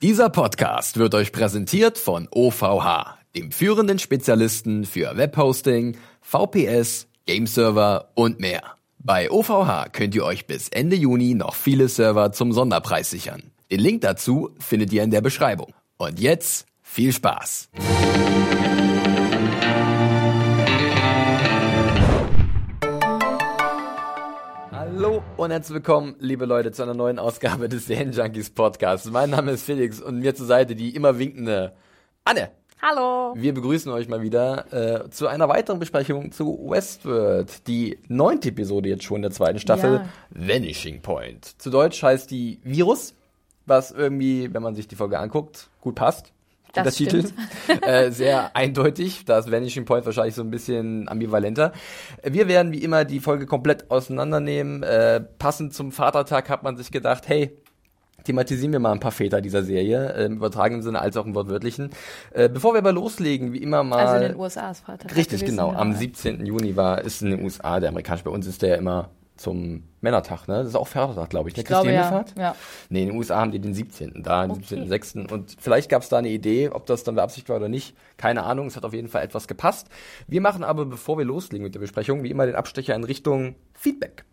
[0.00, 8.38] Dieser Podcast wird euch präsentiert von OVH, dem führenden Spezialisten für Webhosting, VPS, Gameserver und
[8.38, 8.62] mehr.
[9.00, 13.50] Bei OVH könnt ihr euch bis Ende Juni noch viele Server zum Sonderpreis sichern.
[13.72, 15.74] Den Link dazu findet ihr in der Beschreibung.
[15.96, 17.68] Und jetzt viel Spaß!
[25.38, 29.10] Und herzlich willkommen, liebe Leute, zu einer neuen Ausgabe des Serien Junkies Podcasts.
[29.10, 31.72] Mein Name ist Felix und mir zur Seite die immer winkende
[32.24, 32.50] Anne.
[32.82, 33.34] Hallo.
[33.36, 34.72] Wir begrüßen euch mal wieder
[35.04, 39.94] äh, zu einer weiteren Besprechung zu Westworld, die neunte Episode jetzt schon der zweiten Staffel,
[39.94, 40.08] Ja.
[40.30, 41.60] Vanishing Point.
[41.60, 43.14] Zu Deutsch heißt die Virus,
[43.66, 46.32] was irgendwie, wenn man sich die Folge anguckt, gut passt.
[46.82, 47.30] Das der Titel.
[47.82, 49.24] äh, sehr eindeutig.
[49.24, 51.72] Da ist Vanishing Point wahrscheinlich so ein bisschen ambivalenter.
[52.22, 54.82] Wir werden wie immer die Folge komplett auseinandernehmen.
[54.82, 57.56] Äh, passend zum Vatertag hat man sich gedacht, hey,
[58.24, 61.34] thematisieren wir mal ein paar Väter dieser Serie, äh, im übertragenen Sinne als auch im
[61.34, 61.90] wortwörtlichen.
[62.32, 64.06] Äh, bevor wir aber loslegen, wie immer mal.
[64.06, 65.14] Also in den USA ist Vater.
[65.16, 65.72] Richtig, genau.
[65.72, 66.44] Am 17.
[66.44, 68.24] Juni war, ist in den USA der amerikanische.
[68.24, 70.58] Bei uns ist der ja immer zum Männertag, ne?
[70.58, 71.56] Das ist auch Vatertag, glaube ich.
[71.56, 71.62] Ne?
[71.62, 72.24] Ich glaube, ja.
[72.36, 72.54] Ja.
[72.88, 74.22] Nee, in den USA haben die den 17.
[74.22, 74.82] Da, den Okay.
[74.82, 75.32] 17.6.
[75.32, 77.96] Und vielleicht gab es da eine Idee, ob das dann beabsichtigt war oder nicht.
[78.16, 78.66] Keine Ahnung.
[78.66, 79.88] Es hat auf jeden Fall etwas gepasst.
[80.26, 83.54] Wir machen aber, bevor wir loslegen mit der Besprechung, wie immer den Abstecher in Richtung
[83.74, 84.24] Feedback.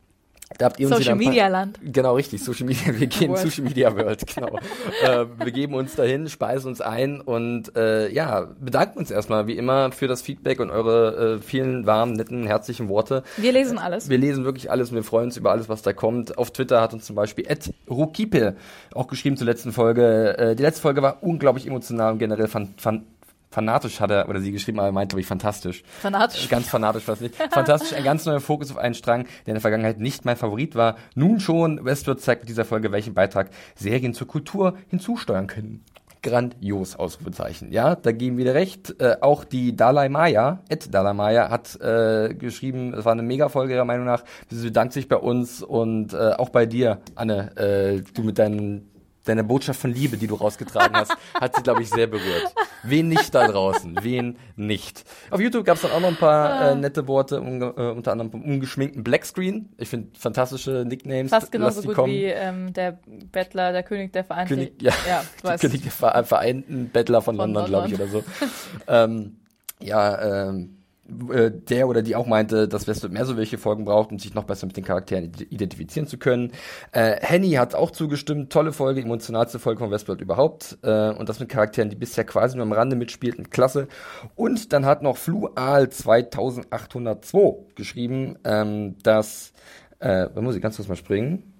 [0.58, 1.80] Da habt ihr uns Social Media Land.
[1.82, 2.44] Genau, richtig.
[2.44, 2.98] Social Media.
[2.98, 3.42] Wir gehen World.
[3.42, 4.60] Social Media World, genau.
[5.04, 9.58] äh, wir geben uns dahin, speisen uns ein und äh, ja, bedanken uns erstmal wie
[9.58, 13.24] immer für das Feedback und eure äh, vielen warmen, netten, herzlichen Worte.
[13.38, 14.08] Wir lesen alles.
[14.10, 16.38] Wir lesen wirklich alles und wir freuen uns über alles, was da kommt.
[16.38, 18.56] Auf Twitter hat uns zum Beispiel Ed Rukipe
[18.94, 20.38] auch geschrieben zur letzten Folge.
[20.38, 23.06] Äh, die letzte Folge war unglaublich emotional und generell fan, fan,
[23.50, 25.84] fanatisch hat er oder sie geschrieben, aber er meint, glaube ich, fantastisch.
[26.02, 26.50] Fanatisch.
[26.50, 27.36] Ganz fanatisch was nicht.
[27.36, 30.76] Fantastisch, ein ganz neuer Fokus auf einen Strang, der in der Vergangenheit nicht mein Favorit
[30.76, 30.96] war.
[31.16, 35.84] Nun schon, Westworld zeigt mit dieser Folge, welchen Beitrag Serien zur Kultur hinzusteuern können.
[36.26, 37.72] Grandios, Ausrufezeichen.
[37.72, 39.00] Ja, da geben wir recht.
[39.00, 43.76] Äh, auch die Dalai Maya, Ed Dalai Maya, hat äh, geschrieben, es war eine Mega-Folge
[43.76, 44.24] ihrer Meinung nach.
[44.50, 48.90] Sie bedankt sich bei uns und äh, auch bei dir, Anne, äh, du mit deinen
[49.26, 52.54] Deine Botschaft von Liebe, die du rausgetragen hast, hat sie, glaube ich, sehr berührt.
[52.84, 53.98] Wen nicht da draußen?
[54.02, 55.04] Wen nicht?
[55.32, 58.12] Auf YouTube gab es dann auch noch ein paar äh, nette Worte, unge äh, unter
[58.12, 59.70] anderem vom ungeschminkten Blackscreen.
[59.78, 61.32] Ich finde fantastische Nicknames.
[61.32, 62.14] Fast genauso gut kommen.
[62.14, 63.00] wie ähm, der
[63.32, 64.56] Bettler, der König der Vereinten.
[64.56, 65.62] König, ja, ja weißt.
[65.62, 68.24] König der Ver Vereinten Bettler von, Von London, glaube ich, oder London.
[68.40, 68.46] so.
[68.88, 69.38] ähm,
[69.82, 70.85] ja, ähm,
[71.32, 74.34] äh, der oder die auch meinte, dass Westworld mehr so welche Folgen braucht, um sich
[74.34, 76.52] noch besser mit den Charakteren ide- identifizieren zu können.
[76.92, 80.78] Äh, Henny hat auch zugestimmt, tolle Folge, emotionalste Folge von Westworld überhaupt.
[80.82, 83.88] Äh, und das mit Charakteren, die bisher quasi nur am Rande mitspielten, klasse.
[84.36, 89.54] Und dann hat noch Flual 2802 geschrieben, ähm, dass,
[90.00, 91.54] äh, da muss ich ganz kurz mal springen.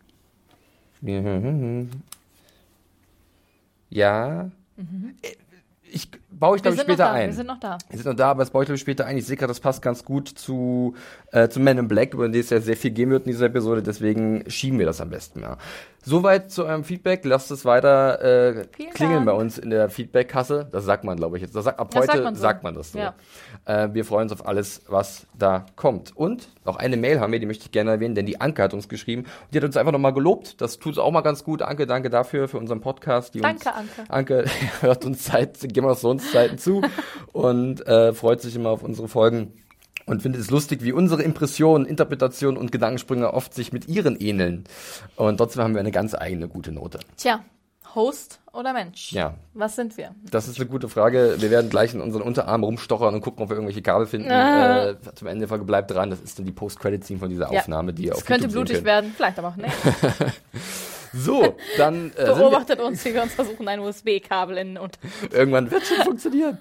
[3.90, 4.50] Ja.
[5.22, 5.36] Äh,
[5.92, 6.10] Ich
[6.40, 7.30] baue ich Wir glaube ich später ein.
[7.30, 7.78] Wir sind noch da.
[7.90, 9.18] Wir sind noch da, aber das baue ich glaube ich später ein.
[9.18, 10.94] Ich sehe gerade, das passt ganz gut zu,
[11.32, 13.48] äh, zu Men in Black, über den es ja sehr viel geben wird in dieser
[13.48, 15.58] Episode, deswegen schieben wir das am besten mal.
[16.08, 17.26] Soweit zu eurem Feedback.
[17.26, 19.26] Lasst es weiter äh, klingeln Dank.
[19.26, 20.68] bei uns in der Feedback-Kasse.
[20.72, 21.56] Das sagt man, glaube ich, jetzt.
[21.56, 22.42] Das sagt, ab Das heute sagt man so.
[22.42, 23.00] sagt man das so.
[23.00, 23.16] Ja.
[23.66, 26.16] Äh, wir freuen uns auf alles, was da kommt.
[26.16, 28.76] Und noch eine Mail haben wir, die möchte ich gerne erwähnen, denn die Anke hat
[28.76, 29.24] uns geschrieben.
[29.24, 30.62] Und die hat uns einfach nochmal gelobt.
[30.62, 31.64] Das tut auch mal ganz gut.
[31.64, 33.34] Anke, danke dafür, für unseren Podcast.
[33.34, 34.12] Die Danke, uns, Anke.
[34.12, 34.46] Anke
[34.82, 36.82] hört uns seit Game of Thrones Zeiten zu
[37.34, 39.54] und äh, freut sich immer auf unsere Folgen
[40.06, 44.66] und findet es lustig, wie unsere Impressionen, Interpretationen und Gedankensprünge oft sich mit ihren ähneln.
[45.16, 47.00] Und trotzdem haben wir eine ganz eigene gute Note.
[47.18, 47.42] Tja,
[47.96, 49.14] Host oder Mensch?
[49.14, 49.36] Ja.
[49.54, 50.14] Was sind wir?
[50.30, 51.38] Das ist eine gute Frage.
[51.40, 54.30] Wir werden gleich in unseren Unterarm rumstochern und gucken, ob wir irgendwelche Kabel finden.
[54.30, 54.90] Ah.
[54.90, 56.10] Äh, zum Ende der Folge bleibt dran.
[56.10, 57.60] Das ist dann die Post-Credit-Scene von dieser Ja.
[57.60, 59.72] Aufnahme, die ihr auf Es könnte blutig werden, vielleicht aber auch nicht.
[61.16, 65.00] So, dann äh, wir, Beobachtet uns, wie wir uns versuchen, ein USB-Kabel in und
[65.32, 66.58] irgendwann wird schon funktionieren.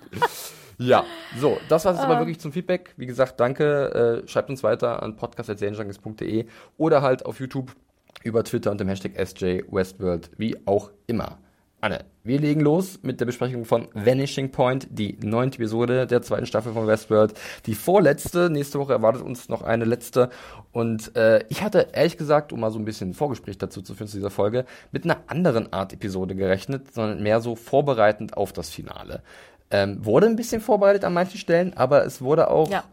[0.78, 1.04] Ja,
[1.38, 2.04] so, das war es Ah.
[2.04, 2.94] aber wirklich zum Feedback.
[2.96, 4.22] Wie gesagt, danke.
[4.24, 6.46] Äh, schreibt uns weiter an podcast.serienjunkies.de
[6.78, 7.74] oder halt auf YouTube
[8.22, 11.38] über Twitter und dem Hashtag SJ Westworld, wie auch immer.
[11.84, 16.46] Anne, wir legen los mit der Besprechung von Vanishing Point, die neunte Episode der zweiten
[16.46, 17.34] Staffel von Westworld.
[17.66, 20.30] Die vorletzte, nächste Woche erwartet uns noch eine letzte.
[20.72, 23.94] Und äh, ich hatte ehrlich gesagt, um mal so ein bisschen ein Vorgespräch dazu zu
[23.94, 28.54] führen zu dieser Folge, mit einer anderen Art Episode gerechnet, sondern mehr so vorbereitend auf
[28.54, 29.22] das Finale.
[29.70, 32.84] Ähm, wurde ein bisschen vorbereitet an manchen Stellen, aber es wurde auch Ja,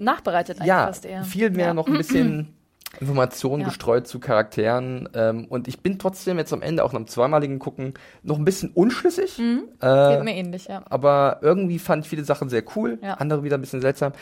[0.00, 1.22] nachbereitet eigentlich ja, fast eher.
[1.22, 1.74] viel mehr ja.
[1.74, 2.52] noch ein bisschen
[3.00, 3.68] Informationen Ja.
[3.68, 5.08] gestreut zu Charakteren.
[5.14, 8.44] Ähm, und ich bin trotzdem jetzt am Ende auch nach dem zweimaligen Gucken noch ein
[8.44, 9.36] bisschen unschlüssig.
[9.36, 10.82] Geht Äh, mir ähnlich, ja.
[10.88, 13.14] aber irgendwie fand ich viele Sachen sehr cool, Ja.
[13.14, 14.12] andere wieder ein bisschen seltsam.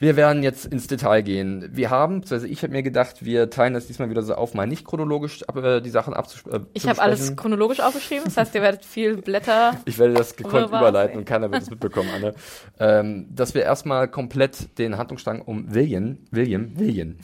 [0.00, 1.70] Wir werden jetzt ins Detail gehen.
[1.72, 4.66] Wir haben, beziehungsweise ich habe mir gedacht, wir teilen das diesmal wieder so auf, mal
[4.66, 6.66] nicht chronologisch ab, äh, die Sachen abzusprechen.
[6.74, 9.76] Ich habe alles chronologisch aufgeschrieben, das heißt, ihr werdet viel Blätter.
[9.84, 12.34] Ich werde das gekonnt überleiten und keiner wird es mitbekommen, Anne.
[12.80, 17.14] Ähm, dass wir erstmal komplett den Handlungsstrang um William, William, William.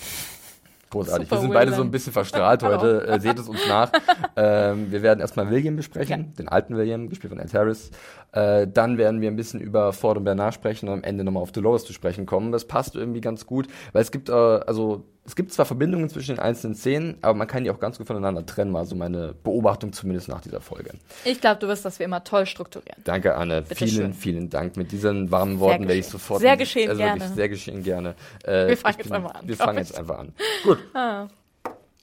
[0.90, 1.28] Großartig.
[1.28, 3.06] Super wir sind beide so ein bisschen verstrahlt heute.
[3.06, 3.92] Äh, seht es uns nach.
[4.36, 7.90] ähm, wir werden erstmal William besprechen, den alten William, gespielt von Ed Harris.
[8.32, 11.42] Äh, dann werden wir ein bisschen über Ford und Bernard sprechen und am Ende nochmal
[11.42, 12.52] auf Dolores zu sprechen kommen.
[12.52, 16.36] Das passt irgendwie ganz gut, weil es gibt, äh, also es gibt zwar Verbindungen zwischen
[16.36, 18.72] den einzelnen Szenen, aber man kann die auch ganz gut voneinander trennen.
[18.72, 20.90] War so meine Beobachtung zumindest nach dieser Folge.
[21.24, 23.02] Ich glaube, du wirst das wie immer toll strukturieren.
[23.04, 23.62] Danke, Anne.
[23.62, 24.14] Bitte vielen, schön.
[24.14, 24.76] vielen Dank.
[24.76, 26.40] Mit diesen warmen Worten werde ich sofort.
[26.40, 27.34] Sehr geschehen, also wirklich gerne.
[27.34, 28.14] Sehr geschehen gerne.
[28.44, 29.88] Äh, Wir fangen jetzt einfach an, Wir fangen ich.
[29.88, 30.32] jetzt einfach an.
[30.64, 30.78] Gut.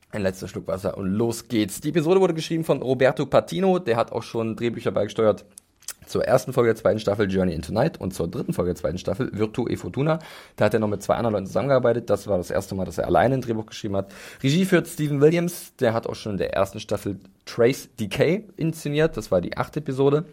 [0.10, 1.82] Ein letzter Schluck Wasser und los geht's.
[1.82, 3.80] Die Episode wurde geschrieben von Roberto Patino.
[3.80, 5.46] Der hat auch schon Drehbücher beigesteuert.
[6.06, 8.98] Zur ersten Folge der zweiten Staffel Journey into Night und zur dritten Folge der zweiten
[8.98, 10.20] Staffel Virtu e Fortuna.
[10.56, 12.10] Da hat er noch mit zwei anderen Leuten zusammengearbeitet.
[12.10, 14.12] Das war das erste Mal, dass er alleine ein Drehbuch geschrieben hat.
[14.42, 15.76] Regie führt Stephen Williams.
[15.80, 19.18] Der hat auch schon in der ersten Staffel Trace Decay inszeniert.
[19.18, 20.24] Das war die achte Episode.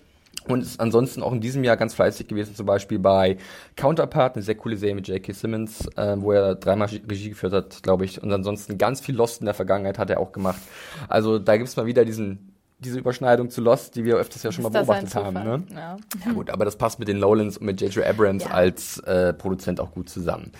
[0.46, 3.38] Und ist ansonsten auch in diesem Jahr ganz fleißig gewesen, zum Beispiel bei
[3.76, 5.32] Counterpart, eine sehr coole Serie mit J.K.
[5.32, 8.22] Simmons, äh, wo er dreimal Regie geführt hat, glaube ich.
[8.22, 10.60] Und ansonsten ganz viel Lost in der Vergangenheit hat er auch gemacht.
[11.08, 14.62] Also da gibt's mal wieder diesen, diese Überschneidung zu Lost, die wir öfters ja schon
[14.65, 15.35] mal beobachtet haben.
[15.35, 15.62] Ne?
[15.75, 15.97] Ja.
[16.26, 18.05] Ja gut, aber das passt mit den Lowlands und mit J.J.
[18.06, 18.50] Abrams Ja.
[18.50, 20.53] als äh, Produzent auch gut zusammen.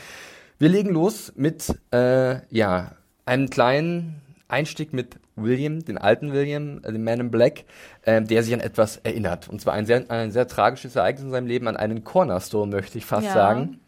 [0.59, 2.93] Wir legen los mit äh, ja
[3.27, 7.65] einem kleinen Einstieg mit William, den alten William, äh, den Man in Black,
[8.07, 9.49] ähm, der sich an etwas erinnert.
[9.49, 12.99] Und zwar ein sehr, ein sehr tragisches Ereignis in seinem Leben, an einen Cornerstone, möchte
[12.99, 13.33] ich fast Ja.
[13.35, 13.81] sagen.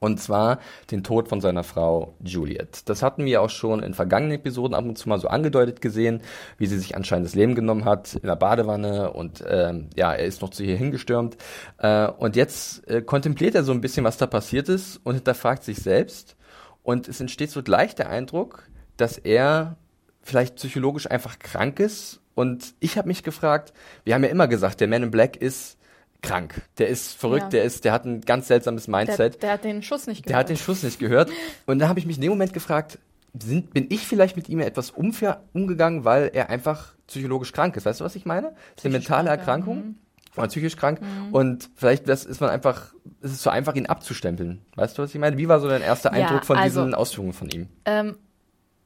[0.00, 0.60] Und zwar
[0.90, 2.88] den Tod von seiner Frau Juliet.
[2.88, 6.20] Das hatten wir auch schon in vergangenen Episoden ab und zu mal so angedeutet gesehen,
[6.58, 10.24] wie sie sich anscheinend das Leben genommen hat in der Badewanne und ähm, ja, er
[10.24, 11.36] ist noch zu ihr hingestürmt.
[11.78, 15.64] Äh, und jetzt äh, kontempliert er so ein bisschen, was da passiert ist und hinterfragt
[15.64, 16.36] sich selbst.
[16.82, 18.64] Und es entsteht so gleich der Eindruck,
[18.96, 19.76] dass er
[20.22, 22.20] vielleicht psychologisch einfach krank ist.
[22.34, 23.72] Und ich habe mich gefragt,
[24.04, 25.78] wir haben ja immer gesagt, der Man in Black ist
[26.24, 26.62] krank.
[26.78, 27.48] Der ist verrückt, Ja.
[27.50, 29.42] der ist, der hat ein ganz seltsames Der, Mindset.
[29.42, 31.30] der hat den Schuss nicht Der hat den Schuss nicht gehört.
[31.66, 32.98] Und da habe ich mich in dem Moment gefragt,
[33.38, 37.84] sind, bin ich vielleicht mit ihm etwas unfair umgegangen, weil er einfach psychologisch krank ist?
[37.86, 38.52] Weißt du, was ich meine?
[38.76, 39.40] Das ist eine mentale krank, ja.
[39.40, 39.94] Erkrankung.
[40.36, 41.00] Oder psychisch krank.
[41.32, 44.60] Und vielleicht das ist man einfach, ist es so einfach, ihn abzustempeln.
[44.74, 45.36] Weißt du, was ich meine?
[45.38, 47.68] Wie war so dein erster Ja, Eindruck von also- diesen Ausführungen von ihm?
[47.84, 48.16] Ähm,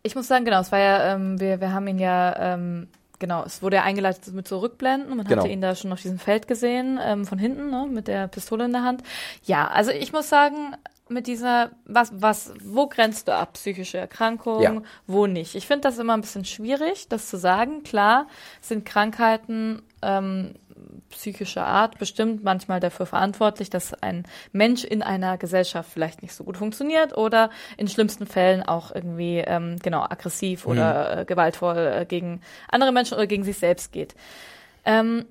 [0.03, 3.45] ich muss sagen, genau, es war ja, ähm, wir, wir haben ihn ja, ähm, genau,
[3.45, 5.17] es wurde ja eingeleitet mit so Rückblenden.
[5.17, 5.43] Man Genau.
[5.43, 8.65] hatte ihn da schon auf diesem Feld gesehen, ähm, von hinten, ne, mit der Pistole
[8.65, 9.03] in der Hand.
[9.45, 10.75] Ja, also ich muss sagen,
[11.11, 13.55] mit dieser, was, was, wo grenzt du ab?
[13.55, 14.83] Psychische Erkrankung, Ja.
[15.07, 15.55] wo nicht?
[15.55, 17.83] Ich finde das immer ein bisschen schwierig, das zu sagen.
[17.83, 18.27] Klar
[18.61, 20.55] sind Krankheiten ähm,
[21.11, 26.45] psychischer Art bestimmt manchmal dafür verantwortlich, dass ein Mensch in einer Gesellschaft vielleicht nicht so
[26.45, 31.77] gut funktioniert oder in schlimmsten Fällen auch irgendwie genau, äh, genau aggressiv oder äh, gewaltvoll
[31.77, 34.15] äh, gegen andere Menschen oder gegen sich selbst geht.
[34.85, 35.27] Ähm,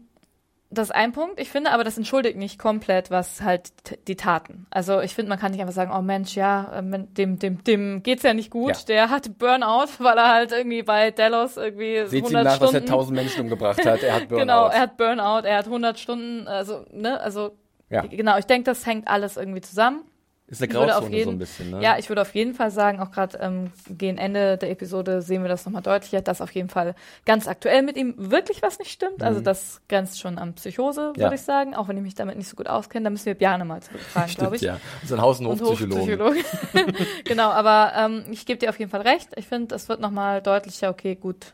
[0.69, 1.39] das ist ein Punkt.
[1.39, 3.71] Ich finde aber, das entschuldigt nicht komplett, was halt
[4.07, 4.67] die Taten.
[4.69, 8.03] Also ich finde, man kann nicht einfach sagen, oh Mensch, ja, ähm, dem, dem, dem
[8.03, 8.71] geht's ja nicht gut.
[8.71, 8.83] Ja.
[8.87, 12.73] Der hat Burnout, weil er halt irgendwie bei Delos irgendwie Seht ihm 100 nach, dass
[12.73, 12.87] er Stunden.
[12.87, 14.03] 1000 Menschen umgebracht hat.
[14.03, 14.41] Er hat Burnout.
[14.41, 17.51] Genau, er hat Burnout, er hat 100 Stunden, also, ne, also,
[17.89, 18.01] Ja.
[18.01, 20.03] genau, ich denke, das hängt alles irgendwie zusammen.
[20.49, 21.81] Ist eine Grauzone so jeden- ein bisschen, ne?
[21.83, 25.41] Ja, ich würde auf jeden Fall sagen, auch gerade ähm, gegen Ende der Episode sehen
[25.41, 28.89] wir das nochmal deutlicher, dass auf jeden Fall ganz aktuell mit ihm wirklich was nicht
[28.91, 29.23] stimmt.
[29.23, 31.21] Also das grenzt schon an Psychose, würde Mhm.
[31.25, 31.33] Ja.
[31.33, 33.03] ich sagen, auch wenn ich mich damit nicht so gut auskenne.
[33.03, 34.61] Da müssen wir Bjarne mal zurückfragen, glaube ich.
[34.61, 34.79] ja.
[35.01, 36.17] Das ist ein Haus- und Und Hofpsychologe.
[36.23, 36.93] Hofpsychologe.
[37.25, 39.29] genau, aber ähm, ich gebe dir auf jeden Fall recht.
[39.35, 41.53] Ich finde, es wird nochmal deutlicher, okay, gut.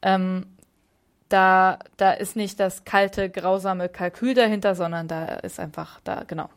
[0.00, 0.46] Ähm,
[1.28, 6.50] da, da ist nicht das kalte, grausame Kalkül dahinter, sondern da ist einfach, da, genau,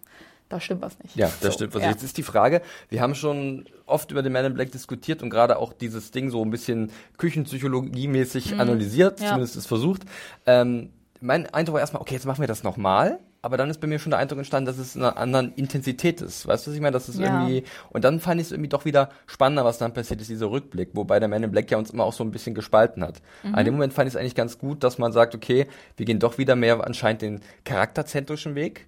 [0.50, 1.16] da stimmt was nicht.
[1.16, 1.74] Ja, das So, stimmt.
[1.76, 1.90] Was ja.
[1.90, 5.30] Jetzt ist die Frage, wir haben schon oft über den Man in Black diskutiert und
[5.30, 9.24] gerade auch dieses Ding so ein bisschen Küchenpsychologie-mäßig analysiert, Mhm.
[9.26, 9.30] Ja.
[9.32, 10.04] zumindest ist versucht.
[10.46, 10.90] Ähm,
[11.22, 14.00] mein Eindruck war erstmal, okay, jetzt machen wir das nochmal, aber dann ist bei mir
[14.00, 16.48] schon der Eindruck entstanden, dass es in einer anderen Intensität ist.
[16.48, 16.92] Weißt du, was ich meine?
[16.94, 17.26] Das ist Ja.
[17.42, 20.50] irgendwie, und dann fand ich es irgendwie doch wieder spannender, was dann passiert ist, dieser
[20.52, 23.22] Rückblick, wobei der Man in Black ja uns immer auch so ein bisschen gespalten hat.
[23.44, 23.56] Mhm.
[23.56, 26.20] An dem Moment fand ich es eigentlich ganz gut, dass man sagt, okay, wir gehen
[26.20, 28.88] doch wieder mehr anscheinend den charakterzentrischen Weg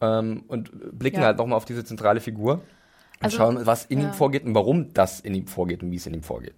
[0.00, 1.22] ähm, und blicken Mhm.
[1.22, 1.26] Ja.
[1.28, 2.54] halt nochmal auf diese zentrale Figur.
[2.54, 2.62] Und
[3.26, 4.08] Also, schauen, was in ja.
[4.08, 6.54] ihm vorgeht und warum das in ihm vorgeht und wie es in ihm vorgeht.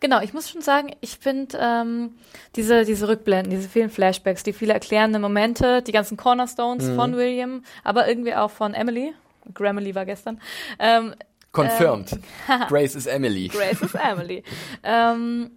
[0.00, 2.14] Genau, ich muss schon sagen, ich finde ähm,
[2.56, 6.96] diese, diese Rückblenden, diese vielen Flashbacks, die viele erklärende Momente, die ganzen Cornerstones Mhm.
[6.96, 9.14] von William, aber irgendwie auch von Emily.
[9.52, 10.40] Grammarly war gestern.
[10.78, 11.14] Ähm,
[11.52, 12.18] Confirmed.
[12.68, 13.48] Grace is Emily.
[13.48, 14.42] Grace ist Emily.
[14.82, 15.50] ähm,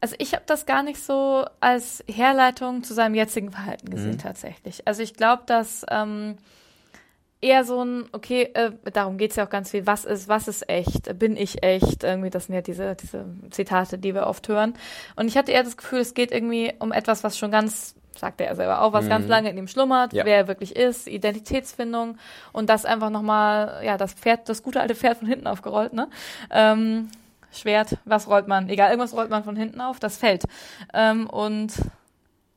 [0.00, 4.86] also ich habe das gar nicht so als Herleitung zu seinem jetzigen Verhalten gesehen tatsächlich.
[4.88, 6.38] Also ich glaube, dass ähm,
[7.42, 10.68] eher so ein, okay, äh, darum geht's ja auch ganz viel, was ist, was ist
[10.70, 14.74] echt, bin ich echt, irgendwie, das sind ja diese, diese Zitate, die wir oft hören.
[15.16, 18.46] Und ich hatte eher das Gefühl, es geht irgendwie um etwas, was schon ganz, sagte
[18.46, 20.24] er selber auch, was ganz lange in ihm schlummert, Ja.
[20.24, 22.16] wer er wirklich ist, Identitätsfindung
[22.52, 26.08] und das einfach nochmal, ja, das Pferd, das gute alte Pferd von hinten aufgerollt, ne?
[26.50, 27.08] Ähm,
[27.52, 28.68] Schwert, was rollt man?
[28.70, 30.44] Egal, irgendwas rollt man von hinten auf, das fällt.
[30.94, 31.72] Ähm, und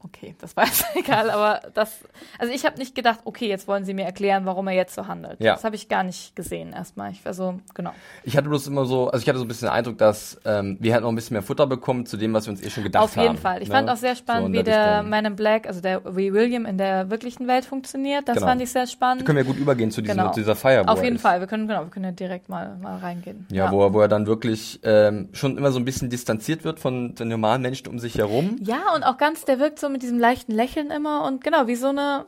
[0.05, 1.99] okay, das war jetzt egal, aber das,
[2.39, 5.07] also ich habe nicht gedacht, okay, jetzt wollen sie mir erklären, warum er jetzt so
[5.07, 5.39] handelt.
[5.41, 5.53] Ja.
[5.53, 7.11] Das habe ich gar nicht gesehen erstmal.
[7.11, 7.91] Ich war so, genau.
[8.23, 10.77] Ich hatte bloß immer so, also ich hatte so ein bisschen den Eindruck, dass ähm,
[10.79, 12.83] wir halt noch ein bisschen mehr Futter bekommen zu dem, was wir uns eh schon
[12.83, 13.09] gedacht haben.
[13.09, 13.61] Auf jeden Fall.
[13.61, 13.75] Ich ne?
[13.75, 15.09] fand auch sehr So spannend, in wie der Richtung.
[15.09, 18.27] Man in Black, also der wie William in der wirklichen Welt funktioniert.
[18.27, 18.47] Das Genau.
[18.47, 19.25] fand ich sehr spannend.
[19.25, 20.31] Können wir gut übergehen zu diesem, Genau.
[20.31, 20.87] dieser Feier.
[20.87, 21.21] Auf jeden ist.
[21.21, 21.39] Fall.
[21.39, 23.45] Wir können, genau, wir können ja direkt mal, mal reingehen.
[23.51, 26.79] Ja, Wo, er, wo er dann wirklich ähm, schon immer so ein bisschen distanziert wird
[26.79, 28.57] von den normalen Menschen um sich herum.
[28.61, 31.75] Ja, und auch ganz, der wirkt so mit diesem leichten Lächeln immer und genau, wie
[31.75, 32.25] so eine,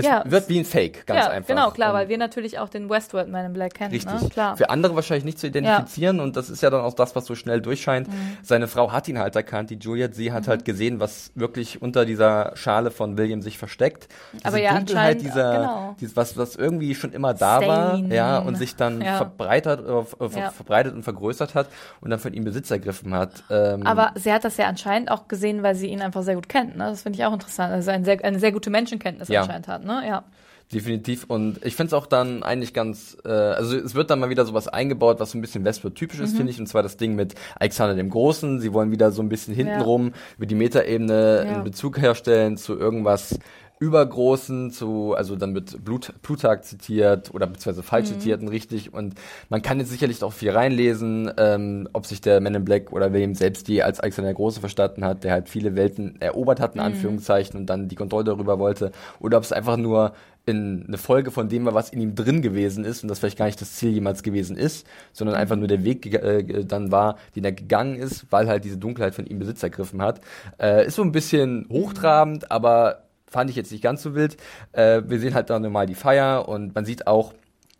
[0.00, 1.48] Es Ja, wird wie ein Fake, ganz ja, einfach.
[1.48, 4.22] genau, klar, Und weil wir natürlich auch den Westworld Man in Black kennen, Richtig.
[4.22, 4.28] ne?
[4.28, 4.56] Klar.
[4.56, 7.34] Für andere wahrscheinlich nicht zu identifizieren und das ist ja dann auch das, was so
[7.34, 8.06] schnell durchscheint.
[8.08, 8.36] Mhm.
[8.42, 10.14] Seine Frau hat ihn halt erkannt, die Juliet.
[10.14, 14.06] Sie hat halt gesehen, was wirklich unter dieser Schale von William sich versteckt.
[14.34, 15.96] Diese Aber ja, Dunkelheit anscheinend, dieser, genau.
[16.00, 17.68] dieses, was, was irgendwie schon immer da Stain.
[18.08, 19.16] war, ja, und sich dann Ja.
[19.16, 20.50] verbreitert, äh, ver- Ja.
[20.50, 21.66] verbreitet und vergrößert hat
[22.00, 23.42] und dann von ihm Besitz ergriffen hat.
[23.50, 26.48] Ähm, Aber sie hat das ja anscheinend auch gesehen, weil sie ihn einfach sehr gut
[26.48, 26.76] kennt.
[26.76, 26.84] Ne?
[26.84, 27.72] Das finde ich auch interessant.
[27.72, 29.40] Also ein sehr, eine sehr gute Menschenkenntnis Ja.
[29.40, 29.84] anscheinend hat.
[29.84, 29.87] Ne?
[29.88, 30.24] Ja.
[30.72, 31.24] Definitiv.
[31.28, 34.44] Und ich finde es auch dann eigentlich ganz, äh, also es wird dann mal wieder
[34.44, 36.24] sowas eingebaut, was so ein bisschen Westworld-typisch Mhm.
[36.24, 36.60] ist, finde ich.
[36.60, 38.60] Und zwar das Ding mit Alexander dem Großen.
[38.60, 41.54] Sie wollen wieder so ein bisschen hintenrum über die Metaebene Ja.
[41.54, 43.38] einen Bezug herstellen zu irgendwas
[43.80, 48.14] Übergroßen, zu, also dann wird Blut, Plutarch zitiert oder beziehungsweise falsch Mhm.
[48.14, 48.92] zitiert und richtig.
[48.92, 49.14] Und
[49.48, 53.12] man kann jetzt sicherlich auch viel reinlesen, ähm, ob sich der Man in Black oder
[53.12, 56.62] William selbst die als Alexander der Große verstanden hat, der halt viele Welten erobert Mhm.
[56.62, 58.90] hat, in Anführungszeichen, und dann die Kontrolle darüber wollte.
[59.20, 60.12] Oder ob es einfach nur
[60.46, 63.36] in eine Folge von dem war, was in ihm drin gewesen ist und das vielleicht
[63.36, 67.16] gar nicht das Ziel jemals gewesen ist, sondern einfach nur der Weg äh, dann war,
[67.36, 70.22] den er gegangen ist, weil halt diese Dunkelheit von ihm Besitz ergriffen hat.
[70.58, 74.36] Äh, ist so ein bisschen hochtrabend, aber fand ich jetzt nicht ganz so wild.
[74.72, 77.34] Äh, wir sehen halt dann normal die Feier und man sieht auch,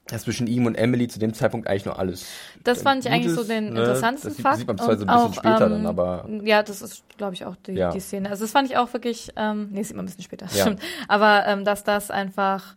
[0.07, 2.27] dass zwischen ihm und Emily zu dem Zeitpunkt eigentlich nur alles.
[2.65, 3.81] Das fand ich eigentlich so ist, den ne?
[3.81, 4.57] interessantesten Das sieht, Fakt.
[4.59, 7.35] sieht man zwar so ein bisschen auch, später ähm, dann, aber Ja, das ist, glaube
[7.35, 7.91] ich, auch die, Ja.
[7.91, 8.31] die Szene.
[8.31, 10.63] Also das fand ich auch wirklich, ähm, nee, sieht man ein bisschen später, Ja.
[10.63, 10.81] stimmt.
[11.09, 12.75] Aber ähm, dass das einfach,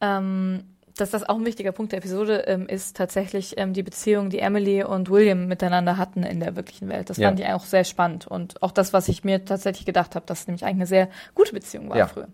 [0.00, 0.62] ähm,
[0.96, 4.38] dass das auch ein wichtiger Punkt der Episode ähm, ist, tatsächlich ähm, die Beziehung, die
[4.40, 7.10] Emily und William miteinander hatten in der wirklichen Welt.
[7.10, 7.28] Das Ja.
[7.28, 8.26] fand ich auch sehr spannend.
[8.26, 11.52] Und auch das, was ich mir tatsächlich gedacht habe, dass nämlich eigentlich eine sehr gute
[11.52, 12.06] Beziehung war Ja.
[12.08, 12.28] früher.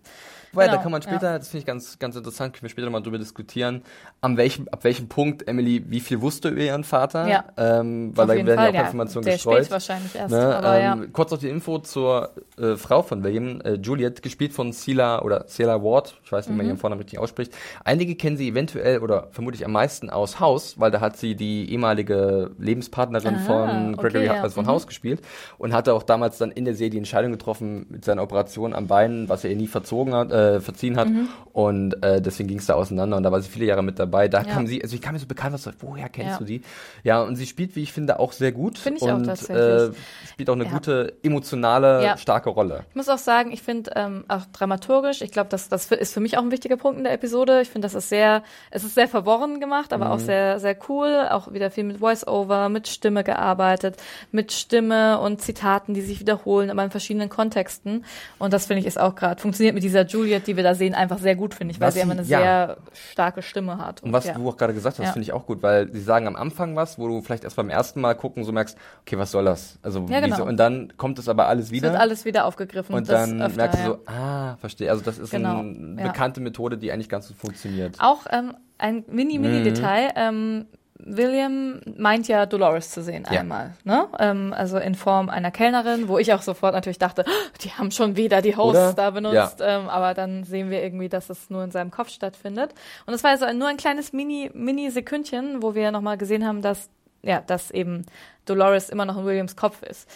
[0.53, 2.91] Weil Genau, da kann man später, das finde ich ganz, ganz interessant, können wir später
[2.91, 3.83] mal drüber diskutieren,
[4.21, 7.27] an welchem, ab welchem Punkt Emily wie viel wusste über ihren Vater.
[7.29, 7.45] Ja.
[7.57, 8.81] Ähm, weil Auf da werden Fall, ja auch ja.
[8.83, 9.71] Informationen Sehr gestreut.
[9.71, 11.07] wahrscheinlich erst, Ne, aber ähm, ja.
[11.13, 15.47] Kurz noch die Info zur äh, Frau von William, äh, Juliet, gespielt von Celia oder
[15.47, 16.71] Celia Ward, ich weiß nicht, wie man Mhm.
[16.73, 17.53] ihren Vornamen richtig ausspricht.
[17.85, 21.71] Einige kennen sie eventuell oder vermutlich am meisten aus Haus, weil da hat sie die
[21.73, 24.43] ehemalige Lebenspartnerin Ah, von Gregory okay, ja.
[24.43, 24.69] also von Mhm.
[24.71, 25.21] Haus gespielt
[25.59, 28.87] und hatte auch damals dann in der Serie die Entscheidung getroffen mit seiner Operation am
[28.87, 31.09] Bein, was er ihr nie verzogen hat, äh, verziehen hat.
[31.09, 31.29] Mhm.
[31.53, 34.29] Und äh, deswegen ging es da auseinander und da war sie viele Jahre mit dabei.
[34.29, 34.45] Da Ja.
[34.45, 36.39] kam sie, also ich kam mir so bekannt, was woher kennst Ja.
[36.39, 36.63] du die?
[37.03, 38.79] Ja, und sie spielt, wie ich finde, auch sehr gut.
[38.79, 39.57] Finde ich auch und, tatsächlich.
[39.59, 39.91] Äh,
[40.33, 40.71] spielt auch eine Ja.
[40.71, 42.85] gute, emotionale, starke Rolle.
[42.91, 46.21] Ich muss auch sagen, ich finde ähm, auch dramaturgisch, ich glaube, das, das ist für
[46.21, 47.61] mich auch ein wichtiger Punkt in der Episode.
[47.61, 50.11] Ich finde, das ist sehr, es ist sehr verworren gemacht, aber Mhm.
[50.13, 51.27] auch sehr, sehr cool.
[51.31, 53.97] Auch wieder viel mit Voice-Over, mit Stimme gearbeitet,
[54.31, 58.05] mit Stimme und Zitaten, die sich wiederholen, aber in verschiedenen Kontexten.
[58.39, 60.95] Und das finde ich ist auch gerade, funktioniert mit dieser Juliet, die wir da sehen,
[60.95, 62.39] einfach sehr gut, finde ich, weil Was sie immer eine ja.
[62.39, 64.03] sehr starke Stimme hat.
[64.03, 64.35] Und was ja.
[64.35, 65.13] du auch gerade gesagt hast, Ja.
[65.13, 67.71] finde ich auch gut, weil sie sagen am Anfang was, wo du vielleicht erst beim
[67.71, 69.79] ersten Mal gucken so merkst, okay, was soll das?
[69.83, 70.45] Also genau.
[70.45, 71.91] und dann kommt es aber alles Es wieder.
[71.91, 72.95] wird alles wieder aufgegriffen.
[72.95, 74.91] und dann öfter, merkst du so, ah, verstehe.
[74.91, 77.97] Also das ist Genau, eine bekannte Methode, die eigentlich ganz gut funktioniert.
[77.99, 80.11] Auch ähm, ein Mini-Mini-Detail.
[80.17, 80.67] Ähm,
[80.99, 83.41] William meint ja Dolores zu sehen Ja.
[83.41, 84.09] einmal, ne?
[84.19, 87.31] Ähm, also in Form einer Kellnerin, wo ich auch sofort natürlich dachte, "Oh,
[87.63, 88.93] die haben schon wieder die Hosts Oder?
[88.95, 92.75] da benutzt, ähm, aber dann sehen wir irgendwie, dass es nur in seinem Kopf stattfindet.
[93.07, 96.91] Und es war also nur ein kleines Mini, Mini-Sekündchen, wo wir nochmal gesehen haben, dass,
[97.23, 98.05] ja, dass eben
[98.47, 100.09] Dolores immer noch in Williams Kopf ist.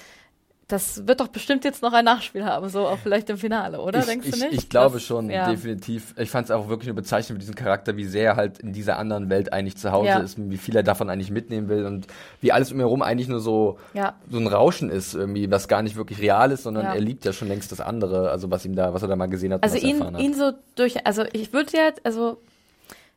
[0.73, 3.99] Das wird doch bestimmt jetzt noch ein Nachspiel haben, so auch vielleicht im Finale, oder?
[4.01, 4.53] ich, Denkst ich, du nicht?
[4.55, 5.51] Ich glaube Das- schon, ja.
[5.51, 6.15] definitiv.
[6.17, 8.73] Ich fand es auch wirklich nur bezeichnend für diesen Charakter, wie sehr er halt in
[8.73, 10.19] dieser anderen Welt eigentlich zu Hause Ja.
[10.21, 12.07] ist, und wie viel er davon eigentlich mitnehmen will und
[12.41, 14.15] wie alles um ihn herum eigentlich nur so, Ja.
[14.31, 17.33] so ein Rauschen ist, irgendwie, was gar nicht wirklich real ist, sondern er liebt ja
[17.35, 19.77] schon längst das andere, also was ihm da, was er da mal gesehen hat, Also
[19.77, 20.23] was ihn, erfahren hat.
[20.23, 22.39] ihn so durch, also ich würde ja, also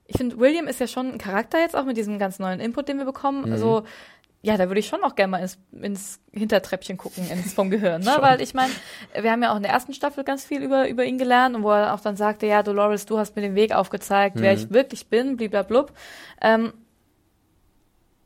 [0.08, 2.88] ich finde, William ist ja schon ein Charakter jetzt auch mit diesem ganz neuen Input,
[2.90, 3.46] den wir bekommen.
[3.48, 3.52] Mhm.
[3.54, 3.84] Also
[4.46, 8.02] ja, da würde ich schon auch gerne mal ins, ins Hintertreppchen gucken, ins vom Gehirn,
[8.04, 8.18] ne?
[8.22, 8.72] Weil ich meine,
[9.20, 11.64] wir haben ja auch in der ersten Staffel ganz viel über, über ihn gelernt und
[11.64, 14.58] wo er auch dann sagte, ja, Dolores, du hast mir den Weg aufgezeigt, wer Mhm.
[14.60, 15.92] ich wirklich bin, bliblablub.
[16.42, 16.74] Ähm,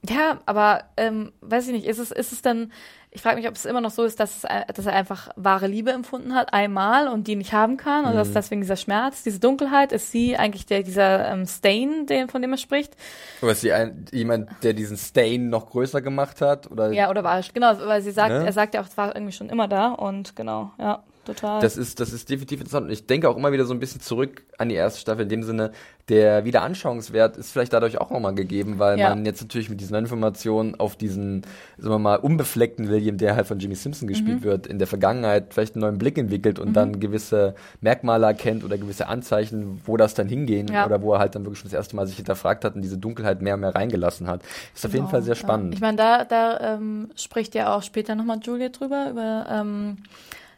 [0.10, 2.72] ja, aber ähm, weiß ich nicht, ist es, ist es dann,
[3.12, 5.30] ich frage mich, ob es immer noch so ist, dass, es, ein- dass er einfach
[5.36, 8.22] wahre Liebe empfunden hat, einmal und die nicht haben kann, oder Mhm.
[8.22, 12.42] ist deswegen dieser Schmerz, diese Dunkelheit, ist sie eigentlich der, dieser ähm, Stain, den, von
[12.44, 12.96] dem er spricht?
[13.42, 16.70] Oder ist sie ein, jemand, der diesen Stain noch größer gemacht hat?
[16.70, 18.46] Oder Ja, oder war es, genau, weil sie sagt, Ne?
[18.46, 21.02] er sagt ja auch, es war irgendwie schon immer da und genau, ja,
[21.34, 21.62] total.
[21.62, 22.86] Das ist, das ist definitiv interessant.
[22.88, 25.24] Und ich denke auch immer wieder so ein bisschen zurück an die erste Staffel.
[25.24, 25.72] In dem Sinne,
[26.10, 29.10] der Wiederanschauungswert ist vielleicht dadurch auch nochmal gegeben, weil Ja.
[29.10, 31.44] man jetzt natürlich mit diesen Informationen auf diesen,
[31.78, 34.12] sagen wir mal, unbefleckten William, der halt von Jimmy Simpson Mhm.
[34.14, 38.64] gespielt wird, in der Vergangenheit vielleicht einen neuen Blick entwickelt und dann gewisse Merkmale erkennt
[38.64, 40.86] oder gewisse Anzeichen, wo das dann hingehen Ja.
[40.86, 42.98] oder wo er halt dann wirklich schon das erste Mal sich hinterfragt hat und diese
[42.98, 44.42] Dunkelheit mehr und mehr reingelassen hat.
[44.74, 45.40] Ist auf jeden Genau, Fall sehr ja.
[45.40, 45.76] spannend.
[45.76, 49.98] Ich meine, da, da ähm, spricht ja auch später nochmal Julia drüber, über ähm,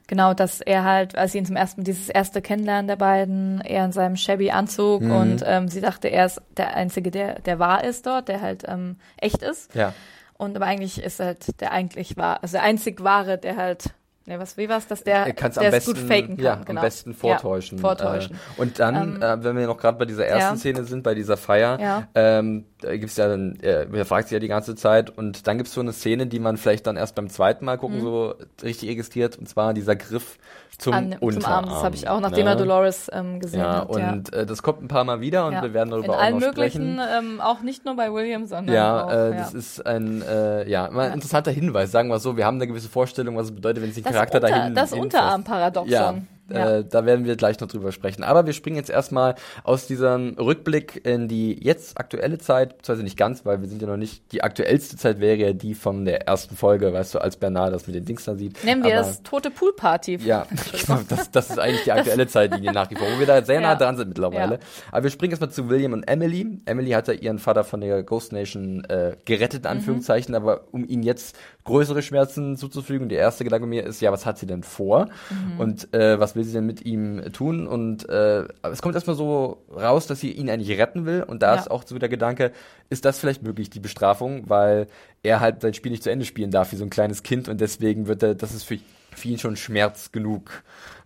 [0.08, 3.86] genau, dass er halt, als sie ihn zum ersten, dieses erste Kennenlernen der beiden, er
[3.86, 5.12] in seinem shabby Anzug Mhm.
[5.12, 8.63] und ähm, sie dachte, er ist der Einzige, der, der wahr ist dort, der halt
[8.67, 9.74] ähm, echt ist.
[9.75, 9.93] ja.
[10.38, 13.91] Und aber eigentlich ist halt der eigentlich wahr, also der einzig wahre, der halt,
[14.25, 16.45] ne, was, wie war's, dass der, Er es es besten, gut faken kann.
[16.45, 16.79] ja, genau.
[16.81, 17.77] am besten vortäuschen.
[17.77, 18.35] Ja, vortäuschen.
[18.57, 20.57] Äh, und dann, Ähm, äh, wenn wir noch gerade bei dieser ersten ja.
[20.57, 22.07] Szene sind, bei dieser Feier, Ja.
[22.15, 25.57] ähm, da gibt's ja dann, äh, er fragt sich ja die ganze Zeit und dann
[25.57, 28.89] gibt's so eine Szene, die man vielleicht dann erst beim zweiten Mal gucken so richtig
[28.89, 30.37] registriert, und zwar dieser Griff
[30.81, 30.93] zum.
[30.93, 31.65] An, zum Unterarm.
[31.65, 32.51] Arm, das habe ich auch, nachdem ne?
[32.51, 33.95] er Dolores ähm, gesehen Ja, hat.
[33.95, 34.11] ja.
[34.11, 35.61] und Äh, das kommt ein paar Mal wieder und Ja.
[35.61, 37.33] wir werden darüber In auch allen noch möglichen, sprechen.
[37.33, 39.38] ähm, auch nicht nur bei William, sondern Ja, auch, äh, ja.
[39.38, 42.35] das ist ein äh, ja, mal interessanter Hinweis, sagen wir so.
[42.35, 44.91] Wir haben eine gewisse Vorstellung, was es bedeutet, wenn sich ein Charakter Unter, dahin das.
[44.93, 45.91] Unterarmparadoxon.
[45.91, 46.13] Ja,
[46.53, 46.77] Ja.
[46.77, 48.24] Äh, da werden wir gleich noch drüber sprechen.
[48.24, 53.18] Aber wir springen jetzt erstmal aus diesem Rückblick in die jetzt aktuelle Zeit, beziehungsweise nicht
[53.18, 56.27] ganz, weil wir sind ja noch nicht, die aktuellste Zeit wäre ja die von der
[56.27, 58.64] ersten Folge, weißt du, als Bernard das mit den Dings da sieht.
[58.64, 60.18] Nennen wir Aber- es tote Poolparty.
[60.25, 60.46] ja,
[60.85, 63.61] genau, das, das ist eigentlich die aktuelle Zeitlinie nach wie vor, wo wir da sehr
[63.61, 63.75] nah Ja.
[63.75, 64.55] dran sind mittlerweile.
[64.55, 64.59] Ja.
[64.92, 66.59] Aber wir springen erstmal zu William und Emily.
[66.66, 69.77] Emily hat ja ihren Vater von der Ghost Nation äh, gerettet, in Mhm.
[69.77, 73.09] Anführungszeichen, aber um ihn jetzt größere Schmerzen zuzufügen.
[73.09, 75.07] Der erste Gedanke mir ist, ja, was hat sie denn vor?
[75.29, 75.59] Mhm.
[75.59, 77.67] Und äh, was will sie denn mit ihm tun?
[77.67, 81.24] Und äh, es kommt erstmal so raus, dass sie ihn eigentlich retten will.
[81.24, 81.61] Und da Ja.
[81.61, 82.51] ist auch so der Gedanke,
[82.89, 84.87] ist das vielleicht wirklich die Bestrafung, weil
[85.24, 87.61] er halt sein Spiel nicht zu Ende spielen darf wie so ein kleines Kind und
[87.61, 88.79] deswegen wird er, das ist für,
[89.15, 90.63] für ihn schon Schmerz genug.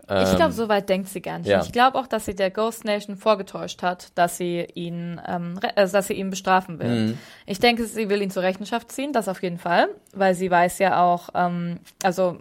[0.07, 1.47] Ich Ähm, glaube, so weit denkt sie gar nicht.
[1.47, 1.61] ja.
[1.63, 5.87] Ich glaube auch, dass sie der Ghost Nation vorgetäuscht hat, dass sie ihn, ähm, äh,
[5.87, 7.07] dass sie ihn bestrafen will.
[7.07, 7.17] Mhm.
[7.47, 10.77] Ich denke, sie will ihn zur Rechenschaft ziehen, das auf jeden Fall, weil sie weiß
[10.79, 12.37] ja auch, ähm, also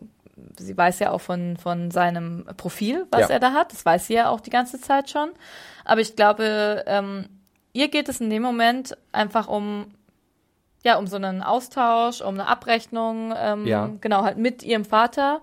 [0.59, 3.35] sie weiß ja auch von von seinem Profil, was Ja.
[3.35, 3.73] er da hat.
[3.73, 5.31] Das weiß sie ja auch die ganze Zeit schon.
[5.87, 7.29] Aber ich glaube, ähm,
[7.73, 9.87] ihr geht es in dem Moment einfach um
[10.85, 13.91] ja, um so einen Austausch, um eine Abrechnung, ähm, Ja.
[14.03, 15.41] genau, halt mit ihrem Vater.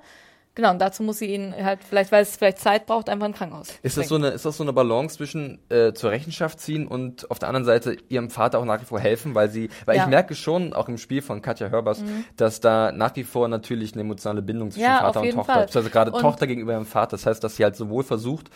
[0.53, 3.33] Genau, und dazu muss sie ihn halt, vielleicht, weil es vielleicht Zeit braucht, einfach ein
[3.33, 3.69] Krankenhaus.
[3.83, 7.31] Ist das, so eine, ist das so eine Balance zwischen äh, zur Rechenschaft ziehen und
[7.31, 10.03] auf der anderen Seite ihrem Vater auch nach wie vor helfen, weil sie, weil Ja.
[10.03, 12.03] ich merke schon, auch im Spiel von Katja Hörbers,
[12.35, 15.67] dass da nach wie vor natürlich eine emotionale Bindung zwischen Ja, Vater und Tochter, Fall.
[15.73, 17.11] also gerade Und- Tochter gegenüber ihrem Vater.
[17.11, 18.49] Das heißt, dass sie halt sowohl versucht,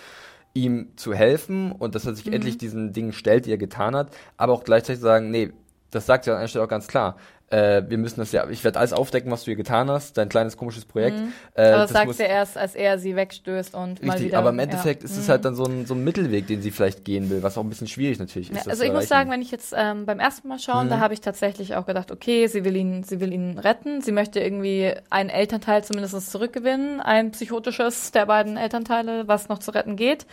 [0.54, 2.16] ihm zu helfen und dass er Mhm.
[2.16, 5.52] sich endlich diesen Dingen stellt, die er getan hat, aber auch gleichzeitig sagen, nee,
[5.92, 7.16] das sagt sie an einer Stelle auch ganz klar.
[7.52, 10.30] Äh, wir müssen das ja, ich werde alles aufdecken, was du hier getan hast, dein
[10.30, 11.18] kleines komisches Projekt.
[11.18, 11.32] Äh, Mhm.
[11.56, 14.40] Aber das, das sagt muss- sie erst, als er sie wegstößt und mal Richtig, wieder.
[14.40, 14.64] aber im ja.
[14.64, 17.44] Endeffekt ist es halt dann so ein, so ein Mittelweg, den sie vielleicht gehen will,
[17.44, 18.66] was auch ein bisschen schwierig natürlich ist.
[18.66, 20.90] Ja, also ich muss sagen, wenn ich jetzt ähm, beim ersten Mal schauen, Mhm.
[20.90, 24.12] da habe ich tatsächlich auch gedacht, okay, sie will ihn, sie will ihn retten, sie
[24.12, 29.96] möchte irgendwie einen Elternteil zumindest zurückgewinnen, ein psychotisches der beiden Elternteile, was noch zu retten
[29.98, 30.26] geht.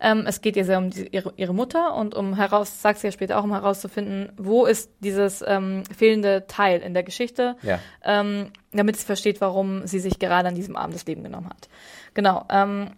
[0.00, 3.06] Ähm, es geht ihr sehr um die, ihre, ihre Mutter und um heraus, sagt sie
[3.06, 7.78] ja später auch, um herauszufinden, wo ist dieses ähm, fehlende Teil in der Geschichte, Ja.
[8.04, 11.68] ähm, damit sie versteht, warum sie sich gerade an diesem Abend das Leben genommen hat.
[12.14, 12.44] Genau.
[12.50, 12.90] Ähm,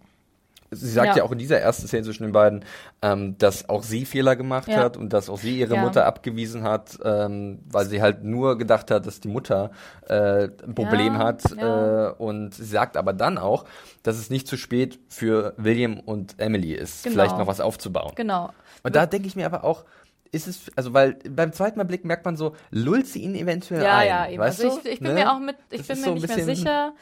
[0.71, 1.16] sie sagt ja.
[1.18, 1.23] Ja.
[1.25, 2.62] auch in dieser ersten Szene zwischen den beiden,
[3.01, 4.77] ähm, dass auch sie Fehler gemacht Ja.
[4.77, 5.81] hat und dass auch sie ihre Ja.
[5.81, 9.71] Mutter abgewiesen hat, ähm, weil sie halt nur gedacht hat, dass die Mutter
[10.09, 11.42] äh, ein Problem hat.
[11.57, 13.64] Äh, und sie sagt aber dann auch,
[14.03, 17.14] dass es nicht zu spät für William und Emily ist, Genau.
[17.14, 18.12] vielleicht noch was aufzubauen.
[18.14, 18.51] Genau.
[18.83, 19.85] Und da denke ich mir aber auch,
[20.33, 23.83] ist es, also weil beim zweiten Mal Blick merkt man so, lullt sie ihn eventuell
[23.83, 24.09] Ja, ein.
[24.09, 24.38] ja, eben.
[24.41, 24.88] Weißt Also ich, du?
[24.91, 25.14] ich bin Ne?
[25.21, 26.93] mir auch mit, ich Das bin mir so nicht mehr sicher.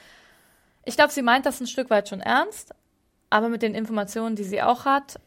[0.84, 2.74] Ich glaube, sie meint das ein Stück weit schon ernst,
[3.30, 5.18] aber mit den Informationen, die sie auch hat,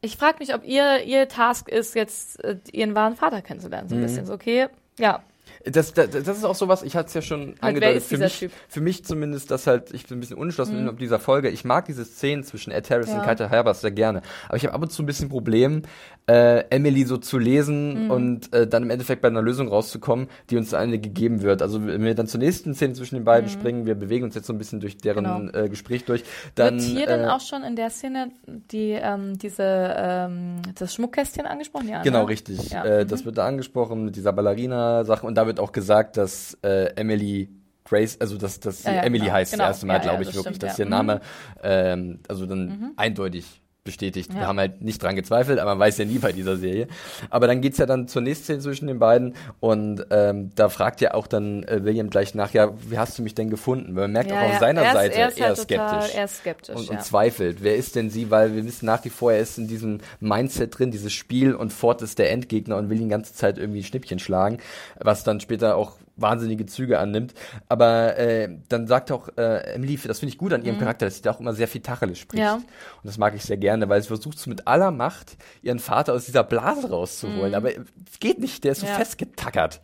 [0.00, 3.90] ich frage mich, ob ihr ihr Task ist, jetzt äh, ihren wahren Vater kennenzulernen, Mhm.
[3.90, 4.26] so ein bisschen.
[4.26, 5.22] So, okay, ja,
[5.64, 8.38] Das, das, das ist auch sowas, ich hatte es ja schon wer angedeutet, für mich,
[8.38, 8.52] Typ?
[8.68, 11.64] für mich zumindest, dass halt, ich bin ein bisschen unentschlossen bin ob dieser Folge, ich
[11.64, 13.24] mag diese Szenen zwischen Ed Harris und Ja.
[13.24, 15.82] Katja Herbers sehr gerne, aber ich habe ab und zu ein bisschen Problem,
[16.26, 18.10] äh, Emily so zu lesen Mhm.
[18.10, 21.60] und äh, dann im Endeffekt bei einer Lösung rauszukommen, die uns eine gegeben wird.
[21.60, 24.46] Also wenn wir dann zur nächsten Szene zwischen den beiden springen, wir bewegen uns jetzt
[24.46, 25.46] so ein bisschen durch deren Mhm.
[25.52, 25.64] Genau.
[25.64, 29.36] äh, Gespräch durch, dann Wird hier denn äh, auch schon in der Szene die, ähm,
[29.38, 31.88] diese, ähm, das Schmuckkästchen angesprochen?
[31.88, 32.28] Ja, Genau, ne?
[32.28, 32.70] richtig.
[32.70, 32.84] Ja.
[32.84, 36.92] Äh, das wird da angesprochen mit dieser Ballerina-Sache und da wird auch gesagt, dass äh,
[36.96, 37.50] Emily
[37.84, 39.34] Grace, also dass, dass sie Ja, ja, Emily genau.
[39.34, 39.64] heißt Genau.
[39.64, 41.20] das erste Mal, Ja, glaube ich wirklich, stimmt, dass ihr Name
[41.62, 44.32] ähm, also dann eindeutig bestätigt.
[44.34, 44.46] Wir Ja.
[44.48, 46.86] haben halt nicht dran gezweifelt, aber man weiß ja nie bei dieser Serie.
[47.30, 51.00] Aber dann geht's ja dann zur nächsten Szene zwischen den beiden und ähm, da fragt
[51.00, 53.94] ja auch dann äh, William gleich nach, ja, wie hast du mich denn gefunden?
[53.96, 54.58] Weil man merkt Ja, auch auf ja.
[54.58, 57.62] seiner er ist, Seite, er ist halt skeptisch Total, er ist skeptisch, und, und zweifelt.
[57.62, 58.30] Wer ist denn sie?
[58.30, 61.72] Weil wir wissen nach wie vor, er ist in diesem Mindset drin, dieses Spiel und
[61.72, 64.58] Ford ist der Endgegner und will ihn die ganze Zeit irgendwie Schnippchen schlagen,
[64.98, 67.34] was dann später auch wahnsinnige Züge annimmt.
[67.68, 71.16] Aber äh, dann sagt auch äh, Emily, das finde ich gut an ihrem Charakter, dass
[71.16, 72.40] sie da auch immer sehr viel Tacheles spricht.
[72.42, 72.46] Mhm.
[72.46, 72.54] Ja.
[72.54, 72.64] Und
[73.04, 76.44] das mag ich sehr gerne, weil sie versucht mit aller Macht, ihren Vater aus dieser
[76.44, 77.54] Blase rauszuholen.
[77.54, 78.92] Aber es geht nicht, der ist so Mhm.
[78.92, 78.98] Ja.
[78.98, 79.80] festgetackert.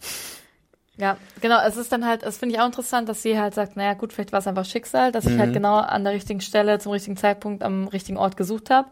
[0.99, 1.59] Ja, genau.
[1.67, 4.15] Es ist dann halt, das finde ich auch interessant, dass sie halt sagt, naja gut,
[4.15, 5.33] vielleicht war es einfach Schicksal, dass Mhm.
[5.33, 8.89] ich halt genau an der richtigen Stelle zum richtigen Zeitpunkt am richtigen Ort gesucht habe.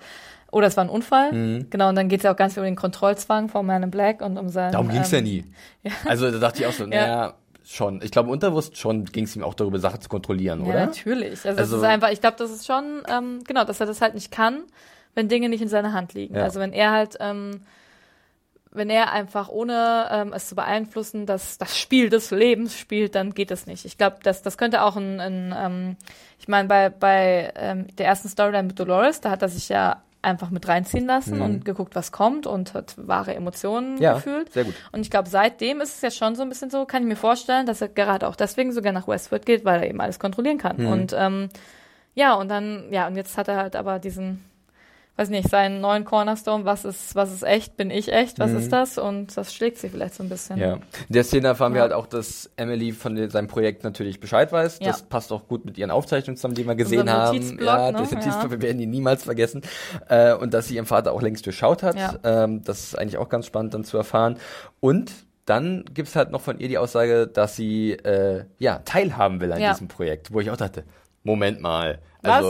[0.55, 1.33] Oder es war ein Unfall.
[1.33, 1.67] Mhm.
[1.71, 3.91] Genau, und dann geht es ja auch ganz viel um den Kontrollzwang von Man in
[3.91, 4.71] Black und um seinen.
[4.73, 5.45] Darum ging's ja ähm, nie.
[6.07, 6.89] Also da dachte ich auch so, Ja.
[6.91, 8.01] naja, schon.
[8.03, 10.87] Ich glaube, unterbewusst schon ging's ihm auch darüber, Sachen zu kontrollieren, Ja, oder?
[10.87, 11.45] natürlich.
[11.45, 14.01] Also, Also- es ist einfach, ich glaube, das ist schon, ähm, genau, dass er das
[14.01, 14.63] halt nicht kann,
[15.17, 16.37] wenn Dinge nicht in seiner Hand liegen.
[16.37, 16.45] Ja.
[16.45, 17.63] Also wenn er halt, ähm,
[18.71, 23.33] wenn er einfach ohne ähm, es zu beeinflussen, das, das Spiel des Lebens spielt, dann
[23.35, 23.85] geht das nicht.
[23.85, 25.97] Ich glaube, das, das könnte auch ein, ein ähm,
[26.39, 30.03] ich meine, bei, bei ähm, der ersten Storyline mit Dolores, da hat er sich ja
[30.25, 31.43] einfach mit reinziehen lassen Mhm.
[31.43, 34.53] und geguckt, was kommt und hat wahre Emotionen Ja, gefühlt.
[34.53, 34.75] sehr gut.
[34.93, 37.17] Und ich glaube, seitdem ist es ja schon so ein bisschen so, kann ich mir
[37.17, 40.59] vorstellen, dass er gerade auch deswegen sogar nach Westworld geht, weil er eben alles kontrollieren
[40.59, 40.79] kann.
[40.79, 40.87] Mhm.
[40.89, 41.49] Und ähm,
[42.15, 44.45] ja, und dann, ja, und jetzt hat er halt aber diesen,
[45.17, 48.73] weiß nicht, seinen neuen Cornerstone, was ist, was ist echt, bin ich echt, was ist
[48.73, 48.99] das?
[48.99, 50.57] Und das schlägt sich vielleicht so ein bisschen.
[50.57, 50.63] Mhm.
[50.63, 50.73] Ja.
[50.75, 51.83] In der Szene erfahren wir Ja.
[51.83, 54.81] halt auch, dass Emily von den, seinem Projekt natürlich Bescheid weiß.
[54.81, 54.89] Ja.
[54.89, 57.59] Das passt auch gut mit ihren Aufzeichnungen zusammen, die wir gesehen haben.
[57.61, 57.99] Ja, ne?
[57.99, 59.63] Notizblock, wir werden ihn niemals vergessen.
[60.09, 61.97] Äh, und dass sie ihren Vater auch längst durchschaut hat.
[61.97, 62.19] Ja.
[62.25, 64.39] Ähm, das ist eigentlich auch ganz spannend dann zu erfahren.
[64.81, 65.13] Und
[65.47, 69.61] dann gibt's halt noch von ihr die Aussage, dass sie äh, ja teilhaben will an
[69.61, 70.85] diesem Projekt, wo ich auch dachte,
[71.23, 72.43] Moment mal, Was?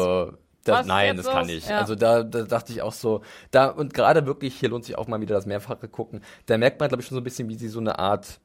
[0.65, 1.69] Das, nein, das kann ich.
[1.69, 1.79] Ja.
[1.79, 5.07] Also da, da dachte ich auch so, da und gerade wirklich, hier lohnt sich auch
[5.07, 6.23] mal wieder das mehrfache gucken.
[6.47, 8.41] Da merkt man, glaube ich, schon so ein bisschen, wie sie so eine Art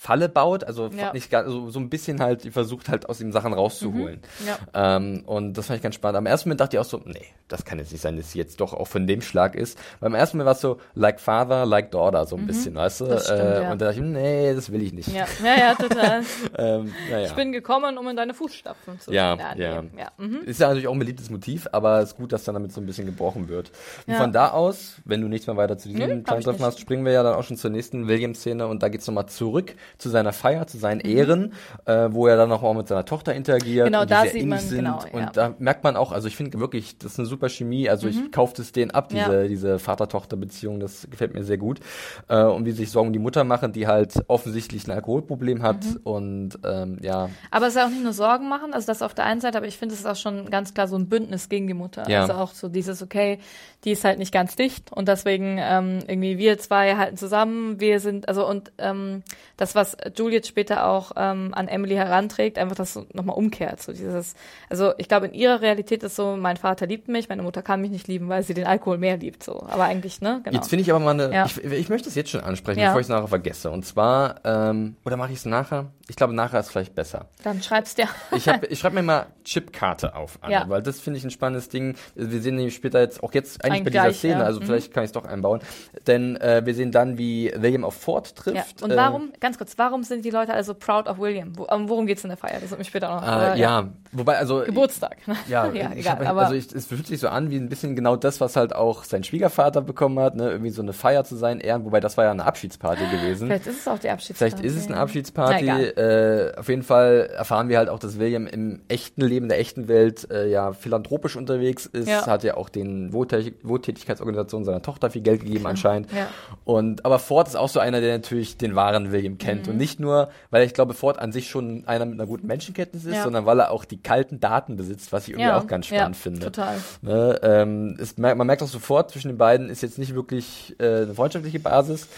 [0.00, 1.12] Falle baut, also Ja.
[1.12, 4.20] nicht ganz, so, so ein bisschen halt, die versucht halt aus ihm Sachen rauszuholen.
[4.46, 4.96] Ja.
[4.96, 6.18] Ähm, und das fand ich ganz spannend.
[6.18, 8.38] Am ersten Moment dachte ich auch so, nee, das kann jetzt nicht sein, dass sie
[8.38, 9.76] jetzt doch auch von dem Schlag ist.
[9.98, 13.00] Weil am ersten Moment war es so, like father, like daughter, so ein bisschen, weißt
[13.00, 13.04] du?
[13.06, 13.18] Mhm.
[13.18, 13.72] Stimmt, äh, ja.
[13.72, 15.08] Und da dachte ich, nee, das will ich nicht.
[15.08, 16.22] Ja, ja, ja, total.
[16.56, 16.94] Ähm.
[17.24, 19.82] Ich bin gekommen, um in deine Fußstapfen zu Ja, nee, ja.
[19.96, 20.12] ja.
[20.16, 20.42] Mhm.
[20.46, 22.80] Ist ja natürlich auch ein beliebtes Motiv, aber es ist gut, dass dann damit so
[22.80, 23.72] ein bisschen gebrochen wird.
[24.06, 27.04] Und von da aus, wenn du nichts mehr weiter zu diesem ich Treffen hast, springen
[27.04, 30.32] wir ja dann auch schon zur nächsten Williams-Szene und da geht's nochmal zurück zu seiner
[30.32, 31.16] Feier, zu seinen Mhm.
[31.16, 31.52] Ehren,
[31.86, 34.42] äh, wo er dann mal mit seiner Tochter interagiert Genau, und die da sehr sieht
[34.42, 34.78] innig man, sind.
[34.78, 35.30] genau, und ja.
[35.32, 38.30] da merkt man auch, also ich finde wirklich, das ist eine super Chemie, also ich
[38.32, 39.32] kaufe das denen ab, diese, Mhm.
[39.42, 39.48] Ja.
[39.48, 41.80] diese Vater-Tochter-Beziehung, das gefällt mir sehr gut.
[42.28, 46.00] Äh, und wie sich Sorgen die Mutter machen, die halt offensichtlich ein Alkoholproblem hat Mhm.
[46.04, 49.24] und ähm, ja, Aber es ist auch nicht nur Sorgen machen, also das auf der
[49.24, 51.66] einen Seite, aber ich finde, es ist auch schon ganz klar so ein Bündnis gegen
[51.66, 52.08] die Mutter.
[52.08, 52.22] Ja.
[52.22, 53.38] Also auch so dieses, okay,
[53.84, 58.00] die ist halt nicht ganz dicht und deswegen ähm, irgendwie wir zwei halten zusammen, wir
[58.00, 59.22] sind, also und ähm,
[59.56, 63.80] das, was Juliet später auch ähm, an Emily heranträgt, einfach das nochmal umkehrt.
[63.82, 64.34] So dieses,
[64.68, 67.80] also ich glaube, in ihrer Realität ist so, mein Vater liebt mich, meine Mutter kann
[67.80, 69.42] mich nicht lieben, weil sie den Alkohol mehr liebt.
[69.42, 69.62] So.
[69.68, 70.40] Aber eigentlich, ne?
[70.44, 70.56] Genau.
[70.56, 71.34] Jetzt finde ich aber mal eine.
[71.34, 71.46] Ja.
[71.46, 72.88] Ich, ich möchte es jetzt schon ansprechen, Ja.
[72.88, 73.70] bevor ich es nachher vergesse.
[73.70, 75.86] Und zwar, ähm, oder mache ich es nachher?
[76.10, 77.26] Ich glaube, nachher ist vielleicht besser.
[77.44, 78.08] Dann schreib's dir.
[78.34, 80.64] Ich, hab, ich schreibe mir mal Chipkarte auf, Anne, Ja.
[80.68, 81.96] weil das finde ich ein spannendes Ding.
[82.14, 84.64] Wir sehen nämlich später jetzt auch jetzt eigentlich, Eigentlich bei dieser gleich, Szene, also Mhm.
[84.64, 85.60] vielleicht kann ich es doch einbauen.
[86.06, 88.82] Denn äh, wir sehen dann, wie William auf Ford trifft.
[88.82, 91.52] Und warum, ganz kurz, kurz, warum sind die Leute also proud of William?
[91.56, 92.58] Wo, um, worum geht's in der Feier?
[92.60, 93.22] Das wird mich später noch.
[93.22, 93.88] Äh, aber, ja.
[94.12, 94.62] wobei, also.
[94.64, 95.16] Geburtstag.
[95.48, 96.18] Ja, ja ich egal.
[96.18, 98.56] hab, aber also ich, es fühlt sich so an wie ein bisschen genau das, was
[98.56, 100.50] halt auch sein Schwiegervater bekommen hat, ne?
[100.50, 103.46] irgendwie so eine Feier zu sein, ehren, wobei das war ja eine Abschiedsparty gewesen.
[103.46, 104.56] vielleicht ist es auch die Abschiedsparty.
[104.56, 105.64] Vielleicht ist es eine Na, Abschiedsparty.
[105.64, 106.52] egal.
[106.54, 109.88] äh, auf jeden Fall erfahren wir halt auch, dass William im echten Leben, der echten
[109.88, 112.08] Welt, äh, ja philanthropisch unterwegs ist.
[112.08, 112.26] Ja.
[112.26, 116.12] Hat ja auch den Wohltä Wohltätigkeitsorganisationen seiner Tochter viel Geld gegeben anscheinend.
[116.12, 116.28] Ja.
[116.64, 119.72] Und aber Ford ist auch so einer, der natürlich den wahren William kennt Mhm.
[119.72, 123.04] und nicht nur, weil ich glaube, Ford an sich schon einer mit einer guten Menschenkenntnis
[123.04, 123.22] ist, Ja.
[123.24, 125.98] sondern weil er auch die kalten Daten besitzt, was ich irgendwie ja, auch ganz ja,
[125.98, 126.40] spannend finde.
[126.46, 126.76] Total.
[127.02, 130.76] Ne, ähm, es, mer- man merkt auch sofort, zwischen den beiden ist jetzt nicht wirklich
[130.78, 132.08] äh, eine freundschaftliche Basis.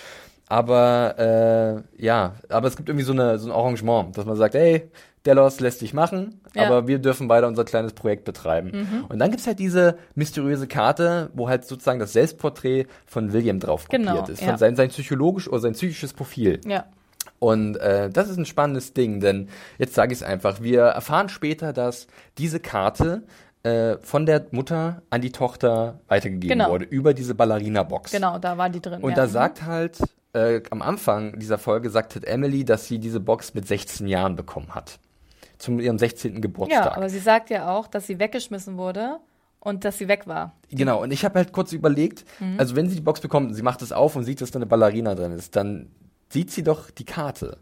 [0.49, 4.55] Aber äh, ja, aber es gibt irgendwie so, eine, so ein Arrangement, dass man sagt,
[4.55, 4.91] hey,
[5.27, 6.65] Delos lässt dich machen, Ja.
[6.67, 9.05] aber wir dürfen beide unser kleines Projekt betreiben.
[9.09, 13.85] Und dann gibt's halt diese mysteriöse Karte, wo halt sozusagen das Selbstporträt von William drauf
[13.85, 14.41] kopiert Genau, ist.
[14.41, 14.49] ja.
[14.49, 16.61] Von sein, sein psychologisch oder sein psychisches Profil.
[16.67, 16.87] Ja.
[17.39, 21.29] Und äh, das ist ein spannendes Ding, denn jetzt sage ich es einfach, wir erfahren
[21.29, 22.07] später, dass
[22.39, 23.23] diese Karte
[23.63, 26.71] äh, von der Mutter an die Tochter weitergegeben Genau.
[26.71, 28.13] wurde, über diese Ballerina-Box.
[28.13, 29.03] Genau, da war die drin.
[29.03, 29.17] Und ja.
[29.17, 29.99] da sagt halt,
[30.33, 34.37] äh, am Anfang dieser Folge sagt halt Emily, dass sie diese Box mit 16 Jahren
[34.37, 34.99] bekommen hat.
[35.59, 36.41] Zum ihrem 16.
[36.41, 36.85] Geburtstag.
[36.87, 39.19] Ja, aber sie sagt ja auch, dass sie weggeschmissen wurde
[39.59, 40.55] und dass sie weg war.
[40.71, 42.59] Genau, und ich habe halt kurz überlegt, Mhm.
[42.59, 44.59] also wenn sie die Box bekommt und sie macht es auf und sieht, dass da
[44.59, 45.91] eine Ballerina drin ist, dann
[46.31, 47.59] sieht sie doch die Karte.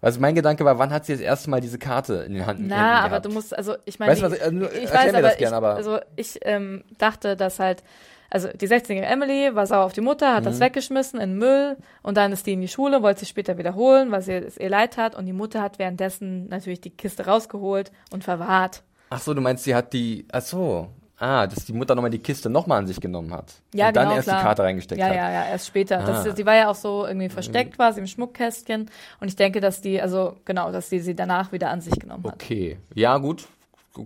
[0.00, 2.66] Also mein Gedanke war, wann hat sie das erste Mal diese Karte in den Händen
[2.66, 5.36] Na, aber du musst, also ich meine, Weißt was ich- also, ich weiß, aber, das
[5.38, 7.84] gern, ich, aber- also ich ähm, dachte, dass halt,
[8.28, 10.60] also die 16-jährige Emily war sauer auf die Mutter, hat das Mhm.
[10.62, 14.10] weggeschmissen in den Müll und dann ist die in die Schule, wollte sie später wiederholen,
[14.10, 17.92] weil sie es ihr leid hat und die Mutter hat währenddessen natürlich die Kiste rausgeholt
[18.10, 18.82] und verwahrt.
[19.10, 20.88] Ach so, du meinst, sie hat die, ach so,
[21.22, 23.54] ah, dass die Mutter nochmal die Kiste nochmal an sich genommen hat.
[23.72, 24.38] Ja, und dann genau, erst klar.
[24.38, 25.14] die Karte reingesteckt ja, hat.
[25.14, 26.00] Ja, ja, erst später.
[26.00, 26.22] Ah.
[26.24, 29.80] Das, die war ja auch so irgendwie versteckt quasi im Schmuckkästchen und ich denke, dass
[29.80, 32.34] die, also genau, dass die sie danach wieder an sich genommen hat.
[32.34, 33.46] Okay, ja gut,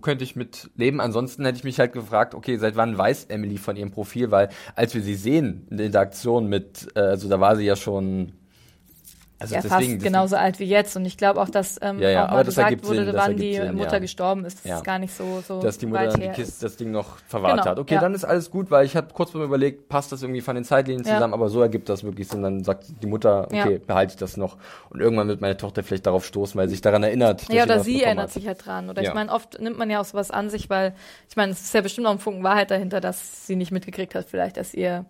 [0.01, 1.01] könnte ich mit leben.
[1.01, 4.31] Ansonsten hätte ich mich halt gefragt, okay, seit wann weiß Emily von ihrem Profil?
[4.31, 7.75] Weil als wir sie sehen in der Interaktion mit, äh, also da war sie ja
[7.75, 8.33] schon,
[9.39, 10.95] also ja, deswegen, fast genauso alt wie jetzt.
[10.95, 13.37] Und ich glaube auch, dass ähm, Ja, ja, auch mal das gesagt wurde, Sinn, wann
[13.37, 14.65] die Sinn, Mutter gestorben ist.
[14.65, 16.63] Das ist gar nicht so, so dass die Mutter dann die Kiste, ist.
[16.63, 17.79] das Ding noch verwahrt Genau, hat.
[17.79, 20.55] Okay, dann ist alles gut, weil ich habe kurz mal überlegt, passt das irgendwie von
[20.55, 22.41] den Zeitlinien zusammen, aber so ergibt das wirklich Sinn.
[22.41, 24.57] Dann sagt die Mutter, okay, behalte ich das noch.
[24.89, 27.51] Und irgendwann wird meine Tochter vielleicht darauf stoßen, weil sie sich daran erinnert.
[27.51, 28.33] Ja, oder sie erinnert hat.
[28.33, 28.89] sich halt dran.
[28.89, 30.93] Oder ich meine, oft nimmt man ja auch sowas an sich, weil,
[31.29, 34.15] ich meine, es ist ja bestimmt auch ein Funken Wahrheit dahinter, dass sie nicht mitgekriegt
[34.15, 35.05] hat, vielleicht, dass ihr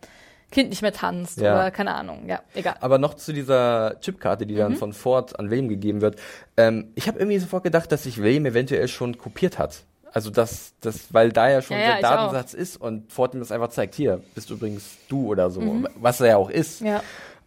[0.51, 1.53] Kind nicht mehr tanzt Ja.
[1.55, 2.27] oder keine Ahnung.
[2.27, 2.75] Ja, egal.
[2.79, 4.59] Aber noch zu dieser Chipkarte, die Mhm.
[4.59, 6.15] dann von Ford an William gegeben wird.
[6.55, 9.83] Ähm, ich habe irgendwie sofort gedacht, dass sich William eventuell schon kopiert hat.
[10.13, 13.41] Also das, das, weil da ja schon Ja, ja, der Datensatz ist und Ford ihm
[13.41, 15.87] das einfach zeigt, hier, bist übrigens du oder so, Mhm.
[15.95, 16.79] was er ja auch ist.
[16.81, 17.01] Ja.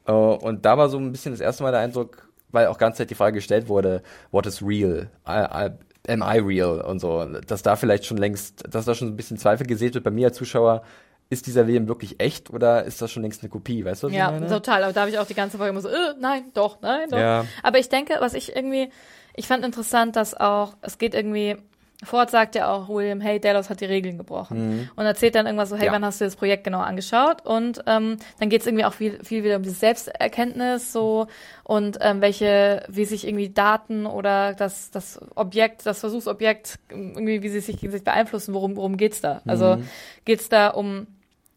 [0.07, 2.99] Äh, und da war so ein bisschen das erste Mal der Eindruck, weil auch ganz
[2.99, 5.09] Zeit die Frage gestellt wurde, what is real?
[5.27, 5.71] I, I,
[6.13, 6.83] am I real?
[6.83, 10.05] Und so, dass da vielleicht schon längst, dass da schon ein bisschen Zweifel gesät wird
[10.05, 10.83] bei mir als Zuschauer,
[11.31, 13.85] ist dieser William wirklich echt oder ist das schon längst eine Kopie?
[13.85, 14.49] Weißt du, was Ja, ich meine?
[14.49, 14.83] total.
[14.85, 17.19] Aber da habe ich auch die ganze Folge immer so, äh, nein, doch, nein, doch.
[17.19, 17.47] Ja.
[17.63, 18.91] Aber ich denke, was ich irgendwie,
[19.35, 21.57] ich fand interessant, dass auch, es geht irgendwie,
[22.03, 24.91] Ford sagt ja auch William, hey, Delos hat die Regeln gebrochen.
[24.97, 25.87] Und erzählt dann irgendwas so, hey, Mhm.
[25.87, 25.93] Ja.
[25.93, 27.45] wann hast du das Projekt genau angeschaut?
[27.47, 31.27] Und ähm, dann geht es irgendwie auch viel, viel wieder um diese Selbsterkenntnis so
[31.63, 37.49] und ähm, welche, wie sich irgendwie Daten oder das, das Objekt, das Versuchsobjekt, irgendwie, wie
[37.51, 39.43] sie sich gegenseitig beeinflussen, worum, worum geht's da?
[39.47, 39.85] Also Mhm.
[40.25, 41.07] geht's da um,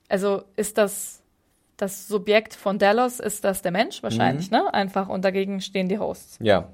[0.09, 1.19] also ist das
[1.77, 4.57] das Subjekt von Delos ist das der Mensch wahrscheinlich, Mhm.
[4.57, 4.73] ne?
[4.73, 6.37] Einfach und dagegen stehen die Hosts.
[6.39, 6.69] Ja.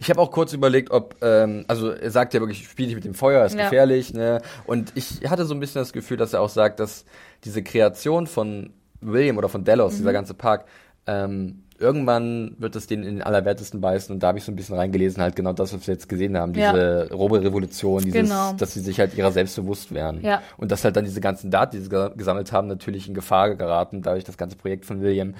[0.00, 3.04] Ich habe auch kurz überlegt, ob, ähm, also er sagt ja wirklich, spiel nicht mit
[3.04, 3.62] dem Feuer, ist Ja.
[3.64, 4.42] gefährlich, ne?
[4.66, 7.04] Und ich hatte so ein bisschen das Gefühl, dass er auch sagt, dass
[7.44, 9.98] diese Kreation von William oder von Delos, Mhm.
[9.98, 10.66] dieser ganze Park,
[11.06, 14.56] ähm, irgendwann wird es den in den Allerwertesten beißen und da habe ich so ein
[14.56, 16.72] bisschen reingelesen, halt genau das, was wir jetzt gesehen haben, Ja.
[16.72, 18.52] diese Robo-Revolution, dieses, Genau.
[18.52, 20.20] dass sie sich halt ihrer selbst bewusst werden.
[20.22, 20.42] Ja.
[20.58, 23.54] Und dass halt dann diese ganzen Daten, die sie ge- gesammelt haben, natürlich in Gefahr
[23.56, 25.34] geraten, dadurch das ganze Projekt von William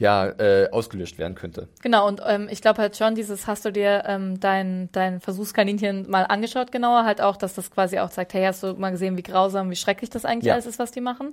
[0.00, 1.66] ja äh, ausgelöscht werden könnte.
[1.82, 6.08] Genau, und ähm, ich glaube halt schon, dieses hast du dir ähm, dein, dein Versuchskaninchen
[6.08, 9.16] mal angeschaut genauer, halt auch, dass das quasi auch sagt, hey, hast du mal gesehen,
[9.16, 10.52] wie grausam, wie schrecklich das eigentlich Ja.
[10.54, 11.32] alles ist, was die machen.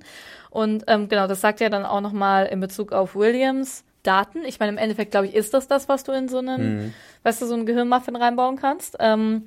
[0.50, 4.44] Und ähm, genau, das sagt ja dann auch nochmal in Bezug auf Williams Daten.
[4.44, 7.42] Ich meine, im Endeffekt, glaube ich, ist das das, was du in so einen, weißt
[7.42, 8.96] du, so einen Gehirnmuffin reinbauen kannst.
[9.00, 9.46] Ähm,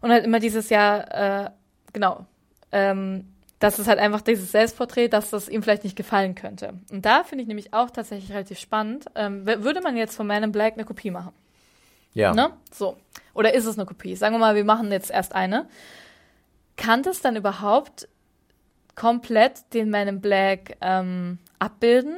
[0.00, 1.50] und halt immer dieses Jahr, äh,
[1.92, 2.26] genau,
[2.72, 3.24] ähm,
[3.58, 6.74] das ist halt einfach dieses Selbstporträt, dass das ihm vielleicht nicht gefallen könnte.
[6.92, 9.06] Und da finde ich nämlich auch tatsächlich relativ spannend.
[9.16, 11.32] Ähm, würde man jetzt von Man in Black eine Kopie machen?
[12.14, 12.32] Ja.
[12.34, 12.50] Ne?
[12.72, 12.96] So.
[13.34, 14.14] Oder ist es eine Kopie?
[14.14, 15.66] Sagen wir mal, wir machen jetzt erst eine.
[16.76, 18.08] Kann das dann überhaupt
[18.94, 22.16] komplett den Man in Black ähm, abbilden?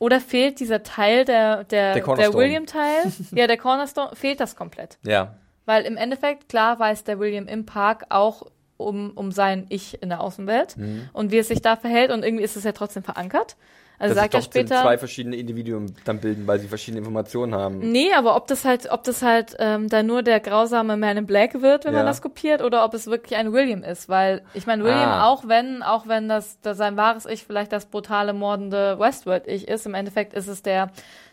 [0.00, 2.34] Oder fehlt dieser Teil der, der, Der der.
[2.34, 3.12] William-Teil?
[3.32, 4.98] ja, der Cornerstone, fehlt das komplett.
[5.04, 5.34] Ja.
[5.66, 8.46] Weil im Endeffekt, klar weiß der William im Park auch
[8.78, 11.10] um, um sein Ich in der Außenwelt Mhm.
[11.12, 13.56] und wie es sich da verhält und irgendwie ist es ja trotzdem verankert.
[14.00, 14.80] Also Dass sagt er später.
[14.82, 17.78] zwei verschiedene Individuen dann bilden, weil sie verschiedene Informationen haben.
[17.92, 21.26] Nee, aber ob das halt, ob das halt ähm, dann nur der grausame Man in
[21.26, 21.98] Black wird, wenn Ja.
[21.98, 25.26] man das kopiert, oder ob es wirklich ein William ist, weil ich meine William Ah.
[25.28, 29.68] auch wenn auch wenn das, das sein wahres Ich vielleicht das brutale mordende Westworld Ich
[29.68, 30.90] ist, im Endeffekt ist es der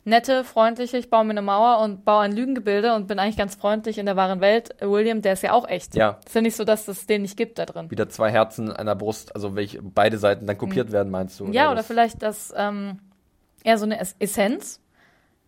[0.07, 3.55] nette, freundliche, ich baue mir eine Mauer und baue ein Lügengebilde und bin eigentlich ganz
[3.55, 4.69] freundlich in der wahren Welt.
[4.79, 5.95] William, der ist ja auch echt.
[5.95, 6.17] Ja.
[6.25, 7.91] Ist ja nicht so, dass es den nicht gibt da drin.
[7.91, 11.45] Wieder zwei Herzen an der Brust, also welche beide Seiten dann kopiert werden, meinst du?
[11.45, 11.53] Mhm.
[11.53, 12.99] Ja, oder das- vielleicht das ähm,
[13.63, 14.79] eher so eine Es- Essenz.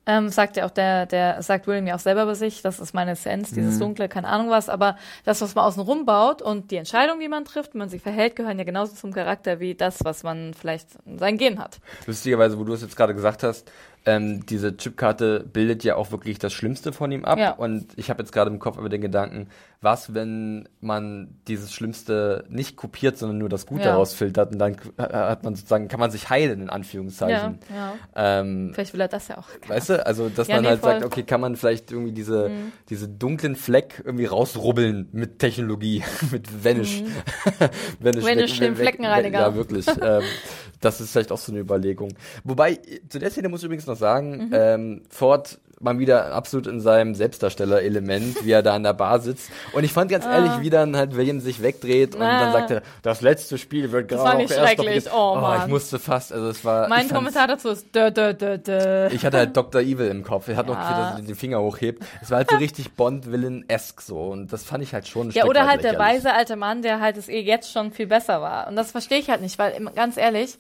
[0.06, 2.96] Ähm, sagt ja auch der, der sagt William ja auch selber bei sich, das ist
[2.96, 3.80] meine Essenz, dieses Mhm.
[3.80, 7.28] Dunkle, keine Ahnung was, aber das, was man außen rum baut und die Entscheidungen, die
[7.28, 10.56] man trifft, wie man sich verhält, gehören ja genauso zum Charakter wie das, was man
[10.56, 11.78] vielleicht in sein Gen hat.
[12.08, 13.72] Lustigerweise, wo du es jetzt gerade gesagt hast,
[14.06, 17.38] ähm, diese Chipkarte bildet ja auch wirklich das Schlimmste von ihm ab.
[17.38, 17.52] Ja.
[17.52, 19.48] Und ich habe jetzt gerade im Kopf über den Gedanken,
[19.82, 23.96] was, wenn man dieses Schlimmste nicht kopiert, sondern nur das Gute Ja.
[23.96, 27.60] rausfiltert und dann äh, hat man sozusagen, kann man sich heilen, in Anführungszeichen.
[27.74, 27.94] ja.
[28.16, 29.48] Ähm, Vielleicht will er das ja auch.
[29.68, 30.96] Weißt du, also dass Ja, man nee, halt voll.
[30.96, 31.00] Mhm.
[31.02, 32.52] sagt, okay, kann man vielleicht irgendwie diese,
[32.90, 37.02] diese dunklen Fleck irgendwie rausrubbeln mit Technologie, mit Vanish.
[38.00, 39.40] Vanish, Vanish, dem Fleckenreiniger.
[39.40, 39.86] Ja, wirklich.
[40.02, 40.24] ähm,
[40.82, 42.14] das ist vielleicht auch so eine Überlegung.
[42.44, 44.50] Wobei, zu der Szene muss ich übrigens noch sagen, Mhm.
[44.54, 49.50] ähm, Ford mal wieder absolut in seinem Selbstdarsteller-Element, wie er da an der Bar sitzt.
[49.74, 52.52] Und ich fand ganz ehrlich, wie dann halt William sich wegdreht und dann Ah.
[52.52, 55.04] sagt er, das letzte Spiel wird gerade auch nicht erst schrecklich.
[55.06, 55.16] beginnen.
[55.16, 56.88] Oh, ich musste fast, also es war.
[56.90, 59.08] Mein ich Kommentar dazu ist dö, dö, dö, dö.
[59.12, 59.82] ich hatte halt Dr.
[59.82, 60.48] Evil im Kopf.
[60.48, 61.16] Er hat noch Ja.
[61.18, 62.04] wieder den Finger hochhebt.
[62.22, 64.18] Es war halt so richtig Bond-Villain-esque so.
[64.20, 66.82] Und das fand ich halt schon ein Ja, Stück oder halt der weise alte Mann,
[66.82, 68.68] der halt es eh jetzt schon viel besser war.
[68.68, 70.58] Und das verstehe ich halt nicht, weil ganz ehrlich,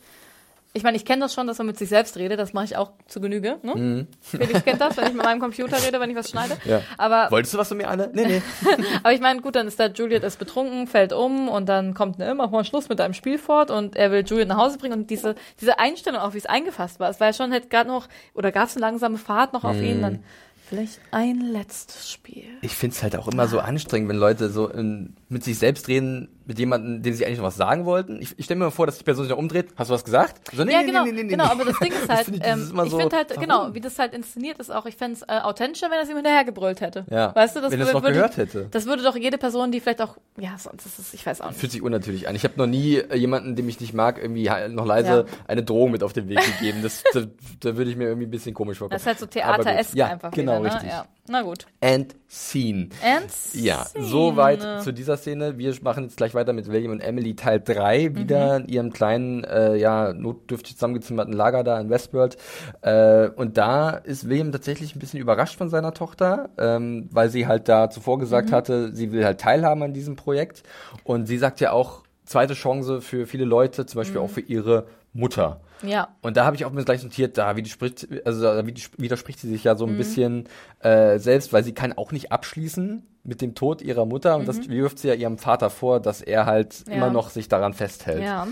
[0.73, 2.77] ich meine, ich kenne das schon, dass man mit sich selbst redet, das mache ich
[2.77, 3.57] auch zu Genüge.
[3.63, 4.05] Ne?
[4.21, 6.55] Felix kennt das, wenn ich mit meinem Computer rede, wenn ich was schneide.
[6.63, 6.69] Mhm.
[6.71, 6.81] Ja.
[6.97, 8.11] Aber, Wolltest du was von mir, Anne?
[8.13, 8.41] Nee, nee.
[9.03, 12.21] aber ich meine, gut, dann ist da Juliet ist betrunken, fällt um und dann kommt
[12.21, 14.99] eine mach mal Schluss mit deinem Spiel fort und er will Juliet nach Hause bringen
[14.99, 17.89] und diese, diese Einstellung auch, wie es eingefasst war, es war ja schon halt gerade
[17.89, 19.83] noch, oder gab es eine langsame Fahrt noch auf Mhm.
[19.83, 20.23] ihn, dann
[20.69, 22.45] vielleicht ein letztes Spiel.
[22.61, 26.29] Ich find's halt auch immer so anstrengend, wenn Leute so in, mit sich selbst reden,
[26.45, 28.19] mit jemandem, dem sie eigentlich noch was sagen wollten.
[28.21, 29.67] Ich, ich stelle mir mal vor, dass die Person sich da umdreht.
[29.75, 30.41] Hast du was gesagt?
[30.51, 32.25] So, nee, ja, nee, genau, nee, nee, nee, genau, aber das Ding ist Das halt,
[32.25, 33.41] find ich, ähm, das immer ich so, finde halt, warum?
[33.43, 36.15] genau, wie das halt inszeniert ist auch, ich fände es äh, authentischer, wenn er ihm
[36.15, 37.05] hinterhergebrüllt hätte.
[37.11, 38.67] Ja, Weißt du, das wenn es würde, noch würde, gehört hätte.
[38.71, 41.49] Das würde doch jede Person, die vielleicht auch, ja, sonst ist es, ich weiß auch
[41.49, 41.59] nicht.
[41.59, 42.35] Fühlt sich unnatürlich an.
[42.35, 45.25] Ich habe noch nie äh, jemanden, dem ich nicht mag, irgendwie noch leise Ja.
[45.47, 46.81] eine Drohung mit auf den Weg gegeben.
[46.81, 47.21] Das, da,
[47.59, 48.95] da würde ich mir irgendwie ein bisschen komisch vorkommen.
[48.95, 50.73] Das ist halt so theateresk ja, einfach genau, wieder, ne?
[50.73, 50.89] richtig.
[50.89, 51.05] Ja.
[51.31, 51.67] Na gut.
[51.79, 52.89] And Scene.
[53.03, 54.03] And Ja, scene.
[54.03, 55.59] soweit zu dieser Szene.
[55.59, 59.43] Wir machen jetzt gleich weiter mit William und Emily Teil 3, wieder in ihrem kleinen,
[59.43, 62.37] äh, ja, notdürftig zusammengezimmerten Lager da in Westworld.
[62.81, 67.45] Äh, und da ist William tatsächlich ein bisschen überrascht von seiner Tochter, ähm, weil sie
[67.45, 70.63] halt da zuvor gesagt hatte, sie will halt teilhaben an diesem Projekt.
[71.03, 74.87] Und sie sagt ja auch, zweite Chance für viele Leute, zum Beispiel auch für ihre
[75.13, 75.61] Mutter.
[75.83, 76.09] Ja.
[76.21, 79.47] Und da habe ich auch mir gleich notiert, da widerspricht, also da widers- widerspricht sie
[79.49, 79.93] sich ja so Mhm.
[79.93, 80.43] ein bisschen
[80.81, 84.69] äh, selbst, weil sie kann auch nicht abschließen mit dem Tod ihrer Mutter und das
[84.69, 86.91] wirft sie ja ihrem Vater vor, dass er halt Mhm.
[86.91, 86.97] Ja.
[86.97, 88.23] immer noch sich daran festhält.
[88.23, 88.47] Ja.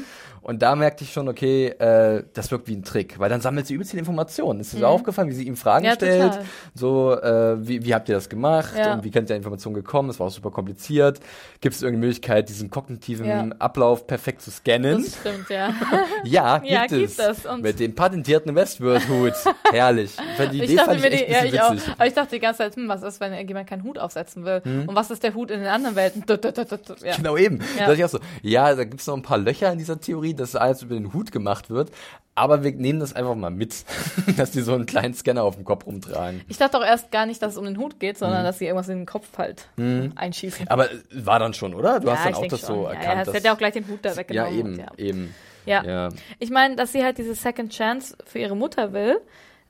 [0.47, 3.67] Und da merkte ich schon, okay, äh, das wirkt wie ein Trick, weil dann sammelt
[3.67, 4.61] sie übelst viele Informationen.
[4.61, 5.89] Ist dir so aufgefallen, wie sie ihm Fragen Mhm.
[5.89, 6.31] Ja, stellt?
[6.31, 6.45] total.
[6.73, 8.73] So, äh, wie, wie habt ihr das gemacht?
[8.75, 8.93] Ja.
[8.93, 10.09] Und wie könnt ihr Informationen gekommen?
[10.09, 11.19] Es war auch super kompliziert.
[11.61, 13.47] Gibt es irgendeine Möglichkeit, diesen kognitiven Ja.
[13.59, 15.03] Ablauf perfekt zu scannen?
[15.03, 15.73] Das stimmt, ja.
[16.23, 16.89] Ja, gibt Ja, es.
[16.91, 17.45] gibt es.
[17.45, 19.33] Und- Mit dem patentierten Westworld-Hut.
[19.71, 20.15] Herrlich.
[20.51, 21.75] Die Ich Idee dachte fand mir, ich die, ja, ich auch.
[21.97, 24.61] Aber ich dachte die ganze Zeit, hm, was ist, wenn irgendjemand keinen Hut aufsetzen will?
[24.87, 26.23] Und was ist der Hut in den anderen Welten?
[26.25, 27.59] Genau eben.
[27.77, 29.99] Da dachte ich auch so, ja, da gibt es noch ein paar Löcher in dieser
[29.99, 31.91] Theorie, dass alles über den Hut gemacht wird.
[32.35, 33.83] Aber wir nehmen das einfach mal mit,
[34.37, 36.41] dass die so einen kleinen Scanner auf dem Kopf rumtragen.
[36.47, 38.19] Ich dachte auch erst gar nicht, dass es um den Hut geht, Mhm.
[38.19, 39.67] sondern dass sie irgendwas in den Kopf halt
[40.15, 40.67] einschießen.
[40.67, 41.99] Aber war dann schon, oder?
[41.99, 42.67] Du hast dann auch das schon.
[42.75, 43.05] so ja, erkannt.
[43.05, 44.53] Ja, es dass- hätte ja auch gleich den Hut da ja, weggenommen.
[44.59, 44.87] eben, Ja.
[44.97, 45.35] eben.
[45.65, 45.83] Ja.
[45.83, 46.09] Ja.
[46.39, 49.19] Ich meine, dass sie halt diese Second Chance für ihre Mutter will.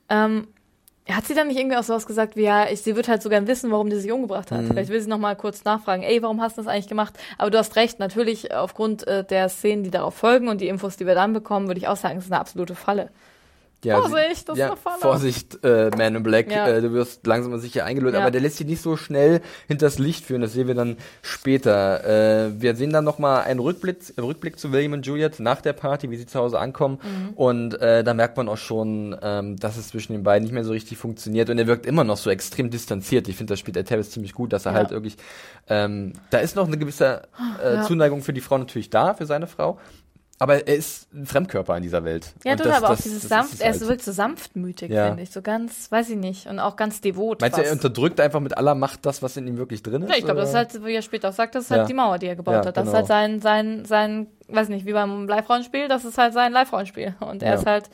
[0.10, 0.48] Ähm,
[1.16, 3.30] hat sie dann nicht irgendwie auch sowas gesagt wie, ja, ich, sie wird halt so
[3.30, 4.56] gern wissen, warum die sich umgebracht Mhm.
[4.56, 4.66] hat.
[4.66, 7.14] Vielleicht will sie noch mal kurz nachfragen, ey, warum hast du das eigentlich gemacht?
[7.38, 10.98] Aber du hast recht, natürlich aufgrund äh, der Szenen, die darauf folgen und die Infos,
[10.98, 13.10] die wir dann bekommen, würde ich auch sagen, es ist eine absolute Falle.
[13.84, 14.98] Ja, Vorsicht, das ist ja, eine Falle.
[15.00, 16.68] Vorsicht, äh, Man in Black, Ja.
[16.68, 18.22] äh, du wirst langsam und sicher eingelullt, Ja.
[18.22, 22.04] aber der lässt sich nicht so schnell hinters Licht führen, das sehen wir dann später.
[22.48, 26.10] Äh, wir sehen dann nochmal einen Rückblick, Rückblick zu William und Juliet nach der Party,
[26.10, 27.34] wie sie zu Hause ankommen Mhm.
[27.36, 30.64] und äh, da merkt man auch schon, ähm, dass es zwischen den beiden nicht mehr
[30.64, 33.28] so richtig funktioniert und er wirkt immer noch so extrem distanziert.
[33.28, 34.78] Ich finde, das spielt der Tavis ziemlich gut, dass er Ja.
[34.80, 35.18] halt wirklich,
[35.70, 37.22] ähm, da ist noch eine gewisse
[37.64, 37.84] äh.
[37.84, 39.80] Zuneigung für die Frau natürlich da, für seine Frau,
[40.40, 42.32] Aber er ist ein Fremdkörper in dieser Welt.
[42.44, 43.90] Ja, Und total, das- aber auch das- dieses das sanft, er ist halt.
[43.90, 45.08] wirklich so sanftmütig, Ja.
[45.08, 45.32] finde ich.
[45.32, 46.46] So ganz, weiß ich nicht.
[46.46, 47.42] Und auch ganz devot.
[47.42, 50.10] Meinst du, er unterdrückt einfach mit aller Macht das, was in ihm wirklich drin ist?
[50.12, 51.86] Ja, ich glaube, das ist halt, wie er später auch sagt, das ist halt Ja.
[51.88, 52.78] die Mauer, die er gebaut Ja, hat.
[52.78, 52.92] Das genau.
[52.92, 57.16] ist halt sein, sein, sein, weiß nicht, wie beim Live-Rollenspiel, das ist halt sein Live-Rollenspiel.
[57.20, 57.90] Und er ist halt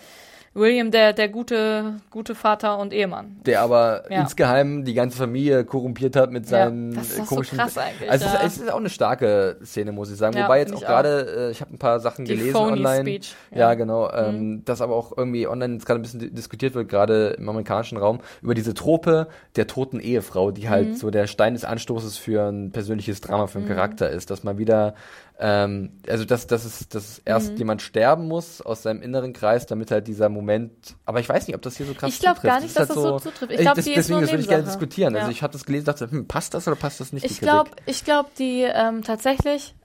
[0.55, 3.37] William, der, der gute, gute Vater und Ehemann.
[3.45, 4.21] der aber Ja.
[4.21, 7.57] insgeheim die ganze Familie korrumpiert hat mit Ja, seinen das ist doch so komischen.
[7.57, 8.39] krass eigentlich, Also es, ja.
[8.41, 10.37] ist, es ist auch eine starke Szene, muss ich sagen.
[10.37, 13.01] Ja, Wobei jetzt auch gerade, äh, ich habe ein paar Sachen Die gelesen online.
[13.01, 13.73] Speech, Ja, ja.
[13.73, 13.77] Mhm.
[13.79, 14.11] genau.
[14.11, 17.49] Ähm, das aber auch irgendwie online jetzt gerade ein bisschen di- diskutiert wird, gerade im
[17.49, 20.95] amerikanischen Raum, über diese Trope der toten Ehefrau, die halt Mhm.
[20.97, 24.59] so der Stein des Anstoßes für ein persönliches Drama, für einen Charakter ist, dass man
[24.59, 24.93] wieder
[25.39, 27.57] ähm, also dass, dass, es, dass erst Mhm.
[27.57, 30.95] jemand sterben muss aus seinem inneren Kreis, damit halt dieser Moment.
[31.05, 32.53] Aber ich weiß nicht, ob das hier so krass Ich glaub zutrifft.
[32.53, 33.51] gar nicht, ist dass das so zutrifft.
[33.51, 35.15] Ich Ey, glaub, das, die ist deswegen, das würde ich gerne diskutieren.
[35.15, 35.31] Also Ja.
[35.31, 37.25] ich habe das gelesen, dachte, hm, passt das oder passt das nicht?
[37.25, 39.75] Ich glaube, ich glaube, die ähm, tatsächlich,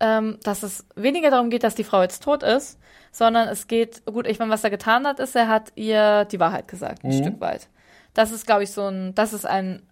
[0.00, 2.78] ähm, dass es weniger darum geht, dass die Frau jetzt tot ist,
[3.12, 6.40] sondern es geht, gut, ich meine, was er getan hat, ist, er hat ihr die
[6.40, 7.14] Wahrheit gesagt, ein Mhm.
[7.14, 7.68] Stück weit.
[8.14, 9.82] Das ist, glaube ich, so ein, das ist ein,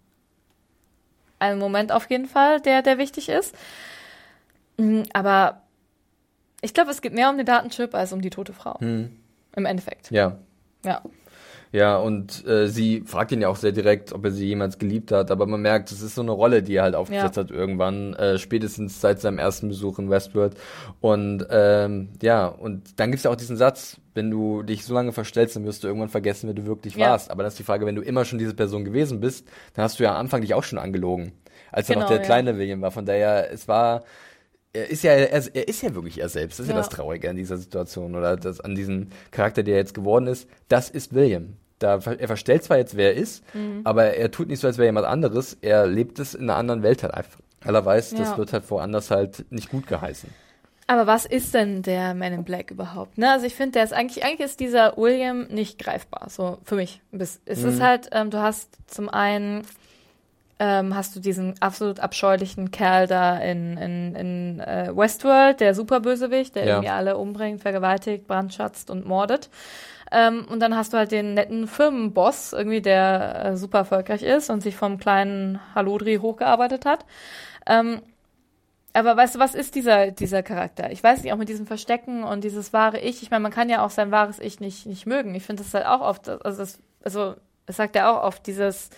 [1.39, 3.55] ein Moment auf jeden Fall, der, der wichtig ist.
[4.79, 5.63] Mm, Aber
[6.63, 8.79] ich glaube, es geht mehr um den Datenchip als um die tote Frau.
[8.81, 9.11] Hm.
[9.55, 10.11] Im Endeffekt.
[10.11, 10.39] Ja.
[10.85, 11.03] Ja.
[11.73, 15.11] Ja, und äh, sie fragt ihn ja auch sehr direkt, ob er sie jemals geliebt
[15.13, 17.43] hat, aber man merkt, es ist so eine Rolle, die er halt aufgesetzt Ja.
[17.43, 20.57] hat irgendwann, äh, spätestens seit seinem ersten Besuch in Westworld.
[21.01, 25.13] Und ähm, ja, und dann gibt's ja auch diesen Satz, wenn du dich so lange
[25.13, 27.11] verstellst, dann wirst du irgendwann vergessen, wer du wirklich Ja.
[27.11, 27.31] warst.
[27.31, 29.99] Aber das ist die Frage, wenn du immer schon diese Person gewesen bist, dann hast
[29.99, 31.33] du ja am Anfang dich auch schon angelogen,
[31.73, 32.25] als er noch Genau, der ja.
[32.25, 32.93] kleine William war.
[32.93, 34.05] Von daher, es war
[34.77, 36.59] er ist ja, er, er ist ja wirklich er selbst.
[36.59, 36.77] Das ist ja.
[36.77, 36.83] Ja.
[36.83, 40.49] das Traurige an dieser Situation oder das, an diesem Charakter, der jetzt geworden ist.
[40.69, 41.57] Das ist William.
[41.79, 43.83] Da, er verstellt zwar jetzt, wer er ist, Mhm.
[43.85, 45.59] aber er tut nicht so, als wäre jemand anderes.
[45.61, 47.41] Er lebt es in einer anderen Welt halt einfach.
[47.63, 48.39] Weil er weiß, das Ja.
[48.39, 50.31] wird halt woanders halt nicht gut geheißen.
[50.89, 53.19] Aber was ist denn der Man in Black überhaupt?
[53.19, 53.29] Ne?
[53.31, 57.01] Also ich finde, der ist eigentlich, eigentlich ist dieser William nicht greifbar, so für mich.
[57.11, 57.69] Es Mhm.
[57.71, 59.63] ist halt, ähm, du hast zum einen
[60.59, 66.55] ähm, hast du diesen absolut abscheulichen Kerl da in, in, in äh, Westworld, der Superbösewicht,
[66.55, 66.75] der Ja.
[66.75, 69.51] irgendwie alle umbringt, vergewaltigt, brandschatzt und mordet.
[70.13, 74.51] Ähm, und dann hast du halt den netten Firmenboss, irgendwie, der äh, super erfolgreich ist
[74.51, 77.05] und sich vom kleinen Hallodri hochgearbeitet hat.
[77.67, 78.01] Ähm,
[78.93, 80.91] aber weißt du, was ist dieser, dieser Charakter?
[80.91, 83.23] Ich weiß nicht, auch mit diesem Verstecken und dieses wahre Ich.
[83.23, 85.35] Ich meine, man kann ja auch sein wahres Ich nicht, nicht mögen.
[85.35, 87.35] Ich finde das halt auch oft, also, das, also,
[87.67, 88.89] es sagt ja auch oft dieses,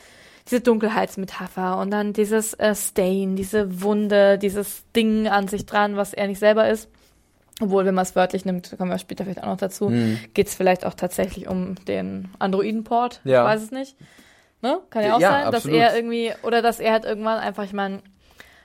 [0.50, 6.14] diese Dunkelheitsmetapher und dann dieses äh, Stain, diese Wunde, dieses Ding an sich dran, was
[6.14, 6.88] er nicht selber ist.
[7.60, 10.18] Obwohl, wenn man es wörtlich nimmt, kommen wir später vielleicht auch noch dazu, Mhm.
[10.32, 13.20] geht es vielleicht auch tatsächlich um den Androidenport.
[13.24, 13.42] Ja.
[13.42, 13.96] Ich weiß es nicht.
[14.62, 14.78] Ne?
[14.90, 15.78] Kann ja auch Ja, sein, dass absolut.
[15.78, 18.00] er irgendwie, oder dass er halt irgendwann einfach, ich meine,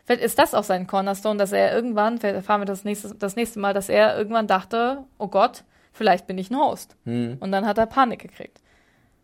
[0.06, 3.36] vielleicht ist das auch sein Cornerstone, dass er irgendwann, vielleicht erfahren wir das nächste, das
[3.36, 6.96] nächste Mal, dass er irgendwann dachte, oh Gott, vielleicht bin ich ein Host.
[7.06, 7.38] Hm.
[7.40, 8.60] Und dann hat er Panik gekriegt.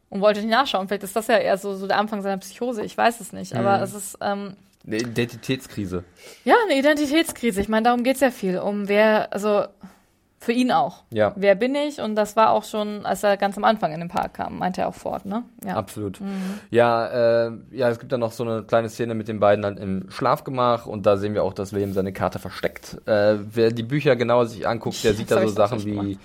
[0.09, 0.87] Und wollte nicht nachschauen.
[0.87, 2.83] Vielleicht ist das ja eher so, so der Anfang seiner Psychose.
[2.83, 3.55] Ich weiß es nicht.
[3.55, 3.83] Aber Mhm.
[3.83, 4.53] es ist, ähm,
[4.87, 6.03] Eine Identitätskrise.
[6.45, 7.61] ja, eine Identitätskrise.
[7.61, 8.57] Ich meine, darum geht's ja viel.
[8.59, 9.65] Um wer, also
[10.41, 11.03] für ihn auch.
[11.11, 11.33] Ja.
[11.35, 11.99] Wer bin ich?
[11.99, 14.81] Und das war auch schon, als er ganz am Anfang in den Park kam, meinte
[14.81, 15.43] er auch Ford, ne?
[15.65, 15.75] Ja.
[15.75, 16.21] Absolut.
[16.21, 16.59] Mhm.
[16.71, 19.77] Ja, äh, ja, es gibt dann noch so eine kleine Szene mit den beiden halt
[19.77, 22.97] im Schlafgemach und da sehen wir auch, dass William seine Karte versteckt.
[23.05, 26.17] Äh, wer die Bücher genauer sich anguckt, der sieht da so Sachen wie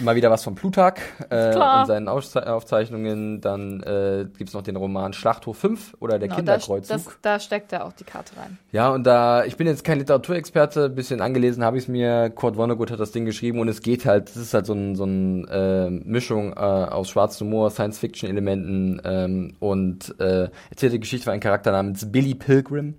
[0.00, 0.98] immer wieder was von Plutarch
[1.30, 3.40] äh, und seinen Aufze Aufzeichnungen.
[3.40, 7.04] Dann äh, gibt's noch den Roman Schlachthof 5 oder der Genau, da, Kinderkreuzzug.
[7.04, 8.58] das, da steckt er auch die Karte rein.
[8.72, 12.30] Ja, und da, ich bin jetzt kein Literaturexperte, ein bisschen angelesen habe ich es mir.
[12.30, 14.96] Kurt Vonnegut hat das Ding geschrieben und es geht halt, es ist halt so ein,
[14.96, 21.24] so ein äh, Mischung äh, aus schwarzem Humor, Science-Fiction-Elementen ähm, und äh, erzählt die Geschichte
[21.24, 22.94] von einem Charakter namens Billy Pilgrim,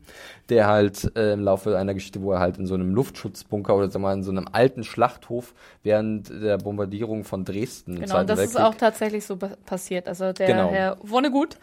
[0.50, 3.92] der halt äh, im Laufe einer Geschichte, wo er halt in so einem Luftschutzbunker oder
[3.94, 8.56] wir mal in so einem alten Schlachthof während der Bombardierung von Dresden Genau, das ist
[8.56, 10.08] Weltkrieg auch tatsächlich so pa- passiert.
[10.08, 10.72] Also der Genau.
[10.72, 11.58] Herr Vonnegut,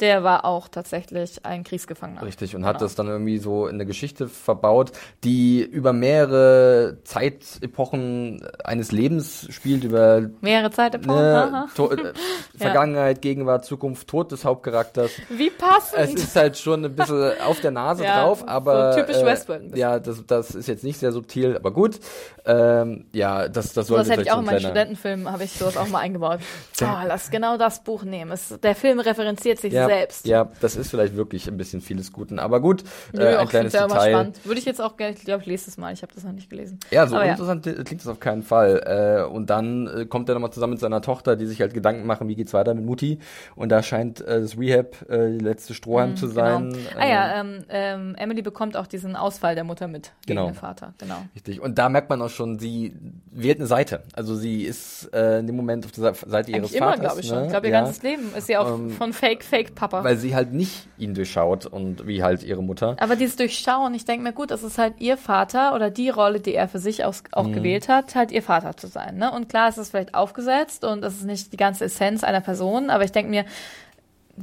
[0.00, 2.22] der war auch tatsächlich ein Kriegsgefangener.
[2.22, 2.84] Richtig, und hat Genau.
[2.84, 4.92] das dann irgendwie so in eine Geschichte verbaut,
[5.24, 11.16] die über mehrere Zeitepochen eines Lebens spielt, über Mehrere Zeitepochen.
[11.16, 12.12] ne, äh,
[12.58, 15.10] Vergangenheit, Gegenwart, Zukunft, Tod des Hauptcharakters.
[15.28, 15.98] Wie passend.
[16.00, 19.62] Es ist halt schon ein bisschen auf der Nase Ja, drauf, so aber typisch Westworld
[19.62, 19.80] ein bisschen.
[19.80, 21.98] ja, das, das ist jetzt nicht sehr subtil, aber gut.
[22.46, 25.30] Ähm, ja, das, das So sollte was hätte ich auch so in ein meinen Studentenfilmen,
[25.30, 26.40] habe ich sowas auch mal eingebaut.
[26.80, 28.32] Oh, lass genau das Buch nehmen.
[28.32, 30.26] Es, der Film referenziert sich ja, selbst.
[30.26, 33.48] Ja, das ist vielleicht wirklich ein bisschen vieles Guten, aber gut, Nö, äh, auch ein
[33.48, 34.10] kleines ja immer Detail.
[34.10, 34.40] spannend.
[34.46, 35.92] Würde ich jetzt auch gerne, ich glaube, ich lese das mal.
[35.92, 36.78] Ich habe das noch nicht gelesen.
[36.90, 37.32] Ja, so Aber ja.
[37.32, 39.24] interessant klingt das auf keinen Fall.
[39.28, 42.06] Äh, und dann äh, kommt er nochmal zusammen mit seiner Tochter, die sich halt Gedanken
[42.06, 43.18] machen, wie geht's weiter mit Mutti.
[43.56, 46.72] Und da scheint äh, das Rehab äh, die letzte Strohhalm zu sein.
[46.72, 46.78] Genau.
[46.98, 50.46] Ah ja, ähm, ähm, Emily bekommt auch diesen Ausfall der Mutter mit gegen Genau.
[50.50, 50.94] den Vater.
[50.98, 51.16] Genau.
[51.34, 51.60] Richtig.
[51.60, 52.94] Und da merkt man auch schon, sie
[53.30, 54.02] wählt eine Seite.
[54.12, 57.00] Also sie ist äh, in dem Moment auf der Seite ihres Eigentlich immer, Vaters.
[57.00, 57.38] glaube ich schon.
[57.38, 57.44] ne?
[57.44, 57.80] Ich glaube, ihr Ja.
[57.82, 60.02] ganzes Leben ist sie auch Ähm, von Fake, Fake Papa.
[60.04, 62.96] Weil sie halt nicht ihn durchschaut und wie halt ihre Mutter.
[62.98, 66.40] Aber dieses Durchschauen, ich denke mir, gut, das ist halt ihr Vater oder die Rolle,
[66.40, 67.52] die er für sich aus, auch Mhm.
[67.52, 69.16] gewählt hat, halt ihr Vater zu sein.
[69.16, 69.30] Ne?
[69.30, 72.90] Und klar, es ist vielleicht aufgesetzt und es ist nicht die ganze Essenz einer Person,
[72.90, 73.44] aber ich denke mir,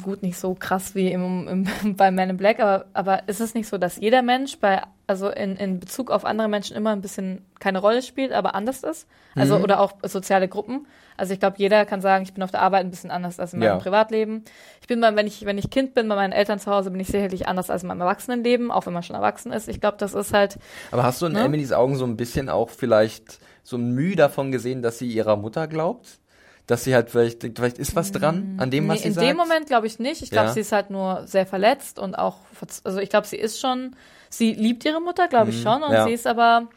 [0.04, 1.48] gut, nicht so krass wie im,
[1.84, 4.82] im, bei Man in Black, aber, aber ist es nicht so, dass jeder Mensch bei,
[5.08, 8.84] also in, in Bezug auf andere Menschen immer ein bisschen keine Rolle spielt, aber anders
[8.84, 9.08] ist?
[9.36, 9.64] Also, Mhm.
[9.64, 10.88] oder auch soziale Gruppen.
[11.18, 13.54] Also ich glaube, jeder kann sagen, ich bin auf der Arbeit ein bisschen anders als
[13.54, 13.76] in meinem Ja.
[13.78, 14.44] Privatleben.
[14.82, 17.00] Ich bin mal, wenn ich, wenn ich Kind bin bei meinen Eltern zu Hause, bin
[17.00, 19.68] ich sicherlich anders als in meinem Erwachsenenleben, auch wenn man schon erwachsen ist.
[19.70, 20.58] Ich glaube, das ist halt,
[20.92, 21.42] Aber hast du in Ne?
[21.44, 25.36] Emilys Augen so ein bisschen auch vielleicht so ein Mühe davon gesehen, dass sie ihrer
[25.38, 26.20] Mutter glaubt?
[26.68, 29.14] Dass sie halt vielleicht, denkt, vielleicht ist was dran an dem, was nee, sie in
[29.14, 29.28] sagt?
[29.28, 30.24] dem Moment glaube ich nicht.
[30.24, 30.54] Ich glaube, Ja.
[30.54, 32.38] sie ist halt nur sehr verletzt und auch,
[32.84, 33.96] also ich glaube, sie ist schon,
[34.30, 35.96] sie liebt ihre Mutter, glaube ich schon, und Mhm.
[35.96, 36.04] ja.
[36.06, 36.68] sie ist aber,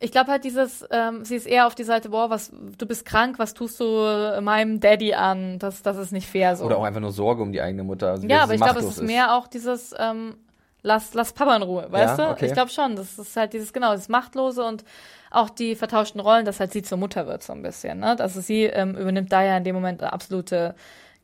[0.00, 3.04] ich glaube halt dieses, ähm, sie ist eher auf die Seite, boah, was, du bist
[3.04, 5.58] krank, was tust du meinem Daddy an?
[5.58, 6.64] Das, das ist nicht fair so.
[6.64, 8.10] Oder auch einfach nur Sorge um die eigene Mutter.
[8.12, 10.36] Also, Ja, aber ich glaube, es machtlos ist mehr auch dieses, ähm,
[10.82, 12.30] lass, lass Papa in Ruhe, weißt Ja, du?
[12.32, 12.46] okay.
[12.46, 14.84] Ich glaube schon, das ist halt dieses, genau, das Machtlose und
[15.30, 18.16] auch die vertauschten Rollen, dass halt sie zur Mutter wird, so ein bisschen, ne?
[18.18, 20.74] Also sie ähm, übernimmt da ja in dem Moment eine absolute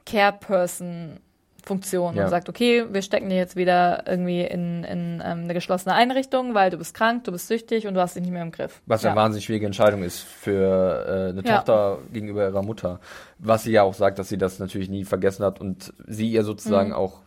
[0.06, 2.24] Care-Person-Funktion Ja.
[2.24, 6.54] und sagt, okay, wir stecken dich jetzt wieder irgendwie in, in ähm, eine geschlossene Einrichtung,
[6.54, 8.80] weil du bist krank, du bist süchtig und du hast dich nicht mehr im Griff.
[8.86, 11.56] Was ja eine wahnsinnig schwierige Entscheidung ist für äh, eine Ja.
[11.58, 13.00] Tochter gegenüber ihrer Mutter.
[13.38, 16.44] Was sie ja auch sagt, dass sie das natürlich nie vergessen hat und sie ihr
[16.44, 17.20] sozusagen auch,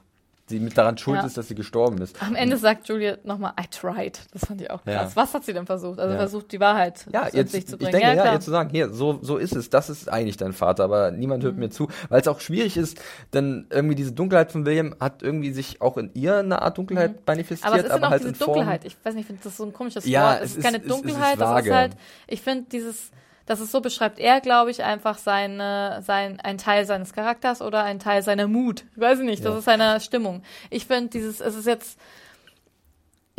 [0.50, 1.22] sie mit daran schuld Mhm.
[1.24, 1.28] Ja.
[1.28, 2.22] ist, dass sie gestorben ist.
[2.24, 4.20] Am Ende sagt Juliet nochmal, I tried.
[4.32, 5.00] Das fand ich auch Ja.
[5.04, 5.16] krass.
[5.16, 6.00] Was hat sie denn versucht?
[6.00, 6.18] Also Ja.
[6.20, 7.92] versucht, die Wahrheit Ja, jetzt, sich zu ich bringen.
[8.00, 10.86] denke, ja, jetzt zu sagen, hier, so, so ist es, das ist eigentlich dein Vater,
[10.86, 11.48] aber niemand Mhm.
[11.48, 12.98] hört mir zu, weil es auch schwierig ist,
[13.34, 17.28] denn irgendwie diese Dunkelheit von William hat irgendwie sich auch in ihr eine Art Dunkelheit
[17.28, 17.80] manifestiert, Mhm.
[17.80, 18.34] Aber es ist ja noch halt diese.
[18.46, 18.86] Dunkelheit.
[18.86, 20.36] Ich weiß nicht, ich finde das so ein komisches Ja, Wort.
[20.38, 21.92] Es, es ist ist- keine es- es ist Dunkelheit, das ist halt,
[22.28, 23.12] ich finde dieses,
[23.48, 27.84] das ist so beschreibt er, glaube ich, einfach seine, sein, ein Teil seines Charakters oder
[27.84, 28.84] ein Teil seiner Mut.
[28.96, 29.58] Ich weiß nicht, das Ja.
[29.60, 30.44] ist seine Stimmung.
[30.70, 31.98] Ich finde dieses, es ist jetzt,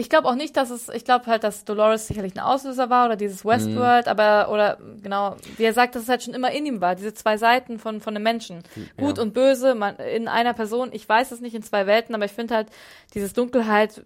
[0.00, 3.06] ich glaube auch nicht, dass es, ich glaube halt, dass Dolores sicherlich ein Auslöser war
[3.06, 4.10] oder dieses Westworld, Mhm.
[4.10, 7.14] aber, oder, genau, wie er sagt, dass es halt schon immer in ihm war, diese
[7.14, 8.62] zwei Seiten von, von einem Menschen.
[8.96, 9.22] Gut ja.
[9.24, 12.32] und böse, man, in einer Person, ich weiß es nicht in zwei Welten, aber ich
[12.32, 12.68] finde halt,
[13.14, 14.02] dieses Dunkelheit,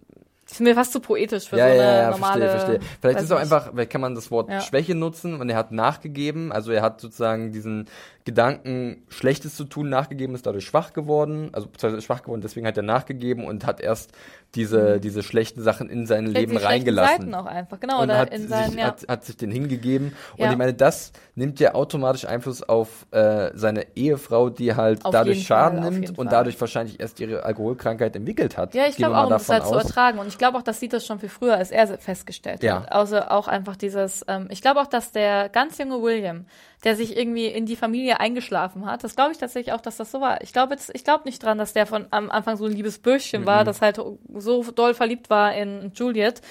[0.53, 2.49] ist mir fast zu poetisch für ja, so eine ja, ja, normale.
[2.49, 2.89] verstehe, verstehe.
[3.01, 3.51] Vielleicht ist auch nicht.
[3.51, 4.61] einfach, vielleicht kann man das Wort Ja.
[4.61, 7.87] Schwäche nutzen und er hat nachgegeben, also er hat sozusagen diesen
[8.25, 11.67] Gedanken, Schlechtes zu tun, nachgegeben, ist dadurch schwach geworden, also
[11.99, 14.11] schwach geworden, deswegen hat er nachgegeben und hat erst
[14.55, 16.31] diese, diese schlechten Sachen in sein Mhm.
[16.31, 17.17] Leben die reingelassen.
[17.17, 18.85] Seiten auch einfach, genau, und oder hat, in seinen, sich, ja.
[18.87, 20.13] hat, hat sich den hingegeben.
[20.37, 20.51] Und Ja.
[20.51, 25.45] ich meine, das nimmt ja automatisch Einfluss auf äh, seine Ehefrau, die halt Auf dadurch
[25.45, 26.27] Schaden Fall, nimmt und Fall.
[26.27, 28.73] dadurch wahrscheinlich erst ihre Alkoholkrankheit entwickelt hat.
[28.75, 30.19] Ja, ich glaube auch, um das halt zu ertragen.
[30.19, 32.81] Und ich glaube auch, das sieht das schon viel früher, als er festgestellt Ja.
[32.83, 32.91] hat.
[32.91, 36.45] Also auch einfach dieses, ähm, ich glaube auch, dass der ganz junge William,
[36.83, 40.11] der sich irgendwie in die Familie eingeschlafen hat, das glaube ich tatsächlich auch, dass das
[40.11, 40.41] so war.
[40.41, 42.99] Ich glaube jetzt, ich glaube nicht dran, dass der von am Anfang so ein liebes
[42.99, 43.45] Bürschchen Mhm.
[43.45, 43.99] war, das halt
[44.43, 46.41] so doll verliebt war in Juliet.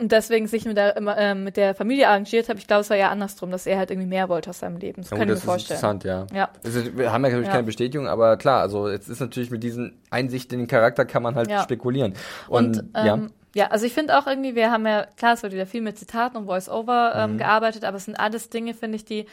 [0.00, 2.58] Und deswegen sich mit der, ähm, mit der Familie arrangiert habe.
[2.58, 5.02] Ich glaube, es war ja andersrum, dass er halt irgendwie mehr wollte aus seinem Leben.
[5.02, 5.94] Das Ja, kann gut, ich das mir ist vorstellen.
[5.96, 6.36] interessant, ja.
[6.36, 6.50] Ja.
[6.64, 7.52] Also, wir haben ja natürlich Ja.
[7.52, 11.22] keine Bestätigung, aber klar, also jetzt ist natürlich mit diesen Einsichten in den Charakter kann
[11.22, 11.62] man halt Ja.
[11.62, 12.14] spekulieren.
[12.48, 13.68] Und, Und, ähm, ja.
[13.68, 16.36] also ich finde auch irgendwie, wir haben ja, klar, es wird wieder viel mit Zitaten
[16.36, 17.38] und Voice-Over ähm, Mhm.
[17.38, 19.26] gearbeitet, aber es sind alles Dinge, finde ich, die,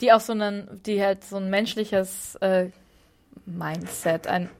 [0.00, 2.70] die auch so einen, die halt so ein menschliches äh,
[3.46, 4.50] Mindset, ein,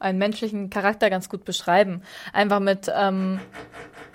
[0.00, 2.02] einen menschlichen Charakter ganz gut beschreiben.
[2.32, 3.38] Einfach mit, ähm,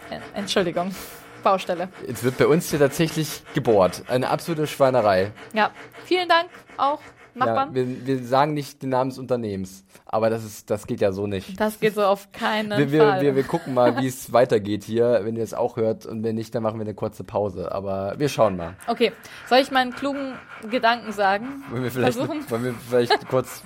[0.09, 0.93] äh, Entschuldigung,
[1.43, 1.89] Baustelle.
[2.01, 4.03] ja, jetzt wird bei uns hier tatsächlich gebohrt.
[4.07, 5.31] Eine absolute Schweinerei.
[5.53, 5.69] Ja,
[6.05, 6.99] vielen Dank auch,
[7.35, 7.75] Ja, Nachbarn.
[7.75, 11.27] wir, wir sagen nicht den Namen des Unternehmens, aber das ist, das geht ja so
[11.27, 11.59] nicht.
[11.59, 13.21] das geht so auf keinen Wir, wir, Fall.
[13.21, 16.33] wir, wir gucken mal, wie es weitergeht hier, wenn ihr es auch hört und wenn
[16.35, 17.71] nicht, dann machen wir eine kurze Pause.
[17.71, 18.75] Aber wir schauen mal.
[18.87, 19.11] okay,
[19.47, 20.33] soll ich meinen klugen
[20.71, 21.63] Gedanken sagen?
[21.69, 22.49] Wollen wir vielleicht, Versuchen?
[22.49, 23.61] wollen wir vielleicht kurz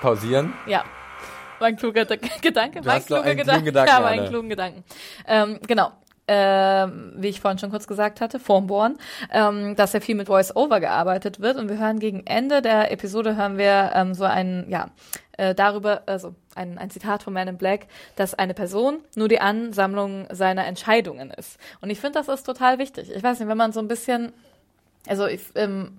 [0.00, 0.54] pausieren?
[0.66, 0.84] Ja.
[1.60, 2.80] Mein kluger De Gedanke.
[2.86, 3.64] Hast noch kluger einen Gedanke.
[3.64, 4.28] Gedanken, ja, meinen Anne.
[4.28, 4.84] klugen Gedanken.
[5.26, 5.92] Ähm, genau.
[6.32, 8.98] Ähm, wie ich vorhin schon kurz gesagt hatte, vorm Born,
[9.32, 13.34] ähm, dass ja viel mit Voice-Over gearbeitet wird und wir hören gegen Ende der Episode
[13.34, 14.90] hören wir ähm, so ein, ja,
[15.38, 19.40] äh, darüber, also ein, ein Zitat von Man in Black, dass eine Person nur die
[19.40, 21.58] Ansammlung seiner Entscheidungen ist.
[21.80, 23.10] Und ich finde, das ist total wichtig.
[23.12, 24.32] Ich weiß nicht, wenn man so ein bisschen,
[25.08, 25.98] also ich, ähm,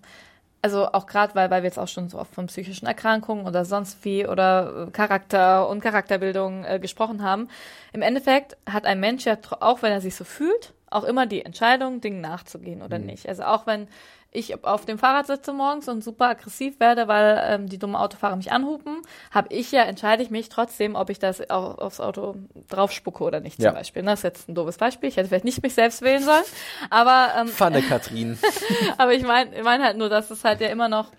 [0.62, 3.66] also auch gerade, weil, weil wir jetzt auch schon so oft von psychischen Erkrankungen oder
[3.66, 7.47] sonst wie oder äh, Charakter und Charakterbildung äh, gesprochen haben.
[7.93, 11.43] Im Endeffekt hat ein Mensch ja, auch wenn er sich so fühlt, auch immer die
[11.43, 13.05] Entscheidung, Dingen nachzugehen oder Mhm.
[13.05, 13.28] nicht.
[13.28, 13.88] Also auch wenn
[14.34, 18.38] ich auf dem Fahrrad sitze morgens und super aggressiv werde, weil ähm, die dummen Autofahrer
[18.38, 22.36] mich anhupen, habe ich ja, entscheide ich mich trotzdem, ob ich das au- aufs Auto
[22.69, 23.69] draufspucke oder nicht Ja.
[23.71, 24.03] zum Beispiel.
[24.03, 25.09] Das ist jetzt ein doofes Beispiel.
[25.09, 26.43] Ich hätte vielleicht nicht mich selbst wählen sollen.
[26.89, 28.38] Aber ähm, Pfanne, Katrin.
[28.97, 31.11] aber ich meine ich mein halt nur, dass es halt ja immer noch.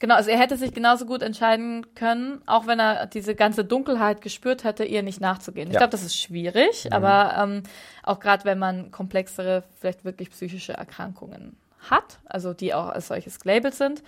[0.00, 4.20] Genau, also er hätte sich genauso gut entscheiden können, auch wenn er diese ganze Dunkelheit
[4.20, 5.66] gespürt hätte, ihr nicht nachzugehen.
[5.66, 5.80] Ich Ja.
[5.80, 7.64] glaube, das ist schwierig, aber ähm,
[8.04, 11.56] auch gerade wenn man komplexere, vielleicht wirklich psychische Erkrankungen
[11.90, 14.02] hat, also die auch als solches gelabelt sind.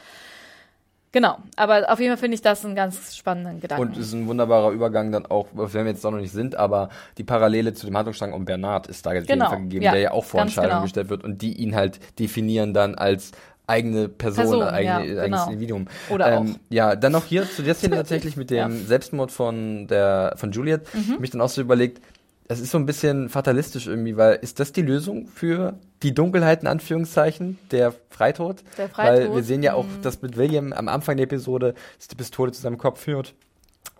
[1.13, 3.83] Genau, aber auf jeden Fall finde ich das einen ganz spannenden Gedanken.
[3.85, 6.89] Und es ist ein wunderbarer Übergang dann auch, wenn wir jetzt noch nicht sind, aber
[7.19, 10.25] die Parallele zu dem Handlungsstrang um Bernard ist da Genau, gegeben, ja, der ja auch
[10.25, 10.83] vor Entscheidungen genau.
[10.83, 13.33] gestellt wird und die ihn halt definieren dann als
[13.67, 15.47] eigene Person, Person, eigene, ja, eigenes genau.
[15.47, 15.87] Individuum.
[16.11, 18.69] Oder ähm, Ja, dann noch hier zu der Szene tatsächlich mit dem Ja.
[18.69, 18.87] Mhm.
[18.87, 20.83] Selbstmord von der von Juliet.
[20.95, 22.01] Ich hab mich dann auch so überlegt,
[22.51, 26.63] es ist so ein bisschen fatalistisch irgendwie, weil ist das die Lösung für die Dunkelheit
[26.63, 28.65] in Anführungszeichen, der Freitod?
[28.77, 30.03] Der Freitod, Weil wir sehen ja auch, mhm.
[30.03, 31.75] dass mit William am Anfang der Episode
[32.11, 33.35] die Pistole zu seinem Kopf führt.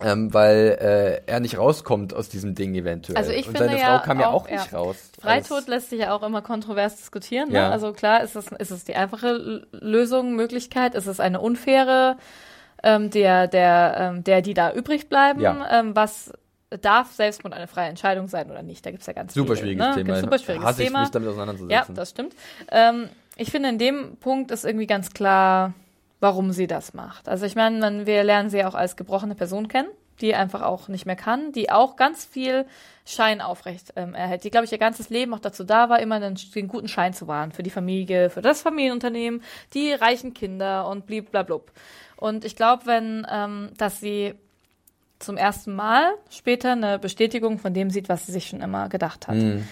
[0.03, 3.17] Ähm, weil äh, er nicht rauskommt aus diesem Ding eventuell.
[3.17, 4.79] Also ich Und finde seine ja Frau kam ja auch- auch nicht ja.
[4.79, 4.97] raus.
[5.21, 7.51] Freitod lässt sich ja auch immer kontrovers diskutieren.
[7.51, 7.59] Ne?
[7.59, 7.71] Ja.
[7.71, 10.95] Also klar, ist es, ist es die einfache Lösung, Möglichkeit?
[10.97, 12.17] Ist es eine unfaire,
[12.83, 15.41] ähm, der, der, ähm, der, die da übrig bleiben?
[15.41, 15.69] Ja.
[15.71, 16.33] Ähm, was
[16.79, 18.85] darf Selbstmord eine freie Entscheidung sein oder nicht?
[18.85, 19.95] Da gibt's ja ganz super viele, schwieriges ne?
[19.95, 20.21] Thema.
[20.21, 21.01] Super schwieriges Hasse ich Thema.
[21.01, 21.95] mich damit Ja, auseinanderzusetzen.
[21.95, 22.35] das stimmt.
[22.71, 25.75] Ähm, ich finde, in dem Punkt ist irgendwie ganz klar,
[26.21, 27.29] warum sie das macht.
[27.29, 29.89] Also ich meine, wir lernen sie ja auch als gebrochene Person kennen,
[30.21, 32.67] die einfach auch nicht mehr kann, die auch ganz viel
[33.07, 36.21] Schein aufrecht ähm, erhält, die, glaube ich, ihr ganzes Leben auch dazu da war, immer
[36.21, 39.43] den, den guten Schein zu wahren für die Familie, für das Familienunternehmen,
[39.73, 41.73] die reichen Kinder und bliblablub.
[42.17, 44.35] Und ich glaube, wenn, ähm, dass sie
[45.21, 49.29] zum ersten Mal später eine Bestätigung von dem sieht, was sie sich schon immer gedacht
[49.29, 49.37] hat.
[49.37, 49.69] Mhm.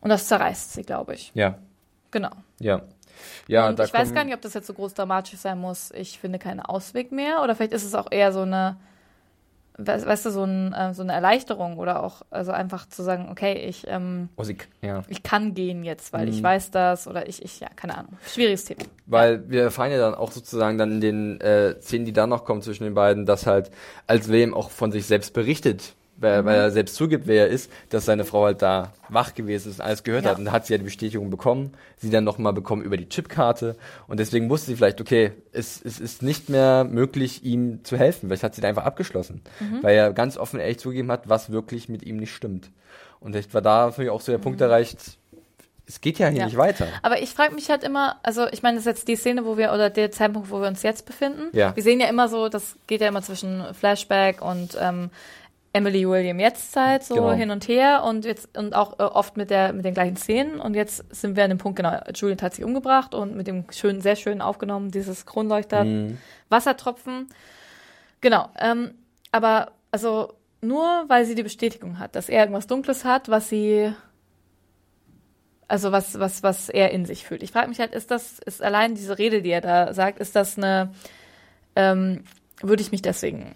[0.00, 1.32] Und das zerreißt sie, glaube ich.
[1.34, 1.58] Ja,
[2.10, 2.30] Genau.
[2.58, 2.82] ja.
[3.48, 5.90] Ja, und da ich weiß gar nicht, ob das jetzt so groß dramatisch sein muss.
[5.90, 7.42] Ich finde keinen Ausweg mehr.
[7.42, 8.76] Oder vielleicht ist es auch eher so eine,
[9.78, 13.54] weißt du, so, ein, äh, so eine Erleichterung oder auch, also einfach zu sagen, okay,
[13.54, 15.02] ich, ähm, Oh, sie, ja.
[15.08, 16.44] ich kann gehen jetzt, weil ich Mhm.
[16.44, 18.18] weiß das oder ich, ich, ja, keine Ahnung.
[18.26, 18.82] Schwieriges Thema.
[19.06, 22.44] Weil wir erfahren ja dann auch sozusagen dann in den äh, Szenen, die dann noch
[22.44, 23.70] kommen zwischen den beiden, dass halt
[24.08, 27.70] als William auch von sich selbst berichtet, weil, weil er selbst zugibt, wer er ist,
[27.90, 30.30] dass seine Frau halt da wach gewesen ist und alles gehört Ja.
[30.32, 30.38] hat.
[30.38, 33.76] Und da hat sie ja die Bestätigung bekommen, sie dann nochmal bekommen über die Chipkarte.
[34.06, 38.28] Und deswegen wusste sie vielleicht, okay, es, es ist nicht mehr möglich, ihm zu helfen.
[38.28, 39.42] Vielleicht hat sie da einfach abgeschlossen.
[39.82, 42.70] Weil er ganz offen ehrlich zugegeben hat, was wirklich mit ihm nicht stimmt.
[43.20, 44.98] Und vielleicht war da für mich auch so der Punkt erreicht,
[45.90, 46.44] es geht ja hier Ja.
[46.44, 46.86] nicht weiter.
[47.02, 49.56] Aber ich frage mich halt immer, also ich meine, das ist jetzt die Szene, wo
[49.56, 51.44] wir, oder der Zeitpunkt, wo wir uns jetzt befinden.
[51.56, 51.74] Ja.
[51.74, 55.08] Wir sehen ja immer so, das geht ja immer zwischen Flashback und ähm,
[55.78, 57.32] Emily William Jetztzeit so Genau.
[57.32, 60.60] hin und her und jetzt und auch äh, oft mit der mit den gleichen Szenen
[60.60, 63.64] und jetzt sind wir an dem Punkt genau Julian hat sich umgebracht und mit dem
[63.70, 66.18] schönen sehr schön aufgenommen dieses Kronleuchter Mhm.
[66.48, 67.28] Wassertropfen
[68.20, 68.94] genau ähm,
[69.32, 73.92] aber also nur weil sie die Bestätigung hat dass er irgendwas Dunkles hat was sie
[75.68, 78.62] also was was was er in sich fühlt ich frage mich halt ist das ist
[78.62, 80.90] allein diese Rede die er da sagt ist das eine
[81.76, 82.24] ähm,
[82.62, 83.54] würde ich mich deswegen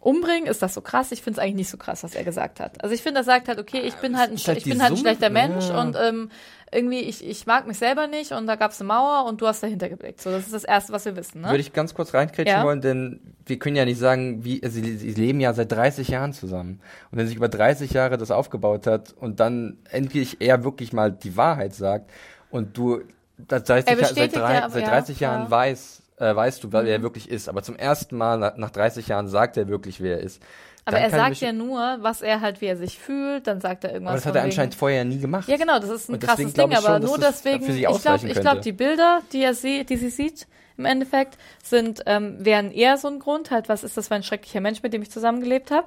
[0.00, 0.46] umbringen?
[0.46, 1.12] Ist das so krass?
[1.12, 2.82] Ich finde es eigentlich nicht so krass, was er gesagt hat.
[2.82, 4.92] Also ich finde, er sagt halt, okay, ich bin halt ein, halt ich bin halt
[4.92, 5.80] ein schlechter Mensch ja.
[5.80, 6.30] und ähm,
[6.72, 9.46] irgendwie, ich, ich mag mich selber nicht und da gab es eine Mauer und du
[9.46, 10.20] hast dahinter geblickt.
[10.20, 11.48] So, das ist das Erste, was wir wissen, ne?
[11.48, 12.64] Würde ich ganz kurz reinkrätschen Ja.
[12.64, 16.08] wollen, denn wir können ja nicht sagen, wie, also sie, sie leben ja seit 30
[16.08, 16.80] Jahren zusammen.
[17.10, 21.12] Und wenn sich über 30 Jahre das aufgebaut hat und dann endlich er wirklich mal
[21.12, 22.10] die Wahrheit sagt
[22.50, 23.02] und du
[23.36, 25.46] das 30 Er Jahr, seit, drei, ja, seit ja, 30 Jahren ja.
[25.46, 25.50] Mhm.
[25.50, 27.48] weiß, äh, weißt du, wer er wirklich ist.
[27.48, 30.42] Aber zum ersten Mal nach, nach 30 Jahren sagt er wirklich, wer er ist.
[30.84, 33.84] Aber Dann er sagt ja nur, was er halt, wie er sich fühlt, dann sagt
[33.84, 35.48] er irgendwas Aber das hat er anscheinend vorher nie gemacht.
[35.48, 38.28] Ja, genau, das ist ein krasses Ding, ich schon, aber dass nur deswegen, ich glaube,
[38.28, 40.46] ich glaube, die Bilder, die er sieht, die sie sieht,
[40.78, 44.22] im Endeffekt, sind, ähm, wären eher so ein Grund, halt, was ist das für ein
[44.22, 45.86] schrecklicher Mensch, mit dem ich zusammengelebt habe.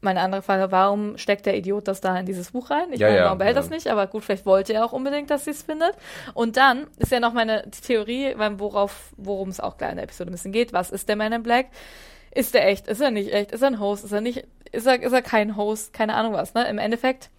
[0.00, 2.92] Meine andere Frage, warum steckt der Idiot das da in dieses Buch rein?
[2.92, 3.62] Ich Ja, meine, warum behält ja.
[3.62, 3.88] das nicht?
[3.88, 5.92] Aber gut, vielleicht wollte er auch unbedingt, dass sie es findet.
[6.34, 10.30] Und dann ist ja noch meine Theorie, worauf, worum es auch gleich in der Episode
[10.30, 10.72] ein bisschen geht.
[10.72, 11.66] Was ist der Man in Black?
[12.30, 12.86] Ist der echt?
[12.86, 13.50] Ist er nicht echt?
[13.52, 14.04] Ist er ein Host?
[14.04, 14.44] Ist er nicht?
[14.70, 15.92] Ist er, ist er kein Host?
[15.92, 16.68] Keine Ahnung was, ne?
[16.68, 17.30] Im Endeffekt,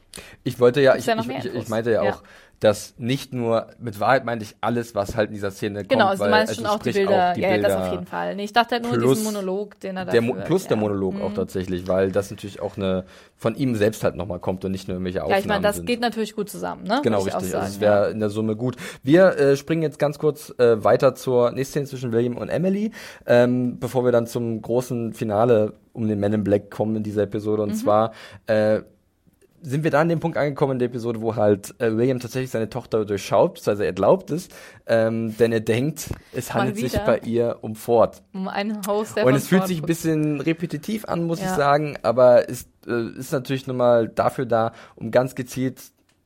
[0.44, 2.14] Ich wollte ja, ich, ich, ich, ich meinte ja, Ja.
[2.14, 2.24] auch,
[2.60, 6.12] dass nicht nur, mit Wahrheit meinte ich alles, was halt in dieser Szene Genau, kommt.
[6.12, 7.30] also du meinst also schon auch die Bilder.
[7.30, 8.36] auch die ja, ja, das Bilder auf jeden Fall.
[8.36, 10.76] Nee, ich dachte halt nur plus diesen Monolog, den er da der Mo plus der
[10.78, 10.82] ja.
[10.82, 11.22] Monolog Mhm.
[11.22, 13.06] auch tatsächlich, weil das natürlich auch eine
[13.38, 15.78] von ihm selbst halt nochmal kommt und nicht nur irgendwelche Ja, Aufnahmen ich meine, das
[15.78, 15.86] sind.
[15.86, 17.00] geht natürlich gut zusammen, ne?
[17.04, 17.36] Genau, richtig.
[17.36, 18.76] Also es sagen, wäre in der Summe gut.
[19.04, 22.92] Wir äh, springen jetzt ganz kurz äh, weiter zur nächsten Szene zwischen William und Emily,
[23.26, 27.24] ähm, bevor wir dann zum großen Finale um den Men in Black kommen in dieser
[27.24, 27.64] Episode.
[27.64, 27.70] Mhm.
[27.70, 28.12] Und zwar
[28.48, 28.82] äh,
[29.62, 32.52] sind wir da an dem Punkt angekommen in der Episode, wo halt äh, William tatsächlich
[32.52, 34.50] seine Tochter durchschaut, also er glaubt es,
[34.88, 38.22] ähm, denn er denkt, es handelt sich bei ihr um Ford.
[38.34, 41.46] Um einen Host, der Und es fühlt Ford sich ein bisschen repetitiv an, muss ich
[41.46, 41.56] Ja.
[41.56, 45.82] sagen, aber ist, äh, ist natürlich nochmal dafür da, um ganz gezielt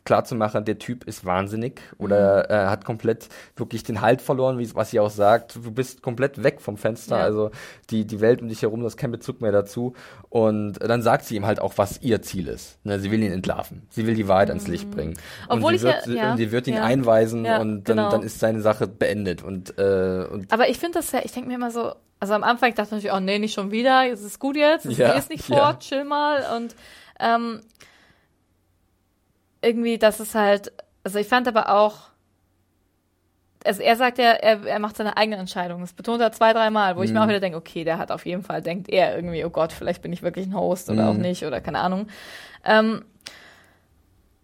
[0.06, 2.54] klarzumachen, der Typ ist wahnsinnig oder Mhm.
[2.54, 5.56] äh, hat komplett wirklich den Halt verloren, wie, was sie auch sagt.
[5.56, 7.24] Du bist komplett weg vom Fenster, Ja.
[7.24, 7.51] also
[7.89, 9.93] die, die Welt um dich herum, du hast keinen Bezug mehr dazu.
[10.30, 12.78] Und dann sagt sie ihm halt auch, was ihr Ziel ist.
[12.86, 13.88] Ne, sie will ihn entlarven.
[13.89, 15.12] Sie will die Wahrheit ans Licht bringen.
[15.14, 15.45] Mhm.
[15.49, 16.84] Obwohl und ich sie wird, ja- ja, und sie wird ihn ja.
[16.84, 18.10] einweisen und dann, genau.
[18.12, 19.41] dann ist seine Sache beendet.
[19.43, 22.43] Und, äh, und Aber ich finde das ja, ich denke mir immer so, also am
[22.43, 25.30] Anfang dachte ich natürlich, oh nee, nicht schon wieder, es ist gut jetzt, es ist
[25.30, 26.43] nicht fort, chill mal.
[26.58, 26.76] Und
[27.20, 27.62] ähm,
[29.64, 30.72] irgendwie, das ist halt,
[31.03, 32.09] also ich fand aber auch,
[33.66, 35.82] also er sagt ja, er, er macht seine eigene Entscheidung.
[35.82, 37.24] Das betont er zwei, dreimal, wo ich mir Mhm.
[37.24, 40.01] auch wieder denke, okay, der hat auf jeden Fall, denkt er irgendwie, oh Gott, vielleicht
[40.01, 41.22] bin ich wirklich ein Host oder auch Mhm.
[41.22, 42.07] nicht oder keine Ahnung.
[42.66, 43.05] Ähm,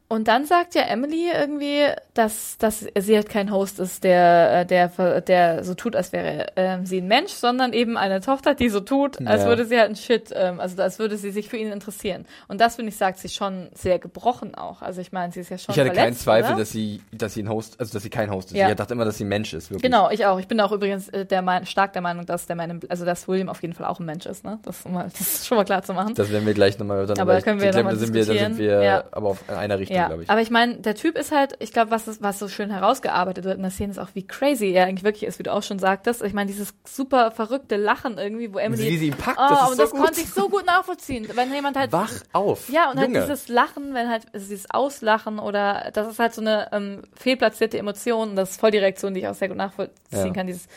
[0.10, 1.86] und dann sagt ja Emily irgendwie,
[2.16, 6.48] dass, dass sie halt kein Host ist, der, äh, der, der so tut, als wäre
[6.56, 9.48] ähm, sie ein Mensch, sondern eben eine Tochter, die so tut, als Ja.
[9.48, 12.26] würde sie halt ein Shit, ähm, also als würde sie sich für ihn interessieren.
[12.48, 14.82] Und das, finde ich, sagt sie schon sehr gebrochen auch.
[14.82, 16.60] Also ich meine, sie ist ja schon ich hatte keinen verletzt, Zweifel, oder?
[16.62, 18.58] dass sie, dass sie ein Host, also dass sie kein Host ist.
[18.58, 18.70] Ja.
[18.70, 19.84] Ich dachte immer, dass sie ein Mensch ist, wirklich.
[19.84, 20.40] Genau, ich auch.
[20.40, 23.28] Ich bin auch übrigens äh, der Mein stark der Meinung, dass der Meinung, also dass
[23.28, 24.58] William auf jeden Fall auch ein Mensch ist, ne?
[24.64, 26.16] Das, um das ist schon mal klar zu machen.
[26.16, 28.58] Das werden wir gleich nochmal dann Aber können wir noch mal sind wir, da sind
[28.58, 28.82] wir.
[28.82, 29.04] Ja.
[29.12, 30.30] aber auf einer Richtung, Ja, glaube ich.
[30.30, 33.44] aber ich meine, der Typ ist halt, ich glaube, was, ist- was so schön herausgearbeitet
[33.46, 35.64] wird in der Szene ist auch, wie crazy er eigentlich wirklich ist, wie du auch
[35.64, 36.22] schon sagtest.
[36.24, 38.84] Ich meine, dieses super verrückte Lachen irgendwie, wo Emily.
[38.90, 40.02] Wie sie ihn packt, oh, das ist und so das gut.
[40.02, 41.28] konnte ich so gut nachvollziehen.
[41.34, 41.92] Wenn jemand halt.
[41.92, 42.70] Wach auf.
[42.70, 43.20] Ja, und Junge.
[43.20, 47.02] halt dieses Lachen, wenn halt also dieses Auslachen oder das ist halt so eine ähm,
[47.16, 50.34] fehlplatzierte Emotion und das ist voll die Reaktion, die ich auch sehr gut nachvollziehen Ja.
[50.34, 50.48] kann.
[50.48, 50.68] Dieses,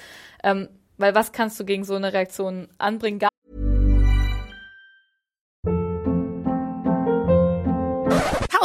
[0.45, 0.69] ähm,
[0.99, 3.19] weil was kannst du gegen so eine Reaktion anbringen?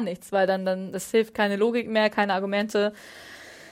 [0.00, 2.92] nichts, weil dann, dann, das hilft keine Logik mehr, keine Argumente.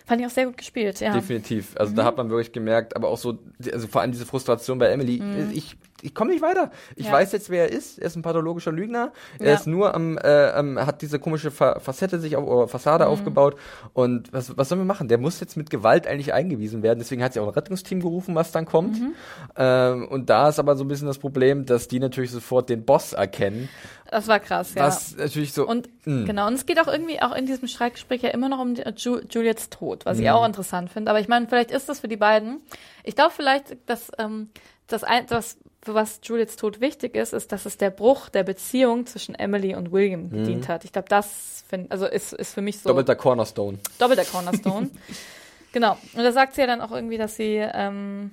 [0.06, 1.12] Fand ich auch sehr gut gespielt, ja.
[1.12, 1.76] Definitiv.
[1.76, 2.06] Also da Mhm.
[2.06, 3.38] hat man wirklich gemerkt, aber auch so,
[3.72, 5.22] also vor allem diese Frustration bei Emily.
[5.52, 6.70] Ich, ich komme nicht weiter.
[6.94, 7.06] Ich.
[7.06, 7.12] Ja.
[7.12, 7.98] weiß jetzt, wer er ist.
[7.98, 9.12] Er ist ein pathologischer Lügner.
[9.38, 9.54] Er Ja.
[9.54, 13.10] ist nur am, äh, ähm, hat diese komische Fa Facette sich auf, oder Fassade Mhm.
[13.10, 13.56] aufgebaut.
[13.94, 15.08] Und was, was sollen wir machen?
[15.08, 16.98] Der muss jetzt mit Gewalt eigentlich eingewiesen werden.
[16.98, 19.00] Deswegen hat sie auch ein Rettungsteam gerufen, was dann kommt.
[19.00, 19.14] Mhm.
[19.56, 22.84] Ähm, und da ist aber so ein bisschen das Problem, dass die natürlich sofort den
[22.84, 23.68] Boss erkennen.
[24.10, 24.86] Das war krass, ja.
[24.86, 25.66] Was natürlich so.
[25.66, 26.26] Und mh.
[26.26, 28.84] genau, und es geht auch irgendwie auch in diesem Streitgespräch ja immer noch um die-
[28.96, 30.24] Ju Juliets Tod, was Mhm.
[30.24, 31.10] ich auch interessant finde.
[31.10, 32.60] Aber ich meine, vielleicht ist das für die beiden.
[33.02, 34.50] Ich glaube vielleicht, dass ähm,
[34.86, 35.56] das, ein, das
[35.94, 39.92] was Juliets Tod wichtig ist, ist, dass es der Bruch der Beziehung zwischen Emily und
[39.92, 40.84] William gedient hat.
[40.84, 43.78] Ich glaube, das find, also ist, ist für mich so Doppelter Cornerstone.
[43.98, 44.90] doppelter Cornerstone.
[45.72, 45.96] genau.
[46.14, 48.30] Und da sagt sie ja dann auch irgendwie, dass sie ähm,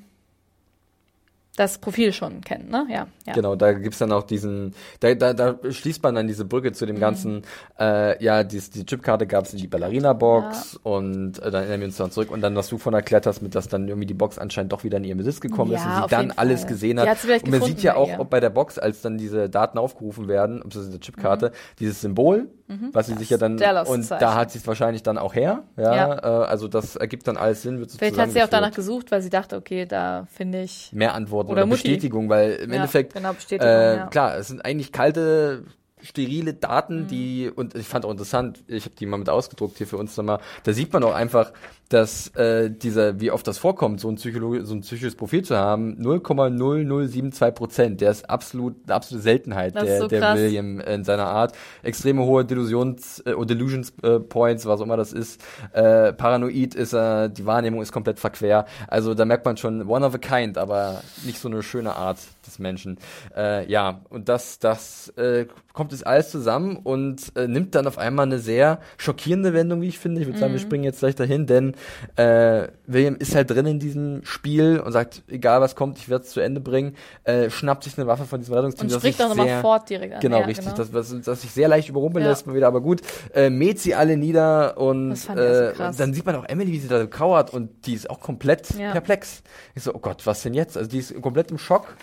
[1.56, 2.88] das Profil schon kennt, ne?
[2.90, 3.08] Ja.
[3.28, 3.34] ja.
[3.34, 6.74] Genau, da gibt's dann auch diesen, da, da, da schließt man dann diese Brücke Mhm.
[6.74, 7.44] zu dem ganzen,
[7.80, 11.98] äh, ja, dies, die Chipkarte gab's in die Ballerina-Box und äh, dann erinnern wir uns
[11.98, 14.40] dann zurück und dann, was du von erklärt hast, mit dass dann irgendwie die Box
[14.40, 16.70] anscheinend doch wieder in ihren Besitz gekommen ist Ja, und sie dann alles Fall.
[16.70, 17.24] gesehen Die hat.
[17.24, 20.28] und man gefunden sieht ja auch, ob bei der Box, als dann diese Daten aufgerufen
[20.28, 23.54] werden, ob das in der Chipkarte, dieses Symbol, was sie sich ja dann,
[23.88, 26.16] und da hat sie es wahrscheinlich dann auch her, ja, Ja.
[26.18, 29.12] äh, also das ergibt dann alles Sinn, wird so Vielleicht hat sie auch danach gesucht,
[29.12, 30.92] weil sie dachte, okay, da finde ich.
[30.94, 31.72] mehr Antworten Oder oder.
[31.72, 34.08] Bestätigung, weil im Ja, Endeffekt, genau, Bestätigung, äh, ja.
[34.08, 35.66] klar, es sind eigentlich kalte,
[36.02, 37.08] sterile Daten, Mhm.
[37.08, 40.18] die, und ich fand auch interessant, ich habe die mal mit ausgedruckt hier für uns
[40.18, 41.54] nochmal, da sieht man auch einfach,
[41.94, 45.56] dass äh, dieser, wie oft das vorkommt, so ein, Psychologi so ein psychisches Profil zu
[45.58, 50.36] haben, 0,0072 Prozent, der ist absolut, eine absolute Seltenheit, Das der, so der.
[50.36, 51.54] William in seiner Art.
[51.84, 55.42] Extreme hohe Delusions, äh, oder Delusions äh, Points, was auch immer das ist.
[55.74, 58.66] Äh, paranoid ist er, die Wahrnehmung ist komplett verquer.
[58.88, 62.18] Also da merkt man schon one of a kind, aber nicht so eine schöne Art
[62.48, 62.98] des Menschen.
[63.36, 67.98] Äh, ja, und das, das äh, kommt jetzt alles zusammen und äh, nimmt dann auf
[67.98, 70.22] einmal eine sehr schockierende Wendung, wie ich finde.
[70.22, 70.64] Ich würde sagen, wir Mhm.
[70.64, 71.74] springen jetzt gleich dahin, denn
[72.16, 76.26] äh, William ist halt drin in diesem Spiel und sagt, egal was kommt, ich werde
[76.26, 78.86] es zu Ende bringen, äh, schnappt sich eine Waffe von diesem Rettungsteam.
[78.88, 80.20] Und das spricht ich auch nochmal fort direkt an.
[80.20, 80.74] Genau, ja, richtig.
[80.74, 80.88] Genau.
[80.94, 82.32] Das, sich sehr leicht überrumpeln Ja.
[82.32, 83.02] lässt, mal wieder, aber gut.
[83.34, 85.92] Äh, mäht sie alle nieder und, so äh, krass.
[85.92, 88.70] und dann sieht man auch Emily, wie sie da kauert und die ist auch komplett
[88.78, 88.92] Ja.
[88.92, 89.44] perplex.
[89.76, 90.78] Ich so, oh Gott, was denn jetzt?
[90.78, 91.96] Also die ist komplett im Schock.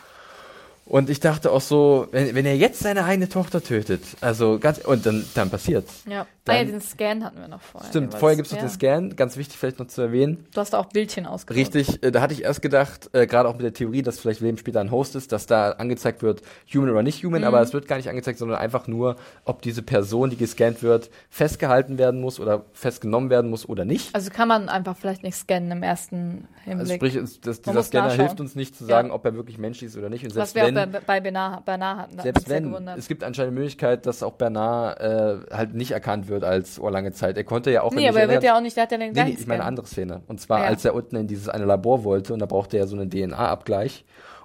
[0.86, 4.78] Und ich dachte auch so, wenn, wenn er jetzt seine eigene Tochter tötet, also ganz,
[4.78, 6.02] und dann, dann passiert's.
[6.08, 6.26] Ja.
[6.50, 7.88] Dann- ah ja, den Scan hatten wir noch vorher.
[7.90, 10.46] Stimmt, vorher war- gibt's noch den Scan, ganz wichtig vielleicht noch zu erwähnen.
[10.54, 11.74] Du hast da auch Bildchen ausgedruckt.
[11.76, 14.40] Richtig, äh, da hatte ich erst gedacht, äh, gerade auch mit der Theorie, dass vielleicht
[14.40, 16.42] William später ein Host ist, dass da angezeigt wird,
[16.72, 17.28] human oder nicht Mhm.
[17.28, 20.82] human, aber es wird gar nicht angezeigt, sondern einfach nur, ob diese Person, die gescannt
[20.82, 24.14] wird, festgehalten werden muss oder festgenommen werden muss oder nicht.
[24.14, 26.96] Also kann man einfach vielleicht nicht scannen im ersten Also Hinblick.
[26.96, 28.20] sprich, es- das, dieser Scanner nachschauen.
[28.26, 29.14] hilft uns nicht zu sagen, Ja.
[29.14, 30.24] ob er wirklich menschlich ist oder nicht.
[30.24, 32.20] Und was selbst wir auch wenn, bei, bei Bernard, Bernard hatten.
[32.20, 32.98] selbst wenn, gewundert.
[32.98, 36.90] es gibt anscheinend eine Möglichkeit, dass auch Bernard äh, halt nicht erkannt wird als Ohr
[36.90, 37.36] lange Zeit.
[37.36, 39.12] Er konnte ja auch Nee, aber er wird ja auch nicht, der hat ja den
[39.12, 40.22] Nee, nee, ich meine eine andere Szene.
[40.26, 40.66] Und zwar, ja.
[40.66, 44.04] als er unten in dieses eine Labor wollte und da brauchte er so einen DNA-Abgleich.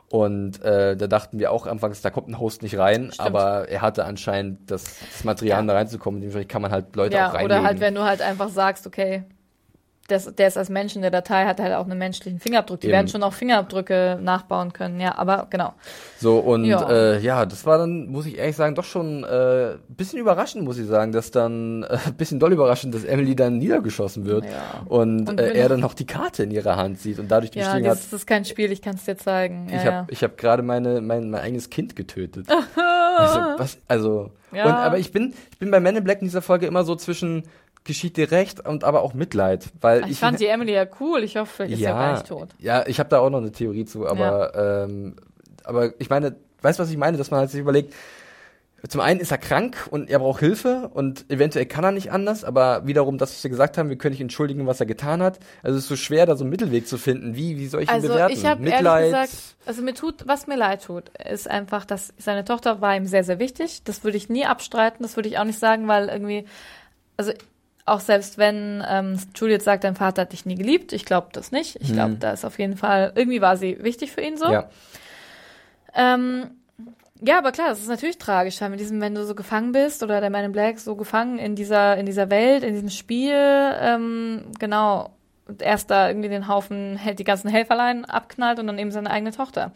[0.09, 3.27] Und äh, da dachten wir auch anfangs, da kommt ein Host nicht rein, Stimmt.
[3.27, 5.65] aber er hatte anscheinend das, das Material, Ja.
[5.67, 6.21] da reinzukommen.
[6.21, 7.45] Dementsprechend kann man halt Leute auch Ja, reinlegen.
[7.57, 9.23] oder halt, wenn du halt einfach sagst, okay,
[10.07, 12.79] das, der ist als Mensch in der Datei, hat halt auch einen menschlichen Fingerabdruck.
[12.81, 12.93] Die Eben.
[12.93, 15.73] werden schon auch Fingerabdrücke nachbauen können, ja, aber genau.
[16.19, 16.87] So, und Ja.
[16.89, 20.63] Äh, ja, das war dann, muss ich ehrlich sagen, doch schon äh, ein bisschen überraschend,
[20.63, 24.45] muss ich sagen, dass dann, äh, ein bisschen doll überraschend, dass Emily dann niedergeschossen wird
[24.45, 24.83] Ja.
[24.85, 27.59] und, Und äh, er dann noch die Karte in ihrer Hand sieht und dadurch die
[27.59, 29.67] Ja, Bestimmung hat, das ist kein Spiel, ich kann es dir zeigen.
[29.69, 29.91] Ja, ich ja.
[29.93, 32.47] habe ich hab gerade meine mein, mein eigenes Kind getötet.
[33.17, 34.65] also, was, also Ja.
[34.65, 36.95] und aber ich bin ich bin bei Men in Black in dieser Folge immer so
[36.95, 37.43] zwischen
[37.85, 41.23] geschieht dir recht und aber auch Mitleid, weil ich, ich, fand die Emily ja cool,
[41.23, 42.49] ich hoffe, vielleicht ist sie ja gar nicht tot.
[42.59, 45.15] Ja, ich habe da auch noch eine Theorie zu, aber ähm,
[45.63, 47.93] aber ich meine, weißt du, was ich meine, dass man halt sich überlegt,
[48.87, 52.43] zum einen ist er krank und er braucht Hilfe und eventuell kann er nicht anders,
[52.43, 55.39] aber wiederum das, was wir gesagt haben, wir können nicht entschuldigen, was er getan hat.
[55.63, 57.35] Also es ist so schwer, da so einen Mittelweg zu finden.
[57.35, 58.33] Wie, wie soll ich ihn Also bewerten?
[58.33, 59.05] ich habe Mitleid.
[59.05, 62.95] ehrlich gesagt, also mir tut, was mir leid tut, ist einfach, dass seine Tochter war
[62.95, 63.81] ihm sehr, sehr wichtig.
[63.85, 66.45] Das würde ich nie abstreiten, das würde ich auch nicht sagen, weil irgendwie,
[67.17, 67.31] also
[67.85, 71.51] auch selbst wenn ähm, Juliet sagt, dein Vater hat dich nie geliebt, ich glaube das
[71.51, 71.77] nicht.
[71.81, 74.47] Ich glaube, da ist auf jeden Fall, irgendwie war sie wichtig für ihn so.
[74.47, 74.51] Mhm.
[74.53, 74.69] ja.
[75.93, 76.51] Ähm,
[77.21, 80.03] ja, aber klar, das ist natürlich tragisch, weil mit diesem, wenn du so gefangen bist
[80.03, 83.33] oder der Man in Black so gefangen in dieser, in dieser Welt, in diesem Spiel,
[83.33, 85.11] ähm, genau,
[85.59, 89.31] erst da irgendwie den Haufen, hält die ganzen Helferlein abknallt und dann eben seine eigene
[89.31, 89.71] Tochter.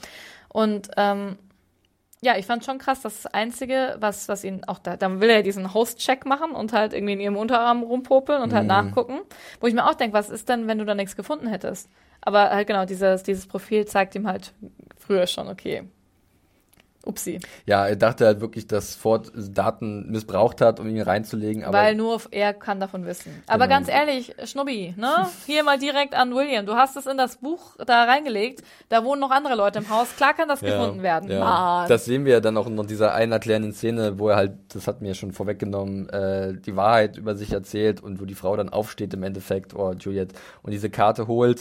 [0.49, 1.37] Und ähm,
[2.21, 5.41] ja, ich fand schon krass, das Einzige, was, was ihn auch da, dann will er
[5.41, 9.19] diesen Host-Check machen und halt irgendwie in ihrem Unterarm rumpopeln und halt nachgucken,
[9.61, 11.89] wo ich mir auch denke, was ist denn, wenn du da nichts gefunden hättest?
[12.21, 14.53] Aber halt genau, dieses, dieses Profil zeigt ihm halt
[14.97, 15.83] früher schon, okay,
[17.09, 17.39] upsi.
[17.65, 21.95] Ja, er dachte halt wirklich, dass Ford Daten missbraucht hat, um ihn reinzulegen, aber Weil
[21.95, 23.43] nur er kann davon wissen.
[23.47, 23.77] Aber Genau.
[23.77, 25.27] ganz ehrlich, Schnubbi, ne?
[25.45, 26.65] Hier mal direkt an William.
[26.65, 28.63] Du hast es in das Buch da reingelegt.
[28.89, 30.07] Da wohnen noch andere Leute im Haus.
[30.15, 31.29] Klar kann das gefunden werden.
[31.29, 31.39] Ja.
[31.39, 31.89] Mann.
[31.89, 34.87] Das sehen wir ja dann auch in dieser einen erklärenden Szene, wo er halt, das
[34.87, 38.55] hat mir ja schon vorweggenommen, äh, die Wahrheit über sich erzählt und wo die Frau
[38.55, 41.59] dann aufsteht im Endeffekt, oh Juliet, und diese Karte holt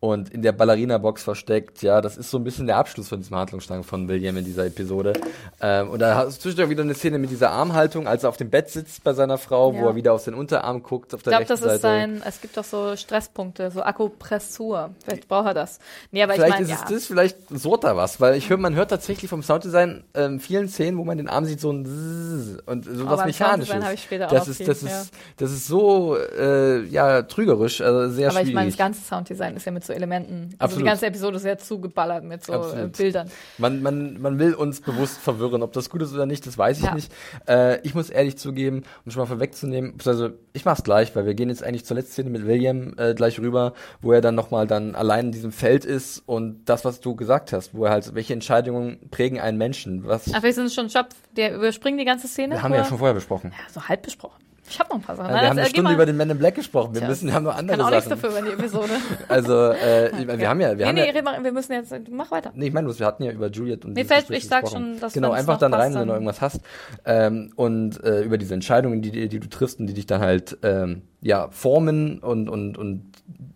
[0.00, 1.82] und in der Ballerina-Box versteckt.
[1.82, 4.64] Ja, das ist so ein bisschen der Abschluss von diesem Handlungsstrang von William in dieser
[4.64, 5.12] Episode.
[5.60, 8.38] Ähm, und da hast du zwischendurch wieder eine Szene mit dieser Armhaltung, als er auf
[8.38, 9.86] dem Bett sitzt bei seiner Frau, wo Ja.
[9.88, 12.40] er wieder auf den Unterarm guckt, auf ich der glaube, rechten das ist sein, es
[12.40, 14.90] gibt doch so Stresspunkte, so Akupressur.
[15.04, 15.78] Vielleicht braucht er das.
[16.12, 16.84] Nee, aber Vielleicht ich meine, ist ja.
[16.86, 20.40] es das, vielleicht sorgt er was, weil ich höre, man hört tatsächlich vom Sounddesign ähm,
[20.40, 23.76] vielen Szenen, wo man den Arm sieht, so ein Zzzz und so Oh, was Mechanisches.
[23.92, 25.02] Ich später auch das noch ist, viel, das ist, ja.
[25.36, 28.48] das ist so, äh, ja, trügerisch, also sehr aber schwierig.
[28.48, 30.54] ich meine, das ganze Sounddesign ist ja mit so Elementen.
[30.58, 30.82] Also Absolut.
[30.82, 32.96] die ganze Episode ist ja zugeballert mit so äh, Absolut.
[32.96, 33.30] Bildern.
[33.58, 35.62] Man, man, man will uns bewusst verwirren.
[35.62, 36.94] Ob das gut ist oder nicht, das weiß ich Ja.
[36.94, 37.12] nicht.
[37.48, 41.34] Äh, ich muss ehrlich zugeben, um schon mal vorwegzunehmen, also ich mach's gleich, weil wir
[41.34, 44.66] gehen jetzt eigentlich zur letzten Szene mit William äh, gleich rüber, wo er dann nochmal
[44.66, 48.14] dann allein in diesem Feld ist und das, was du gesagt hast, wo er halt,
[48.14, 50.06] welche Entscheidungen prägen einen Menschen.
[50.06, 52.54] Was Ach, wir sind schon Job, der überspringen die ganze Szene.
[52.54, 53.52] wir haben wir ja schon vorher besprochen.
[53.52, 54.40] Ja, so halb besprochen.
[54.70, 55.32] Ich habe noch ein paar Sachen.
[55.32, 56.94] Nein, wir haben eine geh Stunde über den Man in Black gesprochen.
[56.94, 58.22] Wir Tja, müssen, wir haben noch Ich andere kann auch nichts Sachen.
[58.22, 58.92] dafür über die Episode.
[59.28, 61.72] Also, äh, ich meine, wir haben ja, wir nee, haben nee, ja, mal, wir müssen
[61.72, 62.52] jetzt, mach weiter.
[62.54, 64.92] Nee, ich meine, wir hatten ja über Juliet und Mir fällt- ich sag gesprochen.
[64.92, 66.60] schon, dass Genau, einfach dann passt, rein, wenn du irgendwas hast.
[67.04, 70.20] Ähm, und äh, über diese Entscheidungen, die, die, die du triffst und die dich dann
[70.20, 73.04] halt ähm, ja, formen und, und, und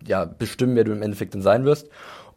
[0.05, 1.89] ja, bestimmen, wer du im Endeffekt dann sein wirst.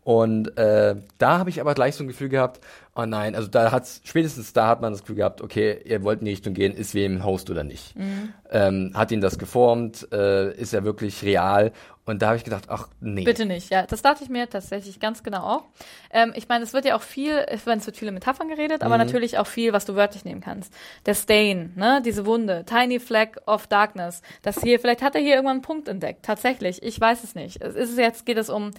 [0.09, 2.61] Und äh, da habe ich aber gleich so ein Gefühl gehabt,
[2.97, 6.21] oh nein, also da hat's, spätestens da hat man das Gefühl gehabt, okay, ihr wollt
[6.21, 7.95] in die Richtung gehen, ist wem Host oder nicht.
[7.95, 8.33] Mhm.
[8.51, 11.73] Ähm, hat ihn das geformt, äh, ist er wirklich real?
[12.07, 13.25] Und da habe ich gedacht, ach nee.
[13.25, 13.85] Bitte nicht, ja.
[13.85, 15.65] Das dachte ich mir tatsächlich ganz genau auch.
[16.11, 18.83] Ähm, ich meine, es wird ja auch viel, ich meine, es wird viele Metaphern geredet,
[18.83, 20.73] aber natürlich auch viel, was du wörtlich nehmen kannst.
[21.05, 24.23] Der Stain, ne, diese Wunde, Tiny Fleck of Darkness.
[24.41, 26.25] Das hier, vielleicht hat er hier irgendwann einen Punkt entdeckt.
[26.25, 27.61] Tatsächlich, ich weiß es nicht.
[27.61, 28.71] Es ist jetzt, geht es um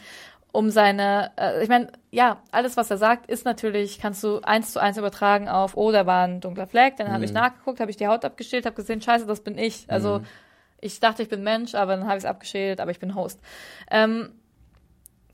[0.52, 4.74] um seine, äh, ich meine, ja, alles, was er sagt, ist natürlich, kannst du eins
[4.74, 7.92] zu eins übertragen auf, oh, da war ein dunkler Fleck, dann habe ich nachgeguckt, habe
[7.92, 9.86] ich die Haut abgeschält, habe gesehen, scheiße, das bin ich.
[9.88, 10.22] Also
[10.82, 13.40] ich dachte, ich bin Mensch, aber dann habe ich es abgeschält, aber ich bin Host.
[13.92, 14.32] Ähm,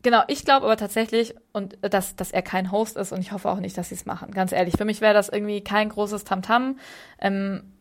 [0.05, 3.49] Genau, ich glaube aber tatsächlich, und dass, dass er kein Host ist und ich hoffe
[3.49, 4.29] auch nicht, dass sie es machen.
[4.29, 6.77] Ganz ehrlich, für mich wäre das irgendwie kein großes Tamtam.
[7.19, 7.73] Ähm,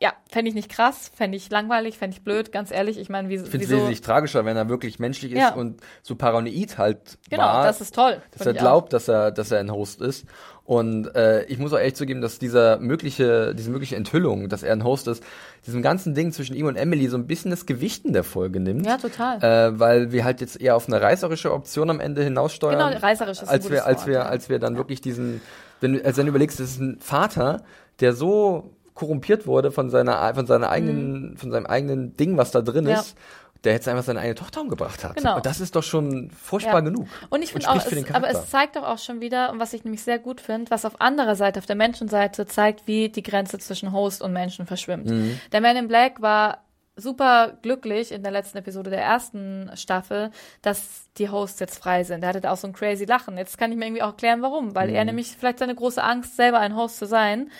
[0.00, 2.98] ja, fände ich nicht krass, fände ich langweilig, fände ich blöd, ganz ehrlich.
[2.98, 5.54] Ich meine, wie, Ich finde es wesentlich tragischer, wenn er wirklich menschlich ist Ja.
[5.54, 8.22] und so paranoid halt Genau, war, das ist toll.
[8.36, 10.24] dass er glaubt, dass er, dass er ein Host ist.
[10.64, 14.72] Und äh, ich muss auch ehrlich zugeben, dass dieser mögliche, diese mögliche Enthüllung, dass er
[14.72, 15.22] ein Host ist,
[15.66, 18.60] diesem ganzen Ding zwischen ihm und Emily so ein bisschen das Gewicht in der Folge
[18.60, 18.86] nimmt.
[18.86, 19.42] Ja, total.
[19.42, 22.78] Äh, weil wir halt jetzt eher auf eine reißerische Option am Ende hinaussteuern.
[22.78, 24.22] Genau, reißerisch ist ein als gutes wir, als Wort, wir, ja.
[24.22, 25.40] als wir dann wirklich diesen,
[25.80, 27.64] wenn du, als du überlegst, das ist ein Vater,
[27.98, 32.60] der so korrumpiert wurde von seiner, von seiner eigenen, von seinem eigenen Ding, was da
[32.62, 32.90] drin Mhm.
[32.90, 33.00] Ja.
[33.00, 33.16] ist,
[33.64, 35.14] der jetzt einfach seine eigene Tochter umgebracht hat.
[35.16, 35.36] Genau.
[35.36, 36.80] Und das ist doch schon furchtbar Ja.
[36.80, 37.06] genug.
[37.30, 39.84] Und ich finde auch, es, aber es zeigt doch auch schon wieder, und was ich
[39.84, 43.58] nämlich sehr gut finde, was auf anderer Seite, auf der Menschenseite zeigt, wie die Grenze
[43.58, 45.06] zwischen Host und Menschen verschwimmt.
[45.08, 45.38] Mhm.
[45.52, 46.64] Der Man in Black war
[46.96, 50.30] super glücklich in der letzten Episode der ersten Staffel,
[50.60, 52.22] dass die Hosts jetzt frei sind.
[52.22, 53.38] Er hatte da auch so ein crazy Lachen.
[53.38, 54.74] Jetzt kann ich mir irgendwie auch erklären, warum.
[54.74, 54.94] Weil Mhm.
[54.96, 57.50] er nämlich vielleicht seine große Angst, selber ein Host zu sein,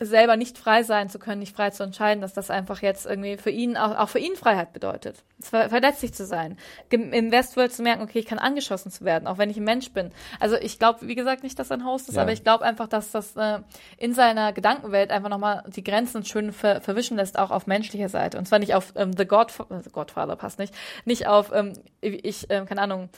[0.00, 3.36] selber nicht frei sein zu können, nicht frei zu entscheiden, dass das einfach jetzt irgendwie
[3.36, 5.24] für ihn, auch, auch für ihn Freiheit bedeutet.
[5.40, 6.56] Ver verletzlich zu sein.
[6.90, 9.90] Im Westworld zu merken, okay, ich kann angeschossen zu werden, auch wenn ich ein Mensch
[9.92, 10.12] bin.
[10.40, 12.22] Also ich glaube, wie gesagt, nicht, dass er ein Host ist, Ja.
[12.22, 13.60] aber ich glaube einfach, dass das äh,
[13.96, 18.38] in seiner Gedankenwelt einfach nochmal die Grenzen schön ver verwischen lässt, auch auf menschlicher Seite.
[18.38, 20.74] Und zwar nicht auf ähm, The Godf äh, The Godfather, passt nicht,
[21.04, 23.08] nicht auf, ähm, ich, ähm, keine Ahnung,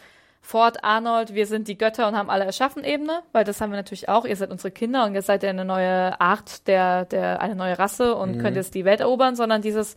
[0.42, 3.76] Ford, Arnold, wir sind die Götter und haben alle erschaffen Ebene, weil das haben wir
[3.76, 4.24] natürlich auch.
[4.24, 7.78] Ihr seid unsere Kinder und jetzt seid ihr eine neue Art der, der, eine neue
[7.78, 8.40] Rasse und Mhm.
[8.40, 9.96] könnt jetzt die Welt erobern, sondern dieses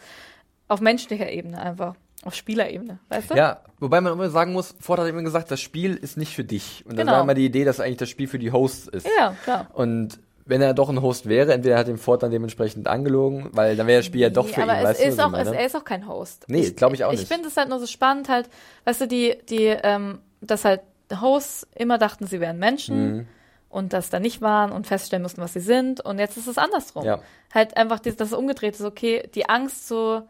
[0.68, 1.96] auf menschlicher Ebene einfach.
[2.26, 3.36] Auf Spielerebene, weißt du?
[3.36, 6.46] Ja, wobei man immer sagen muss, Ford hat immer gesagt, das Spiel ist nicht für
[6.46, 6.84] dich.
[6.88, 7.12] Und Genau.
[7.14, 9.08] war immer die Idee, dass eigentlich das Spiel für die Hosts ist.
[9.18, 9.68] Ja, klar.
[9.74, 13.76] Und wenn er doch ein Host wäre, entweder hat ihn Ford dann dementsprechend angelogen, weil
[13.76, 15.48] dann wäre das Spiel ja doch für aber ihn, es weißt du, auch, ich es,
[15.52, 16.46] er ist auch kein Host.
[16.48, 17.32] Nee, glaub ich auch Ich nicht.
[17.32, 18.50] finde es halt nur so spannend, halt,
[18.86, 20.82] weißt du, die, die, ähm, dass halt
[21.20, 23.28] Hosts immer dachten, sie wären Menschen Mhm.
[23.70, 26.02] und das da nicht waren und feststellen mussten, was sie sind.
[26.02, 27.06] Und jetzt ist es andersrum.
[27.06, 27.20] Ja.
[27.54, 30.24] Halt einfach, das, das umgedreht ist, okay, die Angst so,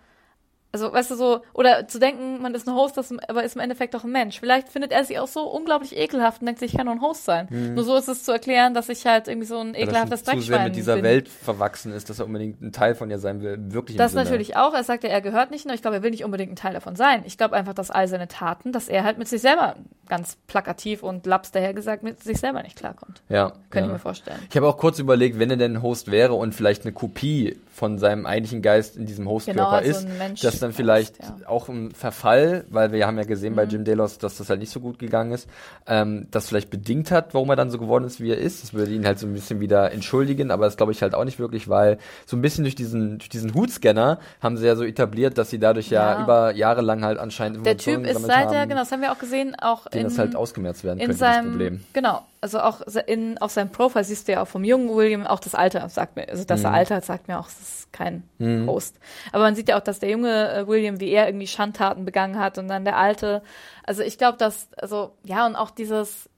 [0.73, 3.61] also weißt du so, oder zu denken, man ist ein Host, das, aber ist im
[3.61, 4.39] Endeffekt doch ein Mensch.
[4.39, 7.01] Vielleicht findet er sich auch so unglaublich ekelhaft und denkt sich, ich kann nur ein
[7.01, 7.47] Host sein.
[7.75, 9.75] Nur so ist es zu erklären, dass ich halt irgendwie so ein Mhm.
[9.75, 11.03] Ekelhaftes er zu sehr Dreckschwein mit dieser bin.
[11.03, 14.23] Welt verwachsen ist, dass er unbedingt ein Teil von ihr sein will, wirklich Das Sinne.
[14.23, 14.73] natürlich auch.
[14.73, 16.73] Er sagt ja, er gehört nicht, nur ich glaube, er will nicht unbedingt ein Teil
[16.73, 17.21] davon sein.
[17.25, 19.75] Ich glaube einfach, dass all seine Taten, dass er halt mit sich selber
[20.09, 23.21] ganz plakativ und laps daher gesagt mit sich selber nicht klarkommt.
[23.29, 23.51] Ja.
[23.69, 23.85] Könnte ja.
[23.85, 24.39] ich mir vorstellen.
[24.49, 27.57] Ich habe auch kurz überlegt, wenn er denn ein Host wäre und vielleicht eine Kopie
[27.73, 31.35] von seinem eigentlichen Geist in diesem Hostkörper Genau, ist, Mensch- dass dann vielleicht ja.
[31.47, 33.57] auch ein Verfall, weil wir haben ja gesehen Mhm.
[33.57, 35.49] bei Jim Delos, dass das halt nicht so gut gegangen ist,
[35.87, 38.61] ähm, das vielleicht bedingt hat, warum er dann so geworden ist, wie er ist.
[38.63, 41.25] Das würde ihn halt so ein bisschen wieder entschuldigen, aber das glaube ich halt auch
[41.25, 41.97] nicht wirklich, weil
[42.27, 45.57] so ein bisschen durch diesen, durch diesen Hutscanner haben sie ja so etabliert, dass sie
[45.59, 46.23] dadurch ja, Ja.
[46.23, 49.19] über Jahre lang halt anscheinend Der Typ ist seit haben, genau, das haben wir auch
[49.19, 51.83] gesehen, auch in, das halt ausgemerzt werden in könnte, das seinem, Problem.
[51.93, 55.39] genau, also auch in, auf seinem Profil siehst du ja auch vom jungen William, auch
[55.39, 56.65] das Alter sagt mir, also dass Mhm.
[56.67, 58.23] er altert, sagt mir auch, es ist kein
[58.67, 58.97] Host.
[59.31, 62.37] Aber man sieht ja auch, dass der junge äh, William, wie er irgendwie Schandtaten begangen
[62.37, 63.41] hat und dann der alte,
[63.85, 66.29] also ich glaube, dass, also, ja, und auch dieses,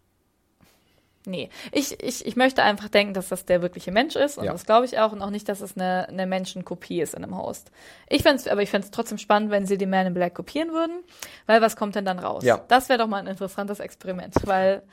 [1.28, 4.52] Nee, ich, ich, ich möchte einfach denken, dass das der wirkliche Mensch ist und Ja.
[4.52, 7.36] das glaube ich auch und auch nicht, dass es eine, eine Menschenkopie ist in einem
[7.36, 7.72] Host.
[8.10, 10.72] Ich fände aber ich fände es trotzdem spannend, wenn sie die Man in Black kopieren
[10.72, 11.00] würden,
[11.48, 12.44] weil was kommt denn dann raus?
[12.44, 12.62] Ja.
[12.68, 14.84] Das wäre doch mal ein interessantes Experiment, weil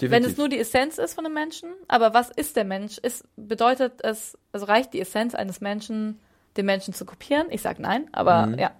[0.00, 0.32] wenn Definitiv.
[0.32, 2.98] es nur die Essenz ist von einem Menschen, aber was ist der Mensch?
[2.98, 6.18] Ist, bedeutet es, also reicht die Essenz eines Menschen,
[6.56, 7.46] den Menschen zu kopieren?
[7.50, 8.58] Ich sage nein, aber Mhm.
[8.58, 8.70] ja.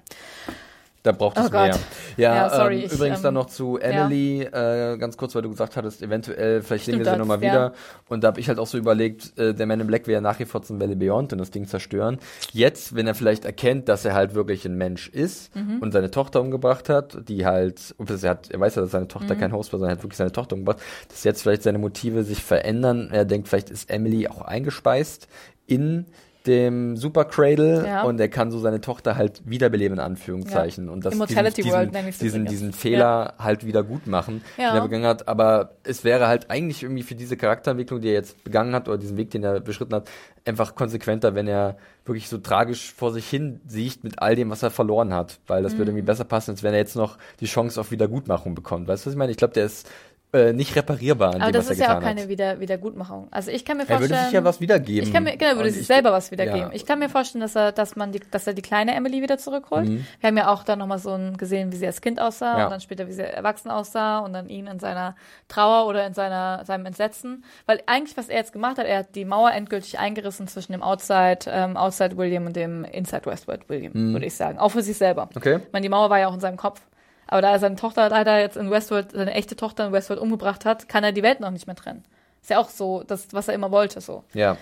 [1.04, 1.66] Da braucht es Oh Gott.
[1.66, 1.78] mehr.
[2.16, 5.42] Ja, Ja, sorry, ähm, ich, übrigens ähm, dann noch zu Emily, äh, ganz kurz, weil
[5.42, 7.50] du gesagt hattest, eventuell, vielleicht sehen wir sie nochmal ja.
[7.50, 7.72] wieder.
[8.08, 10.38] Und da habe ich halt auch so überlegt, äh, der Man in Black ja nach
[10.38, 12.18] wie vor zum Valley Beyond und das Ding zerstören.
[12.52, 15.80] Jetzt, wenn er vielleicht erkennt, dass er halt wirklich ein Mensch ist Mhm.
[15.82, 19.08] und seine Tochter umgebracht hat, die halt, er, hat, er weiß ja, dass seine Mhm.
[19.10, 21.76] Tochter kein Host war, sondern er hat wirklich seine Tochter umgebracht, dass jetzt vielleicht seine
[21.78, 23.10] Motive sich verändern.
[23.12, 25.28] Er denkt, vielleicht ist Emily auch eingespeist
[25.66, 26.06] in
[26.46, 28.02] dem Super Cradle Ja.
[28.02, 30.88] und er kann so seine Tochter halt wiederbeleben, in Anführungszeichen.
[30.90, 32.50] Und das Immortality diesen, World diesen, übrigens.
[32.50, 34.70] diesen Fehler halt wieder gut machen, Ja.
[34.72, 35.26] den er begangen hat.
[35.28, 38.98] Aber es wäre halt eigentlich irgendwie für diese Charakterentwicklung, die er jetzt begangen hat, oder
[38.98, 40.08] diesen Weg, den er beschritten hat,
[40.44, 44.62] einfach konsequenter, wenn er wirklich so tragisch vor sich hin sieht mit all dem, was
[44.62, 45.38] er verloren hat.
[45.46, 45.96] Weil das würde Mhm.
[45.98, 48.86] irgendwie besser passen, als wenn er jetzt noch die Chance auf Wiedergutmachung bekommt.
[48.86, 49.30] Weißt du, was ich meine?
[49.32, 49.88] Ich glaube, der ist
[50.34, 52.28] äh, nicht reparierbar an Aber dem, das was er ist ja getan auch keine hat.
[52.28, 53.28] Wieder Wiedergutmachung.
[53.30, 54.10] Also ich kann mir Er vorstellen.
[54.10, 55.06] würde sich ja was wiedergeben.
[55.08, 56.58] Ich kann mir, genau, er würde sich ich- selber was wiedergeben.
[56.60, 56.70] ja.
[56.72, 59.38] Ich kann mir vorstellen, dass er, dass man die, dass er die kleine Emily wieder
[59.38, 59.88] zurückholt.
[59.88, 60.06] Mhm.
[60.20, 62.64] Wir haben ja auch dann nochmal so ein, gesehen, wie sie als Kind aussah Ja.
[62.64, 65.14] und dann später, wie sie erwachsen aussah und dann ihn in seiner
[65.48, 67.44] Trauer oder in seiner, seinem Entsetzen.
[67.66, 70.82] Weil eigentlich, was er jetzt gemacht hat, er hat die Mauer endgültig eingerissen zwischen dem
[70.82, 74.12] Outside, ähm, Outside William und dem Inside Westworld William, Mhm.
[74.14, 74.58] würde ich sagen.
[74.58, 75.28] Auch für sich selber.
[75.36, 75.60] Okay.
[75.66, 76.80] Ich meine, die Mauer war ja auch in seinem Kopf.
[77.26, 80.64] Aber da er seine Tochter leider jetzt in Westworld, seine echte Tochter in Westworld umgebracht
[80.64, 82.04] hat, kann er die Welt noch nicht mehr trennen.
[82.42, 84.24] Ist ja auch so, das, was er immer wollte, so.
[84.34, 84.56] Ja.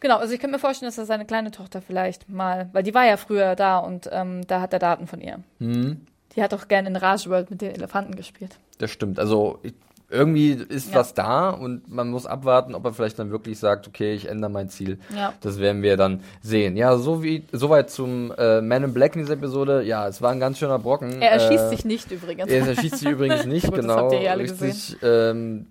[0.00, 2.94] Genau, also ich könnte mir vorstellen, dass er seine kleine Tochter vielleicht mal, weil die
[2.94, 5.40] war ja früher da und ähm, da hat er Daten von ihr.
[5.58, 6.06] Mhm.
[6.34, 8.58] Die hat auch gerne in Rage World mit den Elefanten gespielt.
[8.78, 9.18] Das stimmt.
[9.18, 9.74] Also ich,
[10.08, 11.00] irgendwie ist Ja.
[11.00, 14.50] was da und man muss abwarten, ob er vielleicht dann wirklich sagt, okay, ich ändere
[14.50, 14.98] mein Ziel.
[15.14, 15.32] Ja.
[15.40, 16.76] Das werden wir dann sehen.
[16.76, 19.82] Ja, so wie soweit zum äh, Man in Black in dieser Episode.
[19.82, 21.20] Ja, es war ein ganz schöner Brocken.
[21.20, 22.50] Er erschießt äh, sich nicht übrigens.
[22.50, 23.96] Er erschießt sich übrigens nicht, Gut, das genau.
[23.96, 25.66] habt ihr eh alle richtig, ähm,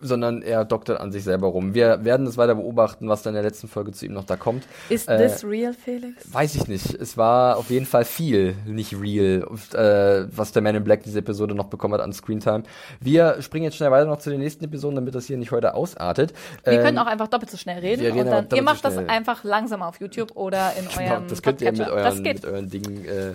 [0.00, 1.74] sondern er doktert an sich selber rum.
[1.74, 4.36] Wir werden es weiter beobachten, was dann in der letzten Folge zu ihm noch da
[4.36, 4.64] kommt.
[4.88, 6.32] Ist Äh, this real, Felix?
[6.32, 6.94] Weiß ich nicht.
[6.94, 11.18] Es war auf jeden Fall viel nicht real, äh, was der Man in Black diese
[11.18, 12.62] Episode noch bekommen hat an Screentime.
[13.00, 15.74] Wir springen jetzt schnell weiter noch zu den nächsten Episoden, damit das hier nicht heute
[15.74, 16.32] ausartet.
[16.64, 18.88] Wir Ähm, können auch einfach doppelt so schnell reden reden und dann, ihr macht so
[18.90, 21.96] das einfach langsam auf YouTube oder in genau, eurem das könnt ihr mit Podcatcher.
[21.96, 22.42] euren, Das geht.
[22.42, 23.32] mit euren Dingen äh,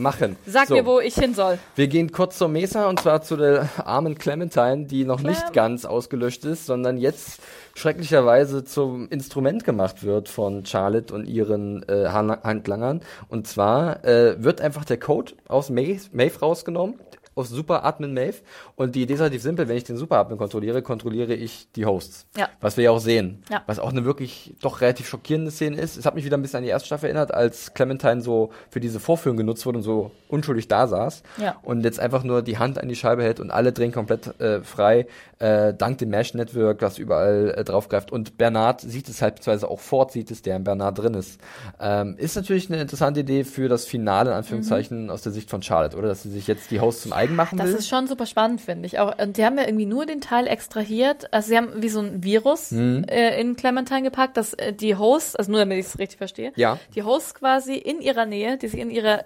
[0.00, 0.36] machen.
[0.46, 0.74] Sag So.
[0.74, 1.58] mir, wo ich hin soll.
[1.76, 5.52] Wir gehen kurz zur Mesa und zwar zu der armen Clementine, die noch nicht Clem.
[5.52, 7.40] ganz ausgelöscht ist, sondern jetzt
[7.74, 13.00] schrecklicherweise zum Instrument gemacht wird von Charlotte und ihren äh, Han- Handlangern.
[13.28, 16.94] Und zwar äh, wird einfach der Code aus Maeve rausgenommen,
[17.40, 18.38] aus Super Admin Maeve.
[18.76, 21.86] Und die Idee ist relativ simpel, wenn ich den Super Admin kontrolliere, kontrolliere ich die
[21.86, 22.26] Hosts.
[22.36, 22.48] Ja.
[22.60, 23.42] Was wir ja auch sehen.
[23.50, 23.62] Ja.
[23.66, 25.96] Was auch eine wirklich doch relativ schockierende Szene ist.
[25.96, 28.80] Es hat mich wieder ein bisschen an die erste Staffel erinnert, als Clementine so für
[28.80, 31.22] diese Vorführung genutzt wurde und so unschuldig da saß.
[31.38, 31.56] Ja.
[31.62, 34.62] Und jetzt einfach nur die Hand an die Scheibe hält und alle drehen komplett äh,
[34.62, 35.06] frei,
[35.38, 38.12] äh, dank dem Mesh-Network, das überall äh, draufgreift.
[38.12, 41.40] Und Bernard sieht es halt, beziehungsweise auch Ford sieht es, der in Bernard drin ist.
[41.80, 45.62] Ähm, ist natürlich eine interessante Idee für das Finale, in Anführungszeichen, aus der Sicht von
[45.62, 46.08] Charlotte, oder?
[46.08, 47.76] Dass sie sich jetzt die Hosts zum eigen machen Das will.
[47.76, 48.98] ist schon super spannend, finde ich.
[48.98, 51.32] Auch, und die haben ja irgendwie nur den Teil extrahiert.
[51.32, 53.04] Also sie haben wie so ein Virus Mhm.
[53.08, 56.52] äh, in Clementine gepackt, dass äh, die Hosts, also nur damit ich es richtig verstehe,
[56.56, 56.78] Ja.
[56.94, 59.24] die Hosts quasi in ihrer Nähe, die sich in ihrer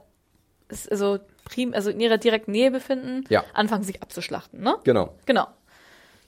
[0.91, 3.45] also prim, also in ihrer direkten Nähe befinden, Ja.
[3.53, 4.77] anfangen sich abzuschlachten, ne?
[4.85, 5.11] genau.
[5.27, 5.47] Genau.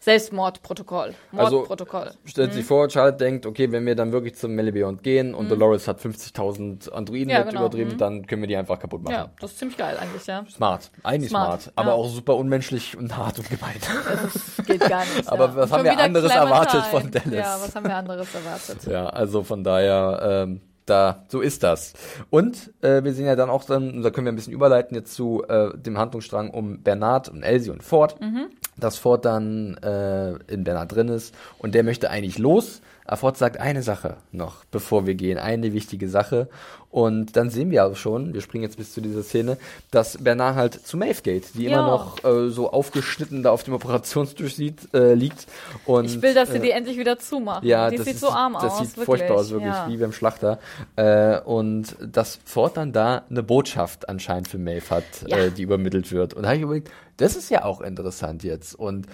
[0.06, 1.14] Selbstmordprotokoll.
[1.36, 2.12] Also, Mordprotokoll.
[2.24, 5.88] Stellt sich vor, Charlotte denkt, okay, wenn wir dann wirklich zum Melibeyond gehen und Dolores
[5.88, 7.30] hat 50.000 Androiden Mhm.
[7.30, 7.60] Ja, mit genau.
[7.62, 7.98] übertrieben, Mhm.
[7.98, 9.14] dann können wir die einfach kaputt machen.
[9.14, 10.44] ja, das ist ziemlich geil eigentlich, ja.
[10.48, 10.92] Smart.
[11.02, 11.62] Eigentlich smart.
[11.62, 11.94] Smart, aber ja.
[11.96, 13.74] auch super unmenschlich und hart und gemein.
[14.56, 15.28] Das geht gar nicht.
[15.28, 15.56] Aber ja.
[15.56, 17.32] was haben wir anderes erwartet von Dallas?
[17.32, 18.84] Ja, was haben wir anderes erwartet?
[18.90, 21.92] Ja, also von daher, ähm, da, so ist das.
[22.30, 24.96] Und äh, wir sehen ja dann auch dann, und da können wir ein bisschen überleiten
[24.96, 28.46] jetzt zu äh, dem Handlungsstrang um Bernard und Elsie und Ford, Mhm.
[28.76, 32.80] dass Ford dann äh, in Bernard drin ist und der möchte eigentlich los.
[33.06, 36.48] Aber Ford sagt eine Sache noch, bevor wir gehen, eine wichtige Sache.
[36.90, 39.58] Und dann sehen wir auch schon, wir springen jetzt bis zu dieser Szene,
[39.90, 41.72] dass Bernard halt zu Maeve geht, die Ja.
[41.80, 45.46] immer noch äh, so aufgeschnitten da auf dem Operationstisch sieht, äh, liegt.
[45.84, 47.66] Und, Ich will, dass sie äh, die endlich wieder zumachen.
[47.68, 48.78] ja, die das sieht ist, so arm das aus.
[48.78, 49.04] sieht wirklich.
[49.04, 49.88] furchtbar aus, wirklich, Ja.
[49.88, 50.58] wie beim Schlachter.
[50.96, 55.36] Äh, und dass Ford dann da eine Botschaft anscheinend für Maeve hat, Ja.
[55.36, 56.32] äh, die übermittelt wird.
[56.34, 58.74] Und da habe ich überlegt, das ist ja auch interessant jetzt.
[58.74, 59.06] Und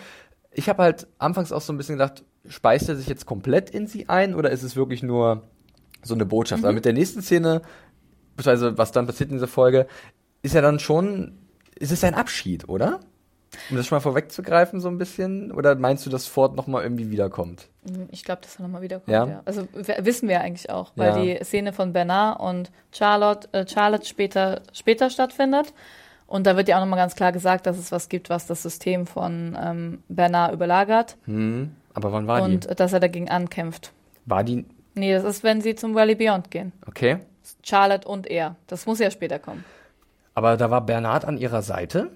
[0.52, 3.86] ich habe halt anfangs auch so ein bisschen gedacht, speist er sich jetzt komplett in
[3.86, 5.42] sie ein oder ist es wirklich nur
[6.02, 6.62] so eine Botschaft?
[6.62, 6.66] Mhm.
[6.66, 7.62] Aber mit der nächsten Szene,
[8.36, 9.86] beziehungsweise was dann passiert in dieser Folge,
[10.42, 11.38] ist ja dann schon,
[11.78, 13.00] ist es ein Abschied, oder?
[13.68, 15.52] Um das schon mal vorwegzugreifen so ein bisschen?
[15.52, 17.68] Oder meinst du, dass Ford nochmal irgendwie wiederkommt?
[18.10, 19.26] Ich glaube, dass er nochmal wiederkommt, Ja?
[19.26, 19.42] ja.
[19.44, 21.36] Also wissen wir eigentlich auch, weil Ja.
[21.38, 25.74] die Szene von Bernard und Charlotte, äh, Charlotte später, später stattfindet.
[26.26, 28.62] Und da wird ja auch nochmal ganz klar gesagt, dass es was gibt, was das
[28.62, 32.68] System von ähm, Bernard überlagert Hm, aber wann war und die?
[32.68, 33.92] äh, dass er dagegen ankämpft.
[34.26, 34.64] War die,
[34.94, 36.72] Nee, das ist, wenn sie zum Valley Beyond gehen.
[36.86, 37.18] okay.
[37.64, 38.56] Charlotte und er.
[38.66, 39.64] Das muss ja später kommen.
[40.34, 42.10] Aber da war Bernhard an ihrer Seite.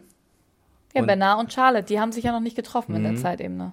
[0.94, 1.06] Ja, Und- Mhm.
[1.06, 3.72] Bernard und Charlotte, die haben sich ja noch nicht getroffen in der Zeitebene.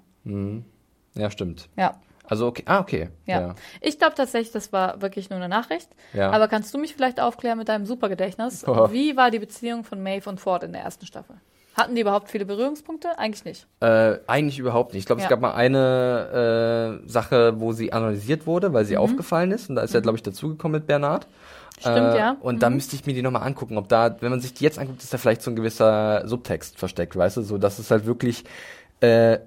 [1.15, 1.69] Ja, stimmt.
[1.77, 1.99] Ja.
[2.25, 2.63] Also, okay.
[2.65, 3.09] Ah, okay.
[3.25, 3.55] Ja.
[3.81, 5.89] Ich glaube tatsächlich, das war wirklich nur eine Nachricht.
[6.13, 6.31] Ja.
[6.31, 8.65] Aber kannst du mich vielleicht aufklären mit deinem Supergedächtnis?
[8.67, 8.91] Oh.
[8.91, 11.35] Wie war die Beziehung von Maeve und Ford in der ersten Staffel?
[11.75, 13.17] Hatten die überhaupt viele Berührungspunkte?
[13.17, 13.67] Eigentlich nicht.
[13.79, 15.01] Äh, eigentlich überhaupt nicht.
[15.01, 15.29] Ich glaube, es Ja.
[15.29, 19.69] gab mal eine äh, Sache, wo sie analysiert wurde, weil sie aufgefallen ist.
[19.69, 21.25] Und da ist er, glaube ich, dazugekommen mit Bernhard.
[21.27, 21.79] Mhm.
[21.79, 22.37] Stimmt, äh, ja.
[22.39, 24.77] Und da müsste ich mir die nochmal angucken, ob da, wenn man sich die jetzt
[24.77, 28.05] anguckt, ist da vielleicht so ein gewisser Subtext versteckt, weißt du, so dass es halt
[28.05, 28.43] wirklich
[29.01, 29.39] äh,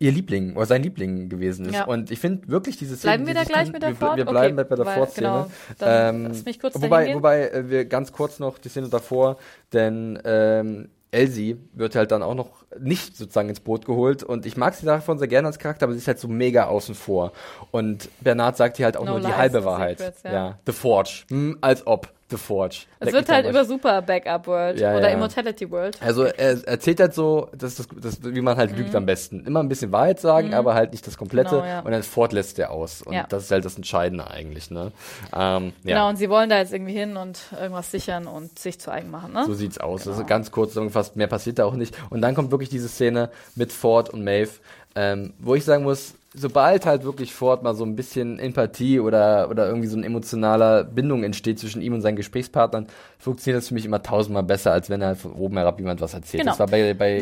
[0.00, 1.74] ihr Liebling oder sein Liebling gewesen ist.
[1.76, 1.84] Ja.
[1.86, 3.12] Und ich finde wirklich diese Szene.
[3.18, 4.16] Bleiben wir da gleich dann- mit der wir, Ford?
[4.16, 5.26] Wir bleiben Okay, bei der Ford-Szene.
[5.28, 5.50] genau.
[5.78, 9.38] Dann lass mich kurz dahin wobei, wobei äh, wir ganz kurz noch die Szene davor,
[9.72, 14.56] denn ähm, Elsie wird halt dann auch noch nicht sozusagen ins Boot geholt und ich
[14.56, 17.32] mag sie davon sehr gerne als Charakter, aber sie ist halt so mega außen vor.
[17.70, 19.98] Und Bernard sagt ihr halt auch No nur die halbe Wahrheit.
[19.98, 20.32] secrets, ja.
[20.32, 20.58] ja.
[20.66, 21.24] The Forge.
[21.28, 22.12] Hm, als ob.
[22.30, 22.86] The Forge.
[23.00, 23.64] Es wird halt über.
[23.64, 25.14] Super Backup World Ja, oder ja.
[25.14, 25.98] Immortality World.
[26.02, 29.44] Also er erzählt halt so, das ist das, das, wie man halt lügt am besten.
[29.46, 31.56] Immer ein bisschen Wahrheit sagen, aber halt nicht das Komplette.
[31.56, 31.60] Mhm.
[31.60, 31.80] Genau, ja.
[31.80, 33.02] Und dann Ford lässt er aus.
[33.02, 34.70] Und das ist halt das Entscheidende eigentlich.
[34.70, 34.92] Ne?
[35.34, 35.72] Ähm.
[35.84, 39.10] Genau, und sie wollen da jetzt irgendwie hin und irgendwas sichern und sich zu eigen
[39.10, 39.44] machen, ne?
[39.46, 40.04] So sieht's aus.
[40.04, 40.14] Genau.
[40.14, 41.96] Also ganz kurz zusammengefasst, mehr passiert da auch nicht.
[42.10, 44.50] Und dann kommt wirklich diese Szene mit Ford und Maeve,
[44.94, 49.48] ähm, wo ich sagen muss, sobald halt wirklich Ford mal so ein bisschen Empathie oder,
[49.50, 52.86] oder irgendwie so eine emotionaler Bindung entsteht zwischen ihm und seinen Gesprächspartnern,
[53.18, 56.00] funktioniert das für mich immer tausendmal besser, als wenn er halt von oben herab jemand
[56.00, 56.42] was erzählt.
[56.42, 56.52] Genau.
[56.52, 57.18] Das war bei, bei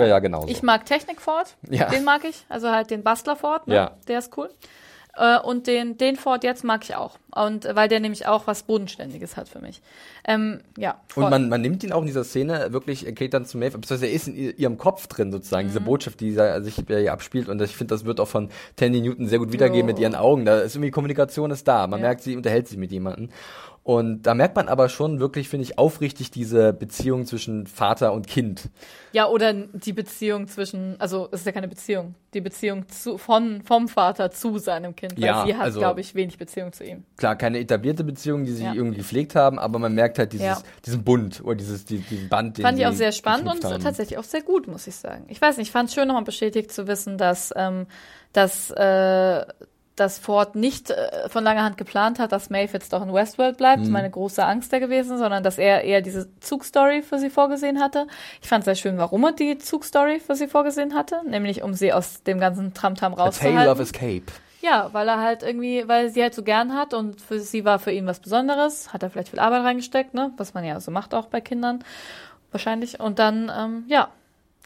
[0.00, 0.08] sagen.
[0.10, 0.48] ja genauso.
[0.48, 1.88] Ich mag Technik Ford, Ja.
[1.88, 3.74] den mag ich, also halt den Bastler Ford, ne?
[3.74, 3.90] Ja.
[4.08, 4.50] der ist cool.
[5.16, 7.18] Äh, und den, den Ford jetzt mag ich auch.
[7.34, 9.82] Und äh, weil der nämlich auch was Bodenständiges hat für mich.
[10.24, 11.00] Ähm, ja.
[11.14, 13.78] Und man, man nimmt ihn auch in dieser Szene wirklich, er geht dann zu Maeve,
[13.78, 15.70] beziehungsweise er ist in ihr- ihrem Kopf drin sozusagen, Mhm.
[15.70, 17.48] diese Botschaft, die sich hier abspielt.
[17.48, 19.94] Und ich finde, das wird auch von Tandy Newton sehr gut wiedergegeben Jo.
[19.94, 20.44] mit ihren Augen.
[20.44, 21.86] Da ist irgendwie Kommunikation ist da.
[21.86, 22.06] Man Ja.
[22.06, 23.30] merkt, sie unterhält sich mit jemandem.
[23.82, 28.26] Und da merkt man aber schon wirklich, finde ich, aufrichtig diese Beziehung zwischen Vater und
[28.26, 28.68] Kind.
[29.12, 33.62] Ja, oder die Beziehung zwischen, also es ist ja keine Beziehung, die Beziehung zu, von,
[33.62, 36.84] vom Vater zu seinem Kind, weil Ja, sie hat, also- glaube ich, wenig Beziehung zu
[36.84, 37.04] ihm.
[37.16, 38.74] Klar, keine etablierte Beziehung, die sie Ja.
[38.74, 40.58] irgendwie gepflegt haben, aber man merkt halt dieses, Ja.
[40.84, 43.82] diesen Bund oder dieses, die, diesen Band, den Fand ich auch sehr spannend und haben.
[43.82, 45.24] tatsächlich auch sehr gut, muss ich sagen.
[45.28, 47.86] Ich weiß nicht, ich fand es schön, nochmal bestätigt zu wissen, dass, ähm,
[48.34, 49.44] dass, äh,
[49.96, 53.56] dass Ford nicht äh, von langer Hand geplant hat, dass Maeve jetzt doch in Westworld
[53.58, 53.90] bleibt, Mhm.
[53.90, 58.06] meine große Angst da gewesen, sondern dass er eher diese Zugstory für sie vorgesehen hatte.
[58.40, 61.92] Ich fand sehr schön, warum er die Zugstory für sie vorgesehen hatte, nämlich um sie
[61.92, 63.72] aus dem ganzen Tramtam A Tale rauszuhalten.
[63.72, 64.22] of Escape.
[64.62, 67.78] Ja, weil er halt irgendwie, weil sie halt so gern hat und für sie war
[67.78, 70.90] für ihn was Besonderes, hat er vielleicht viel Arbeit reingesteckt, ne, was man ja so
[70.90, 71.82] macht auch bei Kindern,
[72.52, 73.00] wahrscheinlich.
[73.00, 74.08] Und dann, ähm, ja,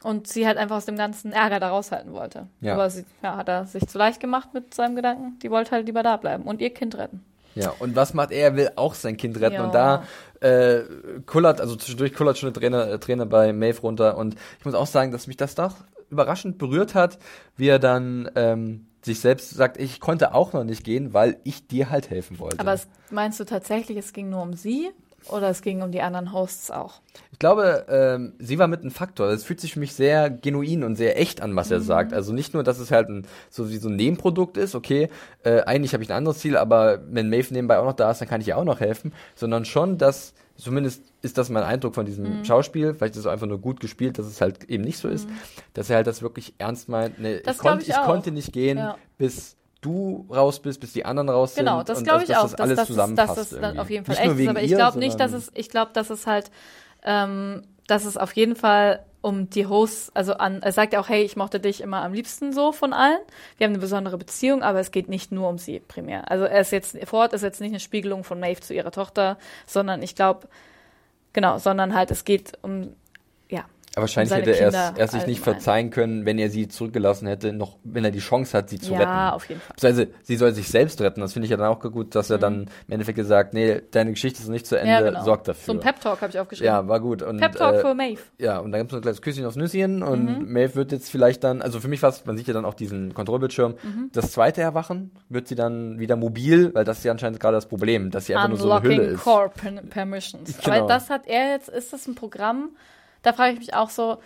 [0.05, 2.47] und sie halt einfach aus dem ganzen Ärger da raushalten wollte.
[2.61, 2.75] Ja.
[2.75, 5.39] Aber sie, ja, hat er sich zu leicht gemacht mit seinem Gedanken.
[5.43, 7.25] Die wollte halt lieber da bleiben und ihr Kind retten.
[7.55, 8.51] Ja, und was macht er?
[8.51, 9.55] Er will auch sein Kind retten.
[9.55, 9.65] Ja.
[9.65, 10.05] Und da
[10.41, 10.83] äh,
[11.25, 14.19] kullert, also zwischendurch kullert schon eine Träne, äh, Träne bei Maeve runter.
[14.19, 15.77] Und ich muss auch sagen, dass mich das doch
[16.11, 17.19] überraschend berührt hat,
[17.57, 21.67] wie er dann ähm, sich selbst sagt, ich konnte auch noch nicht gehen, weil ich
[21.67, 22.61] dir halt helfen wollte.
[22.61, 24.91] Aber es, meinst du tatsächlich, es ging nur um sie
[25.29, 27.01] oder es ging um die anderen Hosts auch?
[27.33, 29.29] Ich glaube, ähm, sie war mit ein Faktor.
[29.29, 32.13] Es fühlt sich für mich sehr genuin und sehr echt an, was er sagt.
[32.13, 35.09] Also nicht nur, dass es halt ein, so wie so ein Nebenprodukt ist, okay,
[35.43, 38.21] äh, eigentlich habe ich ein anderes Ziel, aber wenn Maeve nebenbei auch noch da ist,
[38.21, 41.97] dann kann ich ihr auch noch helfen, sondern schon, dass zumindest ist das mein Eindruck
[41.97, 44.99] von diesem Schauspiel, vielleicht ist es einfach nur gut gespielt, dass es halt eben nicht
[44.99, 45.29] so ist,
[45.73, 47.19] dass er halt das wirklich ernst meint.
[47.19, 48.97] Nee, ich, konnt, ich ich konnte nicht gehen, Ja.
[49.19, 51.89] bis du raus bist, bis die anderen raus Genau, sind.
[51.89, 53.81] das und glaube ich dass auch, Das alles dass, dass, zusammenpasst dass dann irgendwie.
[53.81, 55.91] auf jeden Fall Nicht echt ist, aber ich ihr, glaube nicht, dass es, ich glaube,
[55.93, 56.51] dass es halt,
[57.05, 61.09] ähm, dass es auf jeden Fall um die Hosts, also an, er sagt ja auch,
[61.09, 63.19] hey, ich mochte dich immer am liebsten so von allen.
[63.57, 66.31] Wir haben eine besondere Beziehung, aber es geht nicht nur um sie primär.
[66.31, 69.39] Also er ist jetzt, Ford ist jetzt nicht eine Spiegelung von Maeve zu ihrer Tochter,
[69.67, 70.47] sondern ich glaube,
[71.33, 72.95] genau, sondern halt, es geht um,
[73.97, 74.01] ja.
[74.03, 77.79] Wahrscheinlich hätte er es, er sich nicht verzeihen können, wenn er sie zurückgelassen hätte, noch
[77.85, 79.35] wenn er die Chance hat, sie zu Ja, retten.
[79.37, 79.75] auf jeden Fall.
[79.77, 81.21] Beziehungsweise, sie soll sich selbst retten.
[81.21, 84.11] Das finde ich ja dann auch gut, dass er dann im Endeffekt gesagt, nee, deine
[84.11, 85.05] Geschichte ist noch nicht zu Ende, Mhm.
[85.05, 85.25] Ja, genau.
[85.25, 85.65] sorg dafür.
[85.65, 86.73] So ein Pep-Talk habe ich aufgeschrieben.
[86.75, 87.23] ja, war gut.
[87.23, 88.21] Und, Pep-Talk äh, für Maeve.
[88.39, 90.03] ja, und dann gibt es noch ein kleines Küsschen aufs Nüsschen Mhm.
[90.03, 92.65] und Maeve wird jetzt vielleicht dann, also für mich war es, man sieht ja dann
[92.65, 94.11] auch diesen Kontrollbildschirm, Mhm.
[94.13, 97.67] das zweite Erwachen, wird sie dann wieder mobil, weil das ist ja anscheinend gerade das
[97.67, 99.23] Problem, dass sie einfach nur so eine Hülle Unlocking ist.
[99.23, 100.59] Core Per- Permissions.
[100.65, 100.77] Genau.
[100.79, 102.71] Aber das hat er jetzt, ist das ein Programm?
[103.25, 104.19] Da frage ich mich auch so,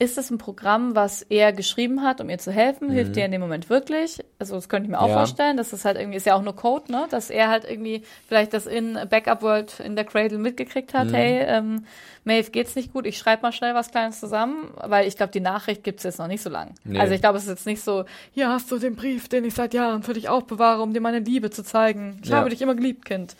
[0.00, 2.90] ist das ein Programm, was er geschrieben hat, um ihr zu helfen?
[2.90, 4.18] Hilft ihr in dem Moment wirklich?
[4.40, 5.10] Also das könnte ich mir auch Mhm.
[5.10, 5.16] Ja.
[5.18, 5.56] vorstellen.
[5.56, 7.06] Das ist halt irgendwie, ist ja auch nur Code, ne?
[7.10, 10.98] Dass er halt irgendwie vielleicht das in Backup World in der Cradle mitgekriegt Mhm.
[10.98, 11.12] hat.
[11.12, 11.86] Hey, ähm,
[12.24, 15.40] Maeve geht's nicht gut, ich schreibe mal schnell was Kleines zusammen, weil ich glaube, die
[15.40, 16.74] Nachricht gibt's jetzt noch nicht so lang.
[16.82, 16.98] Nee.
[16.98, 19.54] Also ich glaube, es ist jetzt nicht so, hier hast du den Brief, den ich
[19.54, 22.18] seit Jahren für dich aufbewahre, um dir meine Liebe zu zeigen.
[22.22, 22.38] Ich Ja.
[22.38, 23.36] habe dich immer geliebt, Kind.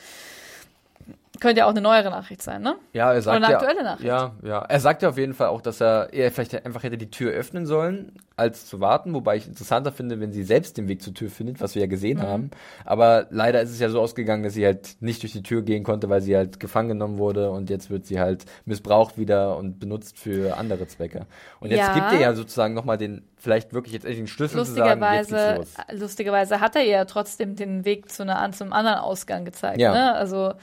[1.40, 2.76] Könnte ja auch eine neuere Nachricht sein, ne?
[2.92, 4.04] Ja, er sagt Oder eine ja, aktuelle Nachricht.
[4.06, 4.60] Ja, ja.
[4.62, 7.32] Er sagt ja auf jeden Fall auch, dass er eher vielleicht einfach hätte die Tür
[7.32, 11.12] öffnen sollen, als zu warten, wobei ich interessanter finde, wenn sie selbst den Weg zur
[11.12, 12.22] Tür findet, was wir ja gesehen Mhm.
[12.22, 12.50] haben.
[12.84, 15.82] Aber leider ist es ja so ausgegangen, dass sie halt nicht durch die Tür gehen
[15.82, 19.80] konnte, weil sie halt gefangen genommen wurde und jetzt wird sie halt missbraucht wieder und
[19.80, 21.26] benutzt für andere Zwecke.
[21.58, 21.94] Und jetzt Ja.
[21.94, 25.30] gibt er ja sozusagen nochmal den, vielleicht wirklich jetzt endlich den Schlüssel zu sagen, jetzt
[25.32, 26.00] Lustigerweise, los.
[26.00, 29.80] lustigerweise hat er ja trotzdem den Weg zu einer, zum anderen Ausgang gezeigt.
[29.80, 29.92] Ja.
[29.92, 30.14] Ne?
[30.14, 30.54] Also,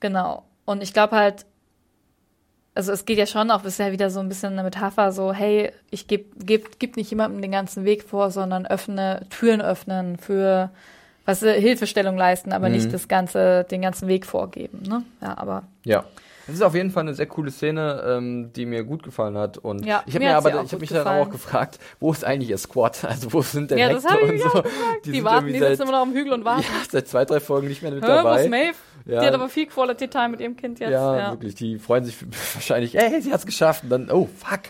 [0.00, 0.44] genau.
[0.64, 1.46] Und ich glaube halt,
[2.74, 5.32] also es geht ja schon auch, ist ja wieder so ein bisschen eine Metapher, so,
[5.32, 10.18] hey, ich geb, geb, gib nicht jemandem den ganzen Weg vor, sondern öffne, Türen öffnen
[10.18, 10.70] für,
[11.24, 12.74] was Hilfestellung leisten, aber Mhm.
[12.74, 14.82] nicht das ganze, den ganzen Weg vorgeben.
[14.86, 15.02] Ne?
[15.22, 16.04] Ja, aber Ja.
[16.48, 19.58] Es ist auf jeden Fall eine sehr coole Szene, ähm, die mir gut gefallen hat.
[19.58, 21.26] Und Ja, ich habe mir mir aber, auch ich habe mich dann gefallen.
[21.26, 23.02] auch gefragt, wo ist eigentlich ihr Squad?
[23.08, 24.62] Also wo sind denn Ja, Hector und so?
[25.04, 26.62] Die, sind warten, die sitzen immer noch am Hügel und warten.
[26.62, 28.44] ja, seit zwei, drei Folgen nicht mehr mit wo dabei.
[28.44, 28.76] ist Maeve?
[29.06, 29.20] Ja.
[29.20, 30.90] Die hat aber viel Quality Time mit ihrem Kind jetzt.
[30.90, 31.30] ja, ja.
[31.30, 31.54] wirklich.
[31.54, 32.16] Die freuen sich
[32.54, 33.84] wahrscheinlich, ey, sie hat's geschafft.
[33.84, 34.60] Und dann, oh, fuck.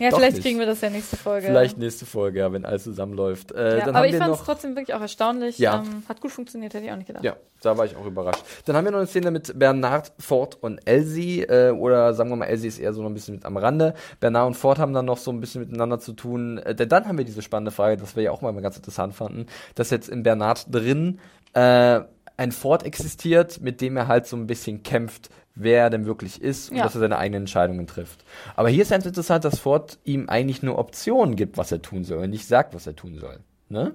[0.00, 0.44] Ja, Doch vielleicht nicht.
[0.44, 1.46] kriegen wir das ja nächste Folge.
[1.46, 3.52] Vielleicht nächste Folge, ja, wenn alles zusammenläuft.
[3.52, 5.58] Äh, Ja, aber ich fand es trotzdem wirklich auch erstaunlich.
[5.58, 5.76] Ja.
[5.86, 7.24] Ähm, hat gut funktioniert, hätte ich auch nicht gedacht.
[7.24, 8.42] Ja, da war ich auch überrascht.
[8.64, 12.36] Dann haben wir noch eine Szene mit Bernard, Ford und Elsie, äh, oder sagen wir
[12.36, 13.94] mal, Elsie ist eher so noch ein bisschen mit am Rande.
[14.18, 16.58] Bernard und Ford haben dann noch so ein bisschen miteinander zu tun.
[16.58, 19.14] Äh, denn dann haben wir diese spannende Frage, das wir ja auch mal ganz interessant
[19.14, 19.46] fanden,
[19.76, 21.20] dass jetzt in Bernard drin
[21.52, 22.00] äh,
[22.36, 26.42] ein Ford existiert, mit dem er halt so ein bisschen kämpft, wer er denn wirklich
[26.42, 26.82] ist und Ja.
[26.84, 28.24] dass er seine eigenen Entscheidungen trifft.
[28.56, 32.04] Aber hier ist ganz interessant, dass Ford ihm eigentlich nur Optionen gibt, was er tun
[32.04, 33.40] soll und nicht sagt, was er tun soll.
[33.68, 33.94] Ne?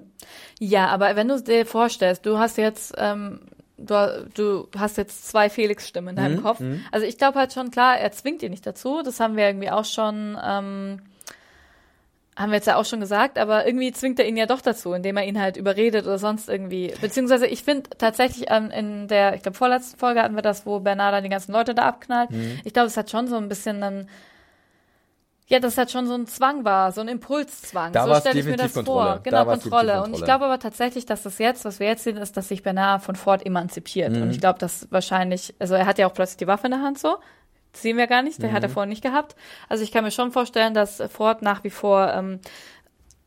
[0.58, 3.40] Ja, aber wenn du dir vorstellst, du hast jetzt, ähm,
[3.78, 6.60] du, du hast jetzt zwei Felix-Stimmen in deinem Mhm, Kopf.
[6.90, 9.02] Also ich glaube halt schon, klar, er zwingt ihn nicht dazu.
[9.04, 11.00] Das haben wir irgendwie auch schon, ähm,
[12.36, 14.94] haben wir jetzt ja auch schon gesagt, aber irgendwie zwingt er ihn ja doch dazu,
[14.94, 16.94] indem er ihn halt überredet oder sonst irgendwie.
[17.00, 20.80] Beziehungsweise ich finde tatsächlich ähm, in der, ich glaube vorletzten Folge hatten wir das, wo
[20.80, 22.30] Bernard dann die ganzen Leute da abknallt.
[22.30, 22.60] Mhm.
[22.64, 24.08] Ich glaube, es hat schon so ein bisschen dann
[25.48, 27.92] ja, das hat schon so ein Zwang war, so ein Impulszwang.
[27.92, 29.04] Da so stelle ich mir das Kontrolle.
[29.06, 29.14] vor.
[29.16, 29.86] Da Genau, war's Kontrolle.
[29.86, 30.24] definitiv Und ich Kontrolle.
[30.24, 33.16] glaube aber tatsächlich, dass das jetzt, was wir jetzt sehen, ist, dass sich Bernard von
[33.16, 34.12] Ford emanzipiert.
[34.12, 34.22] Mhm.
[34.22, 36.80] Und ich glaube, dass wahrscheinlich, also er hat ja auch plötzlich die Waffe in der
[36.80, 37.16] Hand so.
[37.72, 38.54] Das sehen wir gar nicht, der Mhm.
[38.54, 39.34] hat er vorher nicht gehabt.
[39.68, 42.40] Also ich kann mir schon vorstellen, dass Ford nach wie vor ähm,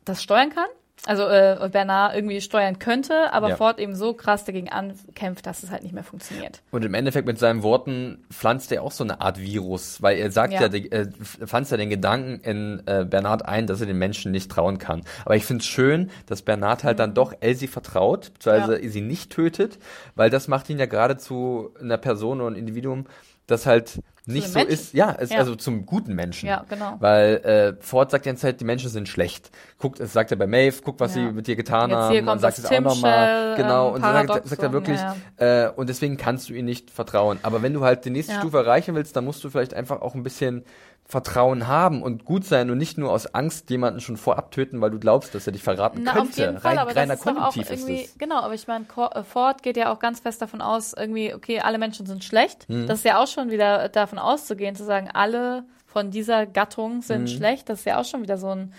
[0.04, 0.68] das steuern kann.
[1.04, 3.56] Also äh, Bernard irgendwie steuern könnte, aber Ja.
[3.56, 6.62] Ford eben so krass dagegen ankämpft, dass es halt nicht mehr funktioniert.
[6.72, 10.32] Und im Endeffekt mit seinen Worten pflanzt er auch so eine Art Virus, weil er
[10.32, 10.68] sagt ja, Ja.
[10.68, 14.50] die- äh, pflanzt ja den Gedanken in äh, Bernard ein, dass er den Menschen nicht
[14.50, 15.02] trauen kann.
[15.24, 19.30] Aber ich finde es schön, dass Bernard halt dann doch Elsie vertraut, beziehungsweise sie nicht
[19.30, 19.78] tötet,
[20.16, 23.06] weil das macht ihn ja gerade zu einer Person oder ein Individuum,
[23.46, 24.72] das halt nicht so Menschen.
[24.72, 25.38] ist, ja, ist Ja.
[25.38, 26.48] also zum guten Menschen.
[26.48, 26.96] Ja, genau.
[27.00, 27.36] Weil
[27.78, 29.50] äh, Ford sagt die ganze Zeit, die Menschen sind schlecht.
[29.78, 31.22] Guckt, das sagt er bei Maeve, guck, was Ja.
[31.28, 32.28] sie mit dir getan Jetzt haben.
[32.28, 33.54] und sagt es auch nochmal.
[33.56, 36.90] Genau, ähm, und sagt, sagt er wirklich, ja, äh, und deswegen kannst du ihm nicht
[36.90, 37.38] vertrauen.
[37.42, 38.34] Aber wenn du halt die nächste.
[38.34, 40.64] Stufe erreichen willst, dann musst du vielleicht einfach auch ein bisschen
[41.08, 44.90] Vertrauen haben und gut sein und nicht nur aus Angst jemanden schon vorab töten, weil
[44.90, 46.28] du glaubst, dass er dich verraten Na, könnte.
[46.30, 48.18] auf jeden Fall, Rein, aber reiner das ist auch ist irgendwie, es.
[48.18, 48.84] genau, aber ich meine,
[49.14, 52.68] äh, Ford geht ja auch ganz fest davon aus, irgendwie, okay, alle Menschen sind schlecht.
[52.68, 52.88] Mhm.
[52.88, 57.22] Das ist ja auch schon wieder davon auszugehen, zu sagen, alle von dieser Gattung sind
[57.22, 57.26] Mhm.
[57.28, 58.72] schlecht, das ist ja auch schon wieder so ein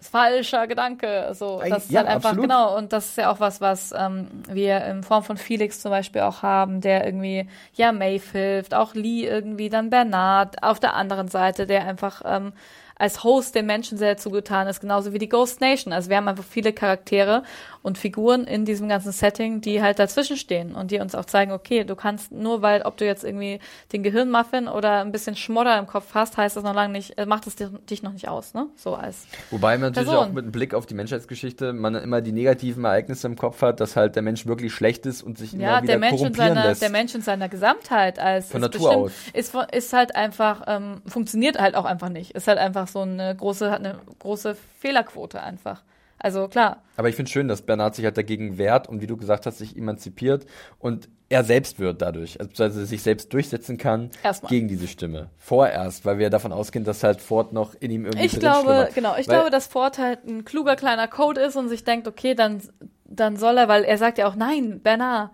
[0.00, 1.30] falscher Gedanke.
[1.34, 2.48] So, das ist ja, halt einfach, absolut.
[2.48, 5.90] genau, und das ist ja auch was, was ähm, wir in Form von Felix zum
[5.90, 10.94] Beispiel auch haben, der irgendwie, ja, Maeve hilft, auch Lee irgendwie, dann Bernard auf der
[10.94, 12.52] anderen Seite, der einfach ähm,
[12.98, 15.92] als Host den Menschen sehr zugetan ist, genauso wie die Ghost Nation.
[15.92, 17.44] Also wir haben einfach viele Charaktere
[17.82, 21.52] und Figuren in diesem ganzen Setting, die halt dazwischen stehen und die uns auch zeigen,
[21.52, 23.60] okay, du kannst nur, weil, ob du jetzt irgendwie
[23.92, 27.26] den Gehirnmuffin oder ein bisschen Schmodder im Kopf hast, heißt das noch lange nicht, äh,
[27.26, 28.66] macht es dich noch nicht aus, ne?
[28.76, 29.26] So als.
[29.50, 30.28] Wobei man natürlich Person.
[30.28, 33.80] auch mit einem Blick auf die Menschheitsgeschichte man immer die negativen Ereignisse im Kopf hat,
[33.80, 36.18] dass halt der Mensch wirklich schlecht ist und sich Ja, immer wieder der Mensch, in
[36.18, 36.82] korrumpieren seiner, lässt.
[36.82, 39.12] der Mensch in seiner Gesamtheit als Von ist Natur aus.
[39.32, 42.32] ist, ist halt einfach, ähm, funktioniert halt auch einfach nicht.
[42.32, 45.82] Ist halt einfach so eine große, hat eine große Fehlerquote einfach.
[46.18, 49.16] Also klar, Aber ich finde schön, dass Bernhard sich halt dagegen wehrt und wie du
[49.16, 50.46] gesagt hast, sich emanzipiert
[50.80, 54.48] und er selbst wird dadurch, also beziehungsweise sich selbst durchsetzen kann Erstmal.
[54.50, 55.28] gegen diese Stimme.
[55.36, 58.94] Vorerst, weil wir davon ausgehen, dass halt Ford noch in ihm irgendwie ich glaube, schlummert.
[58.94, 62.08] genau, ich Weil- glaube, dass Ford halt ein kluger kleiner Code ist und sich denkt,
[62.08, 62.62] okay, dann,
[63.04, 65.30] dann soll er, weil er sagt ja auch, nein, Bernard,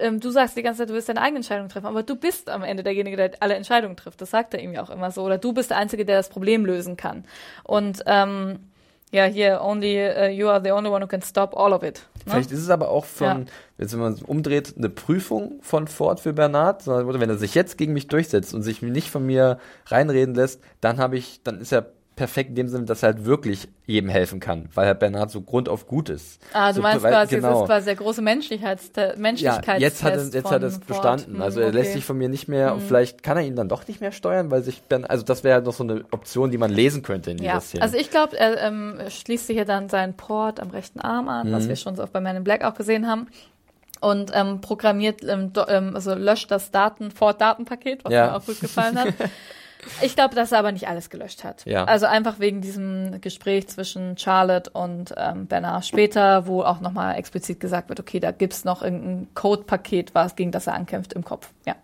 [0.00, 2.50] ähm, du sagst die ganze Zeit, du wirst deine eigene Entscheidung treffen, aber du bist
[2.50, 4.20] am Ende derjenige, der alle Entscheidungen trifft.
[4.20, 5.22] Das sagt er ihm ja auch immer so.
[5.22, 7.24] Oder du bist der Einzige, der das Problem lösen kann.
[7.64, 8.58] Und ähm,
[9.12, 12.06] ja, hier, only uh, you are the only one who can stop all of it.
[12.26, 12.32] Ne?
[12.32, 13.44] Vielleicht ist es aber auch von, Ja.
[13.78, 16.32] jetzt wenn man es umdreht, eine Prüfung von Ford für
[16.82, 20.60] sondern wenn er sich jetzt gegen mich durchsetzt und sich nicht von mir reinreden lässt,
[20.80, 21.86] dann habe ich, dann ist er
[22.18, 25.40] perfekt in dem Sinne, dass er halt wirklich jedem helfen kann, weil halt Bernhard so
[25.40, 26.40] grundauf gut ist.
[26.52, 27.52] Ah, du so, meinst weil- quasi, genau.
[27.54, 30.78] es ist quasi der große Menschlichkeits ja, Menschlichkeitstest jetzt hat er, jetzt hat er es
[30.80, 31.34] bestanden.
[31.34, 31.94] Hm, Also er lässt okay.
[31.94, 34.50] sich von mir nicht mehr, und vielleicht kann er ihn dann doch nicht mehr steuern,
[34.50, 37.30] weil sich Bern, also das wäre halt noch so eine Option, die man lesen könnte
[37.30, 37.82] in dieser Ja, Szene.
[37.82, 41.48] also ich glaube, er ähm, schließt sich hier dann seinen Port am rechten Arm an,
[41.48, 41.52] Mhm.
[41.52, 43.28] was wir schon so oft bei Man in Black auch gesehen haben.
[44.00, 48.26] Und ähm, programmiert, ähm, do, ähm, also löscht das Daten, Ford-Datenpaket, was Ja.
[48.26, 49.08] mir auch gut gefallen hat.
[50.00, 51.64] Ich glaube, dass er aber nicht alles gelöscht hat.
[51.64, 51.84] Ja.
[51.84, 57.60] Also einfach wegen diesem Gespräch zwischen Charlotte und ähm, Bernard später, wo auch nochmal explizit
[57.60, 61.50] gesagt wird, okay, da gibt's noch irgendein Code-Paket, was gegen das er ankämpft im Kopf.
[61.66, 61.76] Ja.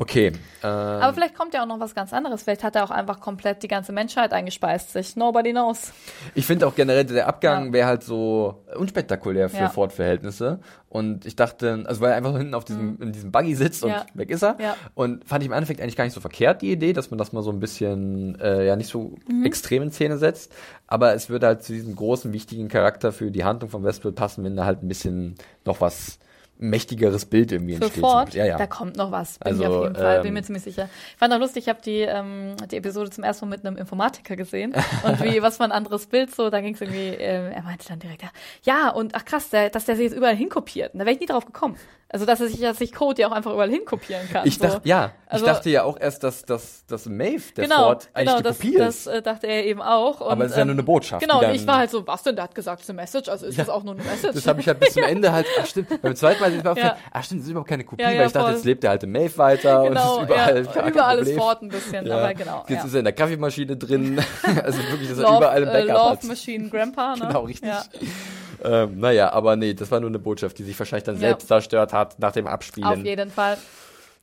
[0.00, 0.28] Okay.
[0.28, 2.44] Ähm, Aber vielleicht kommt ja auch noch was ganz anderes.
[2.44, 5.16] Vielleicht hat er auch einfach komplett die ganze Menschheit eingespeist sich.
[5.16, 5.92] Nobody knows.
[6.36, 7.72] Ich finde auch generell, der Abgang Ja.
[7.72, 9.68] wäre halt so unspektakulär für Ja.
[9.68, 10.60] Ford-Verhältnisse.
[10.88, 13.82] Und ich dachte, also weil er einfach so hinten auf diesem, in diesem Buggy sitzt
[13.82, 13.96] und Mhm.
[13.96, 14.06] Ja.
[14.14, 14.56] weg ist er.
[14.94, 17.32] Und fand ich im Endeffekt eigentlich gar nicht so verkehrt, die Idee, dass man das
[17.32, 19.44] mal so ein bisschen, äh, ja, nicht so Mhm.
[19.44, 20.52] extrem in Szene setzt.
[20.86, 24.44] Aber es würde halt zu diesem großen, wichtigen Charakter für die Handlung von Westworld passen,
[24.44, 25.34] wenn da halt ein bisschen
[25.64, 26.18] noch was
[26.58, 28.00] mächtigeres Bild irgendwie entsteht.
[28.00, 28.58] Ford, Ja, ja.
[28.58, 29.38] da kommt noch was.
[29.38, 30.88] Bin ich Also, auf jeden Fall, bin ähm, mir ziemlich sicher.
[31.12, 33.76] Ich fand auch lustig, ich habe die, ähm, die Episode zum ersten Mal mit einem
[33.76, 34.74] Informatiker gesehen.
[35.04, 37.88] und wie, was für ein anderes Bild so, da ging es irgendwie, ähm, er meinte
[37.88, 38.30] dann direkt, ja,
[38.64, 40.92] ja, und ach krass, der, dass der sich jetzt überall hinkopiert.
[40.94, 41.76] Da wäre ich nie drauf gekommen.
[42.10, 44.46] Also, dass er sich, dass sich Code ja auch einfach überall hinkopieren kann.
[44.46, 44.64] Ich so.
[44.64, 48.08] dachte, ja, Also- ich dachte ja auch erst, dass, dass, dass Maeve, der Genau, Ford,
[48.14, 49.06] eigentlich genau, die das, Kopie das ist.
[49.08, 50.22] äh, dachte er eben auch.
[50.22, 52.22] Und, Aber es ist ja nur eine Botschaft, Genau, und ich war halt so, was
[52.22, 52.34] denn?
[52.34, 53.64] Der hat gesagt, es ist eine Message, also ist Ja.
[53.64, 54.32] das auch nur eine Message.
[54.34, 56.78] Das habe ich halt bis zum Ende halt, ach stimmt, beim zweiten Mal mir aufgefallen,
[56.96, 56.96] Ja.
[57.12, 58.54] ach stimmt, das ist überhaupt keine Kopie, Ja, weil ich dachte, voll.
[58.54, 61.36] jetzt lebt er halt im Maeve weiter genau, und ist überall ja, überall ist.
[61.38, 62.64] Ford ein bisschen, aber genau.
[62.68, 64.18] Jetzt ist er in der Kaffeemaschine drin,
[64.64, 66.24] also wirklich, dass er Love, überall im äh, Backup Love hat.
[66.24, 67.26] Machine Grandpa, ne?
[67.26, 67.68] Genau, richtig.
[68.62, 68.84] Ja.
[68.84, 71.20] Ähm, naja, aber nee, das war nur eine Botschaft, die sich wahrscheinlich dann Ja.
[71.20, 73.04] selbst zerstört hat nach dem Auf Abspielen.
[73.04, 73.56] jeden Fall.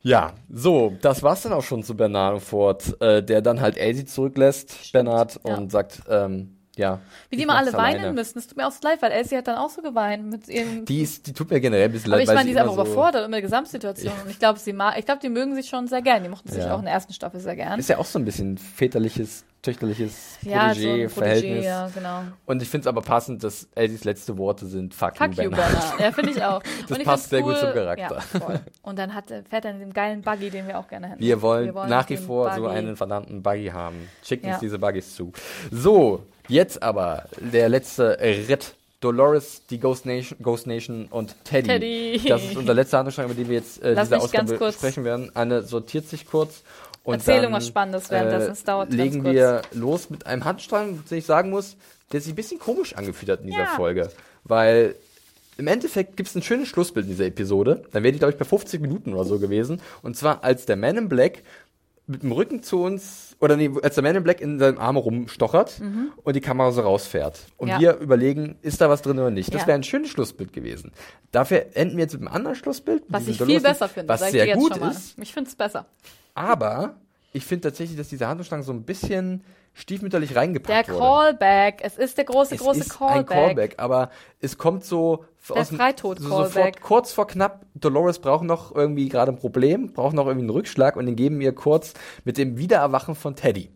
[0.02, 4.06] Ja, so, das war's dann auch schon zu Bernard Ford, äh, der dann halt Elsie
[4.06, 5.56] zurücklässt, Bernard, ja.
[5.56, 7.00] und sagt, ähm, ja.
[7.30, 8.04] Wie ich die immer alle alleine.
[8.04, 8.38] weinen müssen.
[8.40, 10.86] Es tut mir auch so leid, weil Elsie hat dann auch so geweint mit ihrem.
[10.86, 12.60] Die, ist, die tut mir generell ein bisschen aber leid, ich weil meine, die ist
[12.62, 14.14] einfach so, überfordert mit der Gesamtsituation.
[14.24, 16.24] Und ich glaube, sie mag, ich glaube, die mögen sich schon sehr gern.
[16.24, 16.74] Die mochten sich Ja.
[16.76, 17.80] auch in der ersten Staffel sehr gern.
[17.80, 21.64] Ist ja auch so ein bisschen väterliches, töchterliches ja, so ein Protégé-Verhältnis.
[21.64, 22.22] Protégé, ja, genau.
[22.46, 25.50] Und ich finde es aber passend, dass Elsies letzte Worte sind Fuck, Fuck you.
[25.50, 26.00] Bernard.
[26.00, 26.62] Ja, finde ich auch.
[26.88, 28.20] Das ich passt sehr gut cool, zum Charakter.
[28.34, 28.60] Ja.
[28.84, 31.20] Und dann hat, fährt er in dem geilen Buggy, den wir auch gerne hätten.
[31.20, 32.76] Wir wollen, nach wie vor so Buggy.
[32.76, 34.08] einen verdammten Buggy haben.
[34.24, 34.60] Schickt uns Ja.
[34.60, 35.32] diese Buggies zu.
[35.72, 38.76] So, jetzt aber der letzte Ritt.
[39.02, 41.68] Dolores, die Ghost Nation, Ghost Nation und Teddy.
[41.68, 42.22] Teddy.
[42.28, 45.04] Das ist unser letzter Handlungsstrang, über den wir jetzt äh, Lass diese Ausgabe kurz- sprechen
[45.04, 45.30] werden.
[45.36, 46.64] Anne sortiert sich kurz.
[47.04, 51.18] Und Erzähl dann, irgendwas Spannendes währenddessen, es dauert legen wir los mit einem Handstrang, den
[51.20, 51.76] ich sagen muss,
[52.14, 53.76] der sich ein bisschen komisch angefühlt hat in dieser Ja.
[53.76, 54.10] Folge.
[54.44, 54.96] Weil
[55.58, 57.84] im Endeffekt gibt es ein schönes Schlussbild in dieser Episode.
[57.92, 59.82] Dann wäre die, glaube ich, bei 50 Minuten oder so gewesen.
[60.02, 61.44] Und zwar als der Man in Black
[62.08, 64.96] mit dem Rücken zu uns, oder nee, als der Man in Black in seinem Arm
[64.98, 65.82] rumstochert
[66.24, 67.40] und die Kamera so rausfährt.
[67.58, 67.72] Und Mhm.
[67.74, 67.80] Ja.
[67.80, 69.54] wir überlegen, ist da was drin oder nicht.
[69.54, 69.68] Das Ja.
[69.68, 70.92] wäre ein schönes Schlussbild gewesen.
[71.32, 73.04] Dafür enden wir jetzt mit einem anderen Schlussbild.
[73.08, 74.92] Was ich viel besser finde, Was sehr gut schon mal.
[74.92, 75.18] ist.
[75.20, 75.88] Ich finde es besser.
[76.36, 76.96] Aber
[77.34, 79.44] ich finde tatsächlich, dass diese Handlungsstrang so ein bisschen
[79.76, 81.00] stiefmütterlich Der reingepackt wurde.
[81.00, 83.18] Callback, es ist der große, es große ist Callback.
[83.18, 86.24] ein Callback, aber es kommt so Der aus Freitod-Callback.
[86.32, 87.62] so sofort kurz vor knapp.
[87.76, 91.40] Dolores braucht noch irgendwie gerade ein Problem, braucht noch irgendwie einen Rückschlag und den geben
[91.40, 91.94] wir kurz
[92.24, 93.70] mit dem Wiedererwachen von Teddy.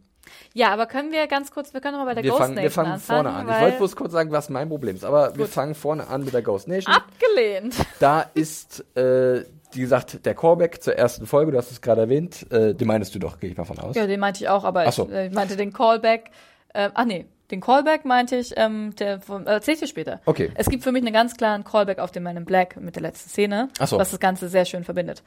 [0.53, 2.55] Ja, aber können wir ganz kurz, wir können noch mal bei der Wir Ghost fangen,
[2.55, 3.35] wir Nation fangen vorne an.
[3.41, 5.53] anfangen, Ich wollte bloß kurz sagen, was mein Problem ist, aber wir Gut.
[5.53, 6.95] fangen vorne an mit der Ghost Nation.
[6.95, 7.75] abgelehnt.
[7.99, 12.51] Da ist, äh, wie gesagt, der Callback zur ersten Folge, du hast es gerade erwähnt,
[12.51, 13.95] äh, den meinst du doch, gehe ich mal von aus.
[13.95, 15.05] Ja, den meinte ich auch, aber so.
[15.05, 16.31] ich, äh, ich meinte den Callback.
[16.73, 20.21] Äh, ach nee, den Callback meinte ich, ähm, der äh, erzähl ich dir später.
[20.25, 20.51] Okay.
[20.55, 23.01] Es gibt für mich einen ganz klaren Callback auf den Man in Black mit der
[23.01, 23.97] letzten Szene, Ach so.
[23.97, 25.23] was das Ganze sehr schön verbindet.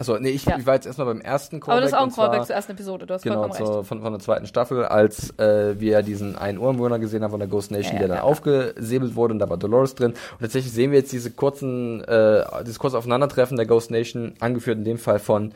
[0.00, 0.56] Achso, nee, ich, Ja.
[0.58, 1.72] ich war jetzt erstmal beim ersten Callback.
[1.72, 3.66] aber das ist auch ein Callback zur ersten Episode, du hast Genau, vollkommen recht.
[3.66, 7.38] zur, von, von der zweiten Staffel, als äh, wir diesen einen Ureinwohner gesehen haben von
[7.40, 8.22] der Ghost Nation, ja, der dann ja.
[8.22, 10.12] aufgesäbelt wurde und da war Dolores drin.
[10.12, 14.78] Und tatsächlich sehen wir jetzt diese kurzen, äh, dieses kurze Aufeinandertreffen der Ghost Nation, angeführt
[14.78, 15.52] in dem Fall von,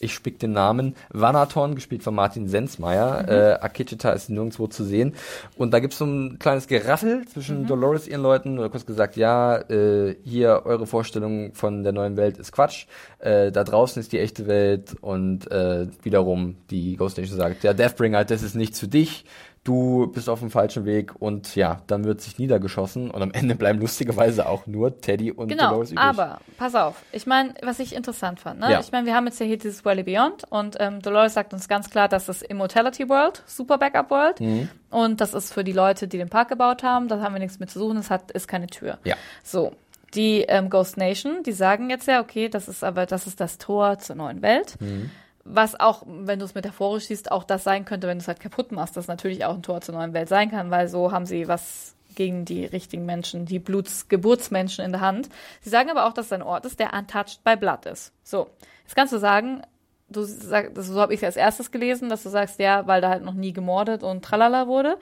[0.00, 3.22] ich spick den Namen, Vanaton, gespielt von Martin Sensmeier.
[3.22, 3.28] Mhm.
[3.28, 5.14] Äh, Akecheta ist nirgendwo zu sehen.
[5.56, 7.26] Und da gibt's so ein kleines Geraffel Mhm.
[7.28, 12.16] zwischen Dolores ihren Leuten, oder kurz gesagt, ja, äh, hier eure Vorstellung von der neuen
[12.16, 12.86] Welt ist Quatsch.
[13.18, 17.72] Äh, da draußen ist die echte Welt und äh, wiederum die Ghost Nation sagt, ja,
[17.72, 19.24] Deathbringer, das ist nichts für dich.
[19.64, 23.54] Du bist auf dem falschen Weg und ja, dann wird sich niedergeschossen und am Ende
[23.54, 26.04] bleiben lustigerweise auch nur Teddy und Genau, Dolores übrig.
[26.04, 27.02] aber pass auf.
[27.12, 28.70] Ich meine, was ich interessant fand, ne?
[28.72, 28.80] Ja.
[28.80, 31.68] Ich meine, wir haben jetzt ja hier dieses Valley Beyond und ähm, Dolores sagt uns
[31.68, 34.68] ganz klar, dass das Immortality World, Super Backup World Mhm.
[34.90, 37.58] und das ist für die Leute, die den Park gebaut haben, da haben wir nichts
[37.58, 38.98] mit zu suchen, das hat ist keine Tür.
[39.04, 39.16] Ja.
[39.44, 39.72] So,
[40.14, 43.58] die ähm, Ghost Nation, die sagen jetzt ja, okay, das ist aber das ist das
[43.58, 44.76] Tor zur neuen Welt.
[44.80, 45.10] Mhm.
[45.50, 48.40] Was auch, wenn du es metaphorisch siehst, auch das sein könnte, wenn du es halt
[48.40, 51.24] kaputt machst, das natürlich auch ein Tor zur neuen Welt sein kann, weil so haben
[51.26, 55.28] sie was gegen die richtigen Menschen, die Blutsgeburtsmenschen in der Hand.
[55.60, 58.12] Sie sagen aber auch, dass es ein Ort ist, der untouched by blood ist.
[58.24, 58.48] So,
[58.84, 59.62] jetzt kannst du sagen,
[60.08, 63.00] du sagst, das- so habe ich es als erstes gelesen, dass du sagst, ja, weil
[63.00, 64.98] da halt noch nie gemordet und tralala wurde.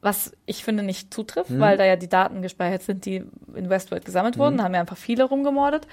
[0.00, 3.24] Was ich finde nicht zutrifft, weil da ja die Daten gespeichert sind, die
[3.54, 4.56] in Westworld gesammelt wurden.
[4.58, 5.86] Da haben ja einfach viele rumgemordet.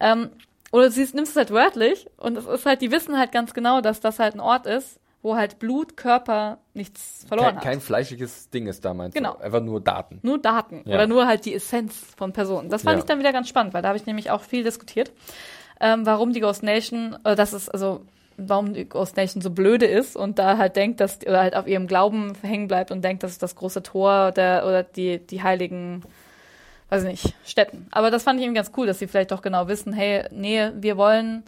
[0.00, 0.30] Ähm,
[0.72, 3.54] oder du siehst, nimmst es halt wörtlich und es ist halt, die wissen halt ganz
[3.54, 7.62] genau, dass das halt ein Ort ist, wo halt Blut, Körper nichts verloren kein, hat.
[7.64, 9.34] kein fleischliches Ding ist da, meinst Genau.
[9.34, 9.38] du?
[9.44, 10.18] Einfach nur Daten.
[10.22, 10.96] Nur Daten Ja.
[10.96, 12.70] oder nur halt die Essenz von Personen.
[12.70, 12.98] Das fand Ja.
[13.00, 15.12] ich dann wieder ganz spannend, weil da habe ich nämlich auch viel diskutiert.
[15.80, 18.02] ähm, warum die Ghost Nation, äh, das ist also
[18.36, 21.66] warum die Ghost Nation so blöde ist und da halt denkt, dass oder halt auf
[21.66, 25.42] ihrem Glauben hängen bleibt und denkt, das ist das große Tor der oder die die
[25.42, 26.02] heiligen
[26.92, 27.86] weiß ich nicht, Städten.
[27.90, 30.70] Aber das fand ich eben ganz cool, dass sie vielleicht doch genau wissen, hey, nee,
[30.74, 31.42] wir wollen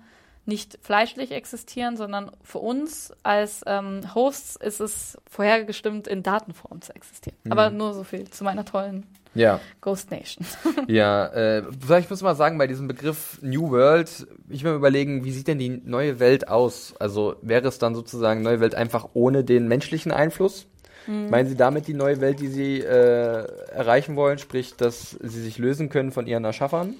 [0.46, 6.94] nicht fleischlich existieren, sondern für uns als ähm, Hosts ist es vorhergestimmt, in Datenform zu
[6.94, 7.36] existieren.
[7.44, 7.52] Mhm.
[7.52, 9.04] Aber nur so viel zu meiner tollen
[9.34, 9.60] ja.
[9.82, 10.46] Ghost Nation.
[10.86, 11.62] ja, äh,
[11.98, 15.48] ich muss mal sagen, bei diesem Begriff New World, ich will mir überlegen, wie sieht
[15.48, 16.94] denn die neue Welt aus?
[16.98, 20.68] Also wäre es dann sozusagen neue Welt einfach ohne den menschlichen Einfluss?
[21.06, 21.30] Mhm.
[21.30, 25.58] Meinen Sie damit die neue Welt, die Sie äh, erreichen wollen, sprich, dass Sie sich
[25.58, 26.94] lösen können von Ihren Erschaffern?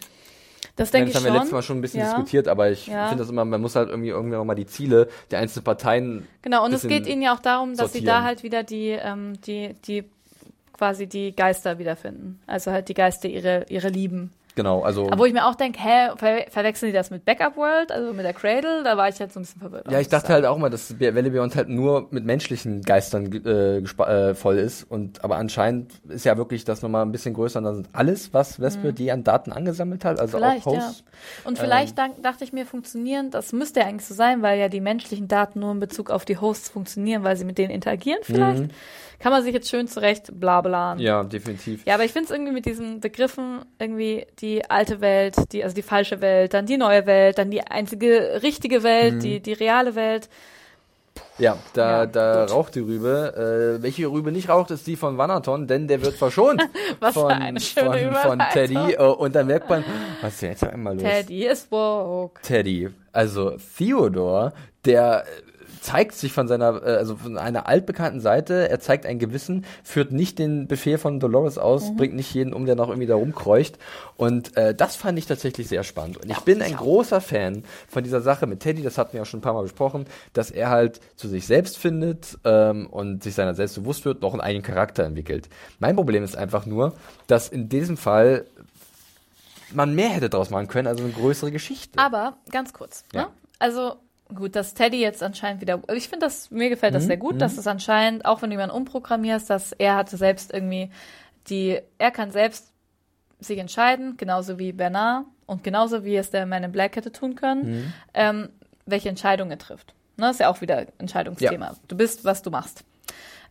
[0.76, 1.22] Das denke ich schon.
[1.22, 2.06] Das haben wir letztes Mal schon ein bisschen ja.
[2.06, 3.08] diskutiert, aber ich ja.
[3.08, 6.26] finde das immer, man muss halt irgendwie irgendwie nochmal die Ziele der einzelnen Parteien.
[6.42, 8.00] Genau, und es geht ihnen ja auch darum, dass sortieren.
[8.00, 10.04] sie da halt wieder die, ähm, die, die
[10.72, 12.40] quasi die Geister wiederfinden.
[12.46, 14.32] Also halt die Geister ihre, ihre Lieben.
[14.56, 15.06] Genau, also.
[15.06, 18.12] Aber wo ich mir auch denke, hä, ver verwechseln die das mit Backup World, also
[18.12, 18.84] mit der Cradle?
[18.84, 19.90] Da war ich halt so ein bisschen verwirrt.
[19.90, 23.78] Ja, ich dachte halt auch mal, dass Welle Beyond halt nur mit menschlichen Geistern äh,
[23.78, 24.84] äh, voll ist.
[24.84, 27.58] Und aber anscheinend ist ja wirklich das nochmal ein bisschen größer.
[27.58, 28.94] Und dann sind alles, was Vesper mhm.
[28.94, 31.00] die an Daten angesammelt hat, also vielleicht, auch Hosts.
[31.00, 31.48] Ja.
[31.48, 34.68] Und vielleicht ähm, dachte ich mir, funktionieren, das müsste ja eigentlich so sein, weil ja
[34.68, 38.20] die menschlichen Daten nur in Bezug auf die Hosts funktionieren, weil sie mit denen interagieren
[38.22, 38.62] vielleicht.
[38.62, 38.70] Mhm
[39.24, 40.98] kann man sich jetzt schön zurecht blablaen.
[40.98, 41.86] Ja, definitiv.
[41.86, 45.74] Ja, aber ich finde es irgendwie mit diesen Begriffen irgendwie die alte Welt, die, also
[45.74, 49.20] die falsche Welt, dann die neue Welt, dann die einzige richtige Welt, mhm.
[49.20, 50.28] die, die reale Welt.
[51.38, 53.78] Ja, da, ja, da raucht die Rübe.
[53.78, 56.62] Äh, welche Rübe nicht raucht, ist die von Vanaton, denn der wird verschont
[57.00, 58.98] was von, für eine schöne von, von Teddy.
[58.98, 59.84] Oh, und dann merkt man,
[60.20, 61.02] was ist denn jetzt einmal los?
[61.02, 62.42] Teddy ist woke.
[62.42, 64.52] Teddy, also Theodor,
[64.84, 65.24] der
[65.84, 70.12] zeigt sich von seiner, äh, also von einer altbekannten Seite, er zeigt ein Gewissen, führt
[70.12, 71.96] nicht den Befehl von Dolores aus, mhm.
[71.96, 73.78] bringt nicht jeden um, der noch irgendwie da rumkreucht.
[74.16, 76.16] Und äh, das fand ich tatsächlich sehr spannend.
[76.16, 79.24] Und ich bin ein großer Fan von dieser Sache mit Teddy, das hatten wir ja
[79.26, 83.34] schon ein paar Mal besprochen, dass er halt zu sich selbst findet ähm, und sich
[83.34, 85.50] seiner selbst bewusst wird, noch einen eigenen Charakter entwickelt.
[85.80, 86.94] Mein Problem ist einfach nur,
[87.26, 88.46] dass in diesem Fall
[89.70, 91.98] man mehr hätte draus machen können, also eine größere Geschichte.
[91.98, 93.24] Aber ganz kurz, ja.
[93.24, 93.28] ne?
[93.58, 93.96] Also
[94.34, 95.80] Gut, dass Teddy jetzt anscheinend wieder.
[95.94, 97.08] Ich finde das, mir gefällt das mhm.
[97.08, 97.38] sehr gut, mhm.
[97.38, 100.90] dass es anscheinend, auch wenn du jemanden umprogrammierst, dass er hatte selbst irgendwie
[101.48, 102.72] die, er kann selbst
[103.40, 107.34] sich entscheiden, genauso wie Bernard und genauso wie es der Man in Black hätte tun
[107.36, 107.92] können, mhm.
[108.14, 108.48] ähm,
[108.86, 109.94] welche Entscheidung er trifft.
[110.16, 111.66] Ne, ist ja auch wieder Entscheidungsthema.
[111.66, 111.76] Ja.
[111.88, 112.84] Du bist, was du machst.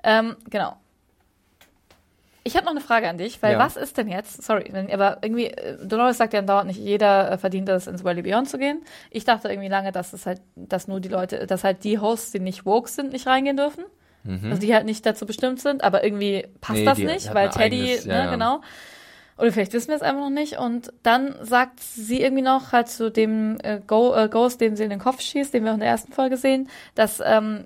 [0.03, 0.77] Ähm, genau.
[2.45, 3.59] Ich habe noch eine Frage an dich, weil ja.
[3.59, 7.31] was ist denn jetzt, sorry, wenn, aber irgendwie, äh, Dolores sagt ja dauernd nicht, jeder
[7.31, 8.81] äh, verdient es, ins Valley Beyond zu gehen.
[9.11, 12.31] Ich dachte irgendwie lange, dass es halt, dass nur die Leute, dass halt die Hosts,
[12.31, 13.85] die nicht woke sind, nicht reingehen dürfen.
[14.23, 14.51] Mhm.
[14.51, 17.83] Also die halt nicht dazu bestimmt sind, aber irgendwie passt nee, das nicht, weil Teddy,
[17.83, 18.31] eigenes, ja, ne, ja.
[18.31, 18.61] genau.
[19.37, 20.57] Oder vielleicht wissen wir es einfach noch nicht.
[20.57, 24.83] Und dann sagt sie irgendwie noch halt zu dem äh, Go, äh, Ghost, den sie
[24.83, 27.65] in den Kopf schießt, den wir auch in der ersten Folge sehen, dass ähm,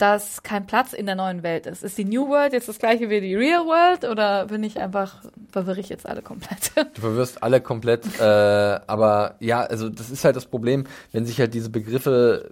[0.00, 1.82] dass kein Platz in der neuen Welt ist.
[1.82, 5.16] Ist die New World jetzt das gleiche wie die Real World oder bin ich einfach,
[5.52, 6.72] verwirre ich jetzt alle komplett?
[6.94, 11.38] Du verwirrst alle komplett, äh, aber ja, also das ist halt das Problem, wenn sich
[11.38, 12.50] halt diese Begriffe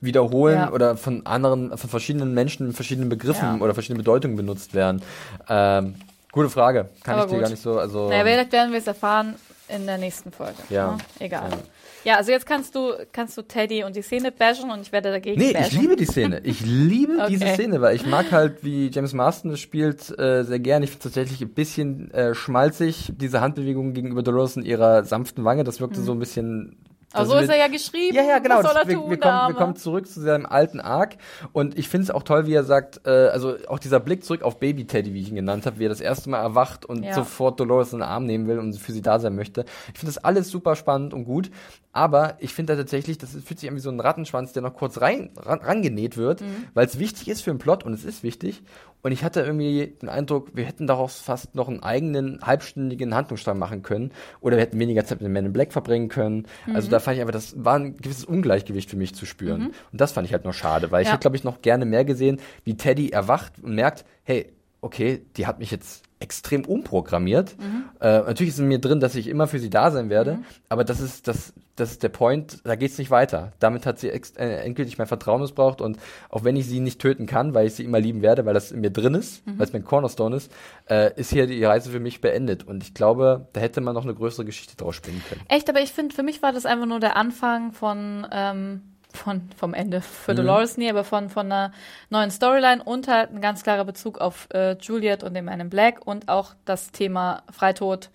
[0.00, 0.72] wiederholen ja.
[0.72, 3.64] oder von anderen, von verschiedenen Menschen verschiedenen Begriffen ja.
[3.64, 5.00] oder verschiedenen Bedeutungen benutzt werden.
[5.48, 5.94] Ähm,
[6.32, 6.88] gute Frage.
[7.04, 7.38] Kann aber ich gut.
[7.38, 8.08] dir gar nicht so, also.
[8.08, 9.36] Naja, vielleicht werden wir es erfahren
[9.68, 10.58] in der nächsten Folge.
[10.68, 10.92] Ja.
[10.92, 10.98] Ne?
[11.20, 11.50] Egal.
[11.50, 11.58] Ja.
[12.04, 15.10] Ja, also jetzt kannst du, kannst du Teddy und die Szene bashen und ich werde
[15.10, 15.66] dagegen Nee, bashen.
[15.68, 16.40] ich liebe die Szene.
[16.44, 17.28] Ich liebe okay.
[17.30, 20.82] diese Szene, weil ich mag halt, wie James Marston das spielt, äh, sehr gern.
[20.82, 25.64] Ich finde tatsächlich ein bisschen äh, schmalzig, diese Handbewegung gegenüber Dolores in ihrer sanften Wange.
[25.64, 26.04] Das wirkte mhm.
[26.04, 26.76] so ein bisschen
[27.14, 28.16] aber so ist er ja geschrieben.
[28.16, 28.62] Ja, ja, genau.
[28.62, 31.16] Das, wir, tun, wir, kommen, wir, kommen, zurück zu seinem alten Arc.
[31.52, 34.42] Und ich finde es auch toll, wie er sagt, äh, also auch dieser Blick zurück
[34.42, 37.04] auf Baby Teddy, wie ich ihn genannt habe, wie er das erste Mal erwacht und
[37.04, 37.14] ja.
[37.14, 39.64] sofort Dolores in den Arm nehmen will und für sie da sein möchte.
[39.92, 41.50] Ich finde das alles super spannend und gut.
[41.92, 44.74] Aber ich finde da tatsächlich, das fühlt sich an wie so ein Rattenschwanz, der noch
[44.74, 46.66] kurz rein, ran, rangenäht wird, mhm.
[46.74, 48.64] weil es wichtig ist für den Plot und es ist wichtig.
[49.04, 53.58] Und ich hatte irgendwie den Eindruck, wir hätten daraus fast noch einen eigenen halbstündigen Handlungsstrang
[53.58, 54.12] machen können.
[54.40, 56.46] Oder wir hätten weniger Zeit mit dem Man in Black verbringen können.
[56.64, 56.74] Mhm.
[56.74, 59.60] Also da fand ich einfach, das war ein gewisses Ungleichgewicht für mich zu spüren.
[59.60, 59.72] Mhm.
[59.92, 61.08] Und das fand ich halt noch schade, weil ja.
[61.08, 64.50] ich hätte, glaube ich, noch gerne mehr gesehen, wie Teddy erwacht und merkt, hey,
[64.80, 67.54] okay, die hat mich jetzt extrem umprogrammiert.
[67.58, 67.84] Mhm.
[68.00, 70.44] Äh, natürlich ist in mir drin, dass ich immer für sie da sein werde, mhm.
[70.70, 73.52] aber das ist, das, das ist der Point, da geht's nicht weiter.
[73.58, 75.98] Damit hat sie äh, endgültig mein Vertrauen missbraucht und
[76.30, 78.72] auch wenn ich sie nicht töten kann, weil ich sie immer lieben werde, weil das
[78.72, 79.58] in mir drin ist, mhm.
[79.58, 80.50] weil es mein Cornerstone ist,
[80.88, 82.64] äh, ist hier die Reise für mich beendet.
[82.64, 85.42] Und ich glaube, da hätte man noch eine größere Geschichte draus spinnen können.
[85.48, 89.48] Echt, aber ich finde, für mich war das einfach nur der Anfang von ähm von,
[89.56, 90.36] vom Ende für mhm.
[90.36, 91.72] Dolores nie, aber von, von einer
[92.10, 95.70] neuen Storyline und halt ein ganz klarer Bezug auf äh, Juliet und den Man in
[95.70, 98.10] Black und auch das Thema Freitod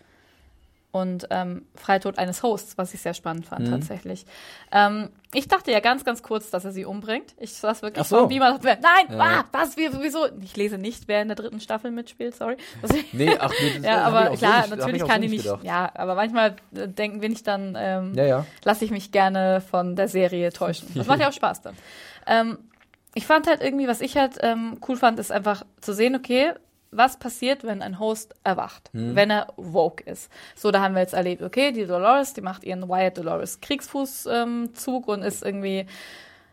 [0.92, 4.26] und ähm, Freitod eines Hosts, was ich sehr spannend fand tatsächlich.
[4.72, 7.36] Ähm, ich dachte ja ganz, ganz kurz, dass er sie umbringt.
[7.38, 8.20] Ich saß wirklich Ach so.
[8.22, 8.30] so.
[8.32, 8.80] wie man nein,
[9.10, 9.20] Ja.
[9.20, 10.26] ah, was, wie, wieso?
[10.42, 12.58] Ich lese nicht, wer in der dritten Staffel mitspielt, sorry.
[13.12, 15.28] Nee, ach nee, ja, ich aber auch so klar, nicht- ich natürlich kann so die
[15.30, 15.64] nicht gedacht.
[15.64, 18.46] Ja, aber manchmal äh, denken wir nicht dann, ähm, Ja, ja.
[18.64, 20.88] lasse ich mich gerne von der Serie täuschen.
[20.96, 21.76] Das macht ja auch Spaß dann.
[22.28, 22.60] Ähm,
[23.16, 26.52] ich fand halt irgendwie, was ich halt ähm, cool fand, ist einfach zu sehen, okay,
[26.92, 30.32] was passiert, wenn ein Host erwacht, wenn er woke ist.
[30.56, 34.28] So, da haben wir jetzt erlebt, okay, die Dolores, die macht ihren Wyatt Dolores Kriegsfußzug
[34.28, 34.70] ähm,
[35.06, 35.86] und ist irgendwie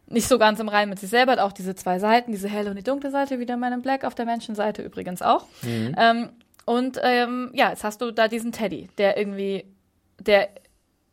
[0.08, 2.70] nicht so ganz im Reinen mit sich selber, hat auch diese zwei Seiten, diese helle
[2.70, 5.46] und die dunkle Seite, wie der Man in Black auf der Menschenseite übrigens auch.
[5.96, 6.28] Ähm,
[6.64, 9.64] und ähm, ja, jetzt hast du da diesen Teddy, der irgendwie,
[10.20, 10.48] der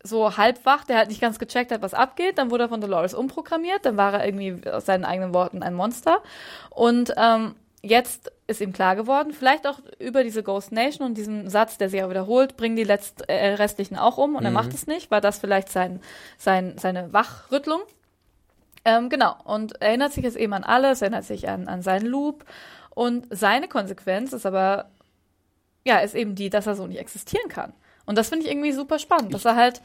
[0.04, 2.38] so halb wach, der halt nicht ganz gecheckt hat, was abgeht.
[2.38, 5.74] Dann wurde er von Dolores umprogrammiert, dann war er irgendwie aus seinen eigenen Worten ein
[5.74, 6.22] Monster.
[6.70, 11.50] Und ähm, jetzt ist ihm klar geworden, vielleicht auch über diese Ghost Nation und diesen
[11.50, 14.74] Satz, der sich auch wiederholt, bringen die letzt, äh, restlichen auch um und er macht
[14.74, 15.12] es nicht.
[15.12, 16.02] War das vielleicht sein,
[16.38, 17.82] sein, seine Wachrüttlung?
[18.86, 22.46] Ähm, genau, und erinnert sich jetzt eben an alles, erinnert sich an, an seinen Loop.
[22.90, 24.90] Und seine Konsequenz ist aber,
[25.86, 27.74] ja, ist eben die, dass er so nicht existieren kann.
[28.06, 29.82] Und das finde ich irgendwie super spannend, dass er halt,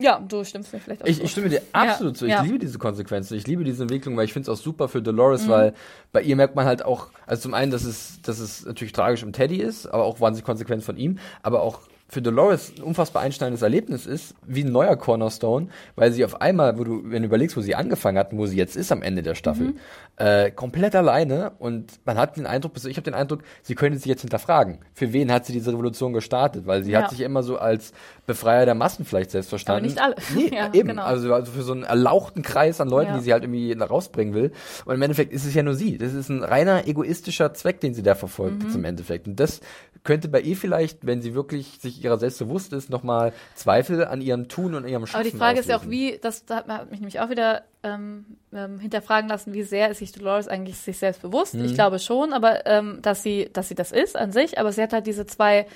[0.00, 1.24] ja, du stimmst mir vielleicht auch Ich, zu.
[1.24, 2.26] ich stimme dir absolut zu.
[2.26, 2.42] Ich ja.
[2.42, 3.36] liebe diese Konsequenzen.
[3.36, 5.50] Ich liebe diese Entwicklung, weil ich finde es auch super für Dolores, Mhm.
[5.50, 5.74] weil
[6.12, 9.24] bei ihr merkt man halt auch, also zum einen, dass es, dass es natürlich tragisch
[9.24, 11.80] um Teddy ist, aber auch wahnsinnig konsequent von ihm, aber auch
[12.10, 16.78] für Dolores ein unfassbar einschneidendes Erlebnis ist, wie ein neuer Cornerstone, weil sie auf einmal,
[16.78, 19.02] wo du, wenn du überlegst, wo sie angefangen hat und wo sie jetzt ist am
[19.02, 19.76] Ende der Staffel, Mhm.
[20.16, 24.06] äh, komplett alleine und man hat den Eindruck, ich habe den Eindruck, sie könnte sich
[24.06, 24.78] jetzt hinterfragen.
[24.94, 26.66] Für wen hat sie diese Revolution gestartet?
[26.66, 27.02] Weil sie Ja.
[27.02, 27.92] hat sich immer so als
[28.28, 29.86] Befreier der Massen vielleicht selbst verstanden.
[29.86, 30.14] nicht alle.
[30.36, 30.90] Nee, Ja, eben.
[30.90, 31.02] genau.
[31.02, 33.16] Also, also für so einen erlauchten Kreis an Leuten, Ja.
[33.18, 34.52] die sie halt irgendwie da rausbringen will.
[34.84, 35.98] Und im Endeffekt ist es ja nur sie.
[35.98, 38.66] Das ist ein reiner egoistischer Zweck, den sie da verfolgt, Mhm.
[38.66, 39.26] jetzt im Endeffekt.
[39.26, 39.60] Und das
[40.04, 44.20] könnte bei ihr vielleicht, wenn sie wirklich sich ihrer selbst bewusst ist, nochmal Zweifel an
[44.20, 45.90] ihrem Tun und ihrem Schaffen Aber die Frage ist ja auch, auslösen.
[46.14, 49.98] wie, das hat hat mich nämlich auch wieder ähm, ähm, hinterfragen lassen, wie sehr ist
[49.98, 51.54] sich Dolores eigentlich sich selbst bewusst.
[51.54, 51.64] Mhm.
[51.64, 54.82] Ich glaube schon, aber ähm, dass sie, dass sie das ist an sich, aber sie
[54.82, 55.66] hat halt diese zwei,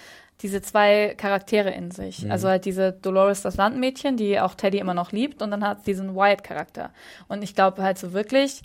[0.43, 2.25] diese zwei Charaktere in sich.
[2.25, 2.33] Mhm.
[2.33, 5.81] Also halt diese Dolores, das Landmädchen, die auch Teddy immer noch liebt, und dann hat
[5.81, 6.91] sie diesen Wyatt-Charakter.
[7.29, 8.63] Und ich glaube halt so wirklich,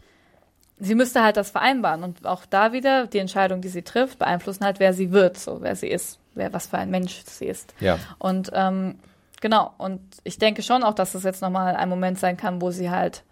[0.80, 4.66] sie müsste halt das vereinbaren und auch da wieder die Entscheidung, die sie trifft, beeinflussen
[4.66, 7.74] halt, wer sie wird, so wer sie ist, wer was für ein Mensch sie ist.
[7.80, 8.00] Ja.
[8.20, 8.96] Und ähm,
[9.42, 12.72] genau, und ich denke schon auch, dass es jetzt nochmal ein Moment sein kann, wo
[12.72, 13.24] sie halt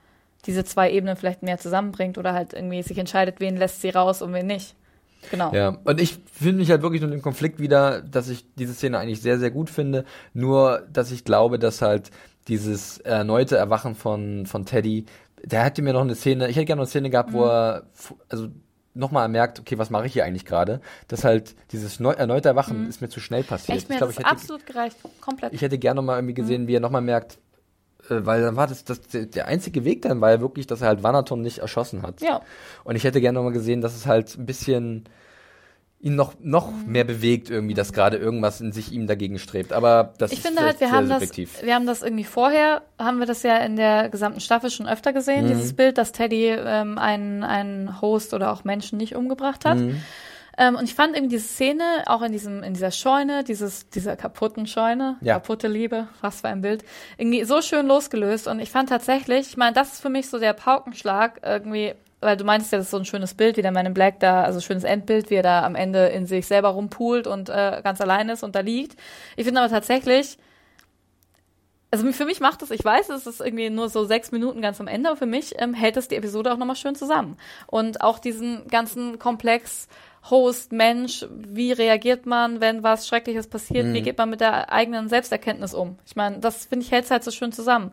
[0.46, 4.22] diese zwei Ebenen vielleicht mehr zusammenbringt oder halt irgendwie sich entscheidet, wen lässt sie raus
[4.22, 4.76] und wen nicht.
[5.32, 5.54] Genau.
[5.54, 8.98] Ja, und ich finde mich halt wirklich nur im Konflikt wieder, dass ich diese Szene
[9.00, 10.06] eigentlich sehr, sehr gut finde.
[10.34, 12.12] Nur, dass ich glaube, dass halt
[12.48, 15.06] dieses erneute Erwachen von, von Teddy,
[15.44, 17.84] der hätte mir noch eine Szene, ich hätte gerne noch eine Szene gehabt, wo er,
[18.30, 18.50] also
[18.96, 20.80] nochmal merkt, okay, was mache ich hier eigentlich gerade?
[21.08, 23.78] Dass halt dieses neu, erneute Erwachen ist mir zu schnell passiert.
[23.78, 24.98] Echt, mir ich glaube, ich hätte, absolut gereicht.
[25.22, 25.54] Komplett.
[25.54, 27.38] ich hätte gerne nochmal irgendwie gesehen, wie er nochmal merkt,
[28.10, 31.03] weil dann war das, das der, einzige Weg dann war ja wirklich, dass er halt
[31.03, 32.22] Vanaton nicht erschossen hat.
[32.22, 32.41] ja.
[32.84, 35.06] Und ich hätte gerne nochmal gesehen, dass es halt ein bisschen
[36.02, 36.91] ihn noch, noch Mhm.
[36.91, 39.73] mehr bewegt irgendwie, dass gerade irgendwas in sich ihm dagegen strebt.
[39.73, 41.64] Aber das Ich ist finde halt, wir haben das, subjektiv.
[41.64, 45.14] wir haben das irgendwie vorher, haben wir das ja in der gesamten Staffel schon öfter
[45.14, 45.49] gesehen, Mhm.
[45.49, 49.77] dieses Bild, dass Teddy ähm, einen, einen Host oder auch Menschen nicht umgebracht hat.
[49.80, 50.02] Mhm.
[50.57, 54.15] Ähm, und ich fand eben diese Szene, auch in diesem, in dieser Scheune, dieses, dieser
[54.15, 55.36] kaputten Scheune, Ja.
[55.36, 56.84] kaputte Liebe, was für ein Bild,
[57.18, 58.48] irgendwie so schön losgelöst.
[58.48, 62.38] Und ich fand tatsächlich, ich meine, das ist für mich so der Paukenschlag irgendwie, weil
[62.38, 64.44] du meintest ja, das ist so ein schönes Bild, wie der Man in Black da,
[64.44, 67.99] also schönes Endbild, wie er da am Ende in sich selber rumpult und äh, ganz
[68.02, 68.98] allein ist und da liegt.
[69.36, 70.38] Ich finde aber tatsächlich,
[71.91, 74.82] also für mich macht das, ich weiß, es ist irgendwie nur so sechs Minuten ganz
[74.82, 77.38] am Ende, aber für mich ähm, hält das die Episode auch nochmal schön zusammen.
[77.68, 79.88] Und auch diesen ganzen Komplex
[80.30, 83.94] Host, Mensch, wie reagiert man, wenn was Schreckliches passiert, Mhm.
[83.94, 85.98] wie geht man mit der eigenen Selbsterkenntnis um?
[86.06, 87.92] Ich meine, das finde ich hält halt so schön zusammen.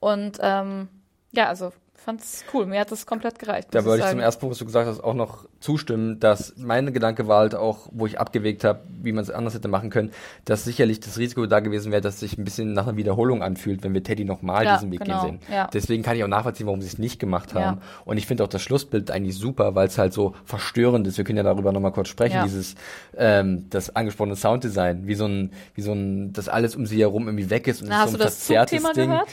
[0.00, 0.88] Und ähm,
[1.32, 1.72] ja, also
[2.04, 2.66] fand's cool.
[2.66, 3.68] Mir hat das komplett gereicht.
[3.72, 4.18] Da wollte ich sagen.
[4.18, 7.54] zum ersten Punkt, was du gesagt hast, auch noch zustimmen, dass mein Gedanke war halt
[7.54, 10.10] auch, wo ich abgewegt habe, wie man es anders hätte machen können,
[10.44, 13.82] dass sicherlich das Risiko da gewesen wäre, dass sich ein bisschen nach einer Wiederholung anfühlt,
[13.82, 15.54] wenn wir Teddy nochmal Ja, diesen Weg genau, gehen sehen.
[15.54, 15.68] ja.
[15.72, 17.78] Deswegen kann ich auch nachvollziehen, warum sie es nicht gemacht haben.
[17.78, 17.82] Ja.
[18.04, 21.16] Und ich finde auch das Schlussbild eigentlich super, weil es halt so verstörend ist.
[21.18, 22.74] Wir können ja darüber nochmal kurz sprechen, dieses
[23.16, 27.26] ähm, das angesprochene Sounddesign, wie so ein, wie so ein, dass alles um sie herum
[27.28, 29.08] irgendwie weg ist und Na, so ein das verzerrtes Ding.
[29.08, 29.28] gehört?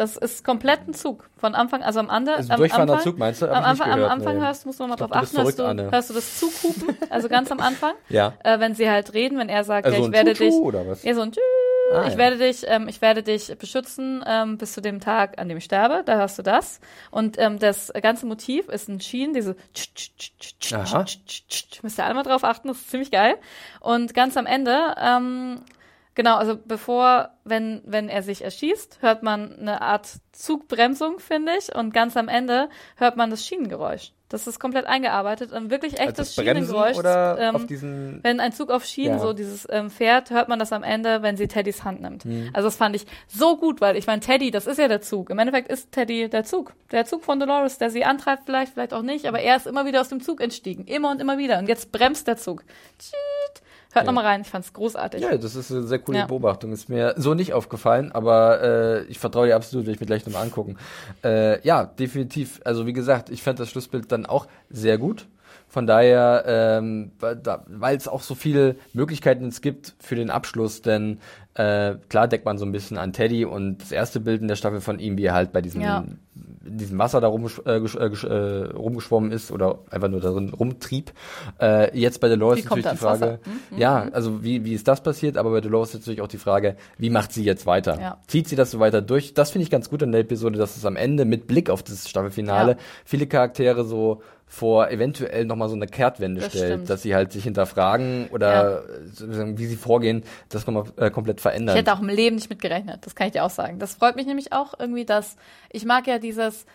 [0.00, 1.28] Das ist komplett ein Zug.
[1.36, 3.12] Von Anfang, also am, ander, Also am durchfahrender Anfang.
[3.12, 3.48] Zug, meinst du?
[3.48, 4.42] Hab Am Anfang, gehört, am Anfang nee.
[4.42, 7.52] hörst, musst du nochmal drauf achten, hörst verrückt, du, hörst du das Zughupen, also ganz
[7.52, 7.92] am Anfang.
[8.08, 8.32] Ja.
[8.42, 11.02] Äh, wenn sie halt reden, wenn er sagt, Also ja, ich werde dich, oder was?
[11.02, 11.40] ja, so ein Tschü,
[11.92, 12.18] Ah, ich ja.
[12.18, 15.64] werde dich, ähm, ich werde dich beschützen ähm, bis zu dem Tag, an dem ich
[15.64, 16.02] sterbe.
[16.06, 16.80] Da hörst du das.
[17.10, 21.04] Und ähm, das ganze Motiv ist ein Schienen, diese tsch, tsch, tsch, tsch, tsch, Aha.
[21.04, 21.82] tsch, tsch, tsch.
[21.82, 23.36] müsst ihr alle mal drauf achten, das ist ziemlich geil.
[23.80, 25.60] Und ganz am Ende ähm,
[26.14, 31.74] Genau, also bevor, wenn, wenn er sich erschießt, hört man eine Art Zugbremsung, finde ich,
[31.74, 34.12] und ganz am Ende hört man das Schienengeräusch.
[34.28, 36.96] Das ist komplett eingearbeitet und wirklich echtes Also Schienengeräusch.
[37.04, 39.18] ähm, wenn ein Zug auf Schienen Ja.
[39.18, 42.24] so dieses ähm, fährt, hört man das am Ende, wenn sie Teddys Hand nimmt.
[42.24, 42.50] Mhm.
[42.52, 45.30] Also das fand ich so gut, weil ich meine, Teddy, das ist ja der Zug.
[45.30, 46.74] Im Endeffekt ist Teddy der Zug.
[46.92, 49.84] Der Zug von Dolores, der sie antreibt vielleicht, vielleicht auch nicht, aber er ist immer
[49.84, 50.84] wieder aus dem Zug entstiegen.
[50.84, 51.58] Immer und immer wieder.
[51.58, 52.62] Und jetzt bremst der Zug.
[53.00, 53.62] Tschiet.
[53.92, 54.12] Hört Ja.
[54.12, 55.20] noch mal rein, ich fand's großartig.
[55.22, 56.26] Ja, das ist eine sehr coole Ja.
[56.26, 56.72] Beobachtung.
[56.72, 60.24] Ist mir so nicht aufgefallen, aber äh, ich vertraue dir absolut, will ich mir gleich
[60.26, 60.76] nochmal angucken.
[61.24, 62.60] Äh, ja, definitiv.
[62.64, 65.26] Also wie gesagt, ich fand das Schlussbild dann auch sehr gut.
[65.66, 71.20] Von daher, ähm, weil es auch so viele Möglichkeiten es gibt für den Abschluss, denn
[71.54, 74.56] äh, klar deckt man so ein bisschen an Teddy und das erste Bild in der
[74.56, 76.04] Staffel von ihm, wie er halt bei diesem, Ja.
[76.64, 81.12] In diesem Wasser da rumgesch äh, äh, äh, rumgeschwommen ist oder einfach nur darin rumtrieb.
[81.60, 83.38] Äh, jetzt bei Dolores ist natürlich die Frage?
[83.70, 83.78] Mhm.
[83.78, 86.76] ja, also wie, wie ist das passiert, aber bei Dolores ist natürlich auch die Frage,
[86.98, 87.98] wie macht sie jetzt weiter?
[88.00, 88.18] Ja.
[88.26, 89.32] Zieht sie das so weiter durch?
[89.34, 91.82] Das finde ich ganz gut an der Episode, dass es am Ende mit Blick auf
[91.82, 92.78] das Staffelfinale Ja.
[93.04, 96.90] viele Charaktere so vor eventuell nochmal so eine Kehrtwende Das stellt, stimmt.
[96.90, 101.76] dass sie halt sich hinterfragen oder sozusagen, wie sie vorgehen, das nochmal äh, komplett verändern.
[101.76, 103.78] Ich hätte auch im Leben nicht mit gerechnet, das kann ich dir auch sagen.
[103.78, 105.36] Das freut mich nämlich auch irgendwie, dass
[105.70, 106.66] ich mag ja dieses,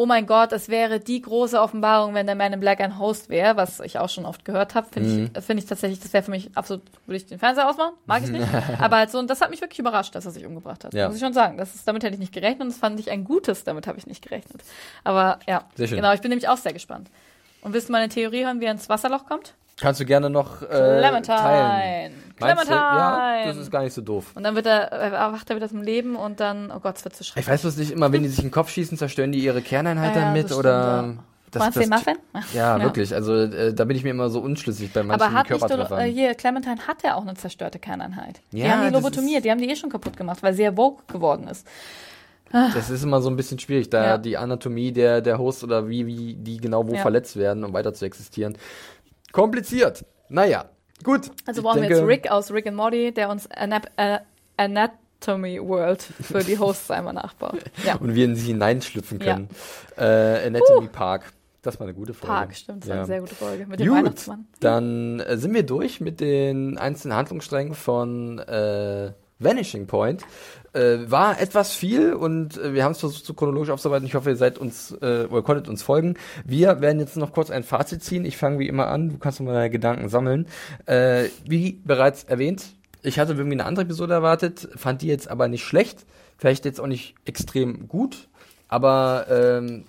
[0.00, 3.28] oh mein Gott, es wäre die große Offenbarung, wenn der Man in Black ein Host
[3.28, 4.86] wäre, was ich auch schon oft gehört habe.
[4.90, 5.30] Finde Mhm.
[5.36, 8.22] ich, finde ich tatsächlich, das wäre für mich absolut, würde ich den Fernseher ausmachen, mag
[8.24, 8.46] ich nicht.
[8.80, 10.94] Aber halt so, und das hat mich wirklich überrascht, dass er sich umgebracht hat.
[10.94, 11.06] Ja.
[11.08, 11.58] Muss ich schon sagen.
[11.58, 13.98] Das ist, damit hätte ich nicht gerechnet und das fand ich ein gutes, damit habe
[13.98, 14.62] ich nicht gerechnet.
[15.04, 17.10] Aber ja, genau, ich bin nämlich auch sehr gespannt.
[17.62, 19.52] Und willst du meine Theorie hören, wie er ins Wasserloch kommt?
[19.80, 21.22] Kannst du gerne noch äh, Clementine.
[21.36, 22.12] teilen.
[22.38, 22.46] Du?
[22.46, 23.44] Ja, Clementine.
[23.46, 24.32] das ist gar nicht so doof.
[24.34, 27.14] Und dann wird er, erwacht er wieder zum Leben und dann, oh Gott, es wird
[27.14, 27.48] zu Ich schrecklich.
[27.48, 30.14] weiß bloß nicht immer, wenn die sich in den Kopf schießen, zerstören die ihre Kerneinheit
[30.14, 31.20] Ja, ja, damit oder stimmt,
[31.50, 32.16] das, Meinst du den Muffin?
[32.54, 32.82] Ja, Ja.
[32.84, 33.14] wirklich.
[33.14, 36.00] Also äh, da bin ich mir immer so unschlüssig bei manchen Aber hat nicht, Körpertreffern.
[36.00, 38.40] äh, hier, Clementine hat ja auch eine zerstörte Kerneinheit.
[38.52, 40.76] die Ja, haben die lobotomiert, die haben die eh schon kaputt gemacht, weil sie ja
[40.76, 41.66] woke geworden ist.
[42.52, 44.18] Das ist immer so ein bisschen schwierig, da Ja.
[44.18, 47.02] die Anatomie der, der Host oder wie, wie die genau wo Ja.
[47.02, 48.56] verletzt werden, um weiter zu existieren.
[49.32, 50.04] Kompliziert.
[50.28, 50.66] Naja,
[51.02, 51.30] gut.
[51.46, 54.18] Also brauchen wir denke, jetzt Rick aus Rick and Morty, der uns Anap äh,
[54.56, 57.58] Anatomy World für die Hosts einmal nachbaut.
[57.84, 59.34] Ja, Und wir in sie hineinschlüpfen Ja.
[59.34, 59.48] können.
[59.96, 61.32] Äh, Anatomy Park.
[61.62, 62.32] Das war eine gute Folge.
[62.34, 63.00] Park, stimmt, das war Ja.
[63.02, 64.46] eine sehr gute Folge mit dem Gut, Weihnachtsmann.
[64.60, 70.24] dann äh, sind wir durch mit den einzelnen Handlungssträngen von äh, Vanishing Point.
[70.72, 74.06] Äh, war etwas viel und äh, wir haben es versucht, so chronologisch aufzuarbeiten.
[74.06, 76.14] Ich hoffe, ihr seid uns äh, oder konntet uns folgen.
[76.44, 78.24] Wir werden jetzt noch kurz ein Fazit ziehen.
[78.24, 79.08] Ich fange wie immer an.
[79.08, 80.46] Du kannst mal deine Gedanken sammeln.
[80.86, 82.66] Äh, wie bereits erwähnt,
[83.02, 86.06] ich hatte irgendwie eine andere Episode erwartet, fand die jetzt aber nicht schlecht.
[86.36, 88.28] Vielleicht jetzt auch nicht extrem gut,
[88.68, 89.84] aber ähm,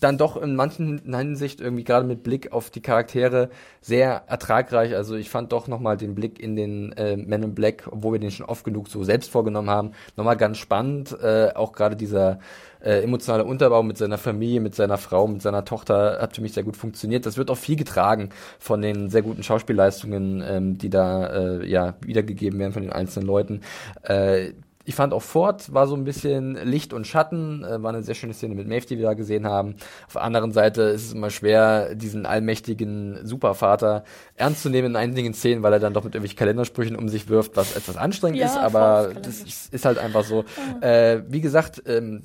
[0.00, 3.48] dann doch in manchen Hinsicht irgendwie gerade mit Blick auf die Charaktere
[3.80, 4.94] sehr ertragreich.
[4.94, 8.20] Also ich fand doch nochmal den Blick in den äh, Men in Black, obwohl wir
[8.20, 11.16] den schon oft genug so selbst vorgenommen haben, nochmal ganz spannend.
[11.22, 12.38] Äh, auch gerade dieser
[12.80, 16.52] äh, emotionale Unterbau mit seiner Familie, mit seiner Frau, mit seiner Tochter hat für mich
[16.52, 17.24] sehr gut funktioniert.
[17.24, 18.28] Das wird auch viel getragen
[18.58, 23.26] von den sehr guten Schauspielleistungen, ähm, die da äh, ja wiedergegeben werden von den einzelnen
[23.26, 23.62] Leuten.
[24.02, 24.52] Äh,
[24.88, 28.14] ich fand auch Ford war so ein bisschen Licht und Schatten, äh, war eine sehr
[28.14, 29.74] schöne Szene mit Maeve, die wir da gesehen haben.
[30.06, 34.04] Auf der anderen Seite ist es immer schwer, diesen allmächtigen Supervater
[34.34, 37.28] ernst zu nehmen in einigen Szenen, weil er dann doch mit irgendwelchen Kalendersprüchen um sich
[37.28, 40.46] wirft, was etwas anstrengend Ja, ist, aber das ist, ist halt einfach so.
[40.80, 42.22] Äh, wie gesagt, ähm,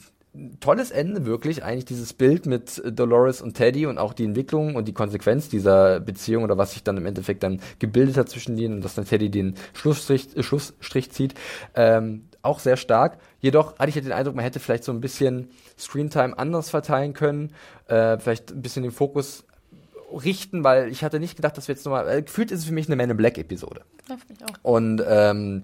[0.62, 1.66] tolles Ende, wirklich.
[1.66, 6.00] Eigentlich dieses Bild mit Dolores und Teddy und auch die Entwicklung und die Konsequenz dieser
[6.00, 9.04] Beziehung oder was sich dann im Endeffekt dann gebildet hat zwischen denen und dass dann
[9.04, 11.34] Teddy den Schlussstrich, äh, Schlussstrich zieht.
[11.76, 13.18] Ähm, auch sehr stark.
[13.40, 17.14] Jedoch hatte ich ja den Eindruck, man hätte vielleicht so ein bisschen Screentime anders verteilen
[17.14, 17.54] können,
[17.88, 19.46] äh, vielleicht ein bisschen den Fokus
[20.14, 22.74] richten, weil ich hatte nicht gedacht, dass wir jetzt nochmal, äh, gefühlt ist es für
[22.74, 23.82] mich eine Man in Black Episode.
[24.08, 24.60] Ja, finde ich auch.
[24.62, 25.64] Und ähm,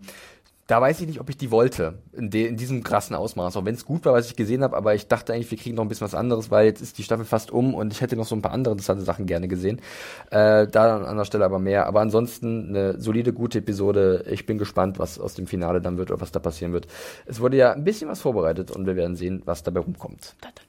[0.69, 3.57] da weiß ich nicht, ob ich die wollte, in, de in diesem krassen Ausmaß.
[3.57, 5.75] Auch wenn es gut war, was ich gesehen habe, aber ich dachte eigentlich, wir kriegen
[5.75, 8.15] noch ein bisschen was anderes, weil jetzt ist die Staffel fast um und ich hätte
[8.15, 9.81] noch so ein paar andere interessante Sachen gerne gesehen.
[10.29, 11.87] Äh, da an anderer Stelle aber mehr.
[11.87, 14.25] Aber ansonsten eine solide, gute Episode.
[14.29, 16.85] Ich bin gespannt, was aus dem Finale dann wird oder was da passieren wird.
[17.25, 20.35] Es wurde ja ein bisschen was vorbereitet und wir werden sehen, was dabei rumkommt.
[20.39, 20.61] Da, da,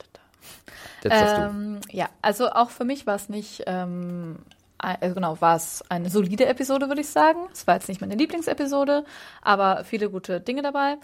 [1.02, 1.50] da, da.
[1.50, 4.36] Ähm, ja, also auch für mich war es nicht, ähm,
[4.80, 7.38] also genau, war es eine solide Episode, würde ich sagen.
[7.52, 9.04] Es war jetzt nicht meine Lieblingsepisode,
[9.42, 10.96] aber viele gute Dinge dabei.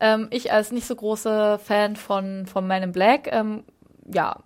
[0.00, 3.64] Ähm, ich als nicht so große Fan von, von Man in Black, ähm,
[4.06, 4.42] ja,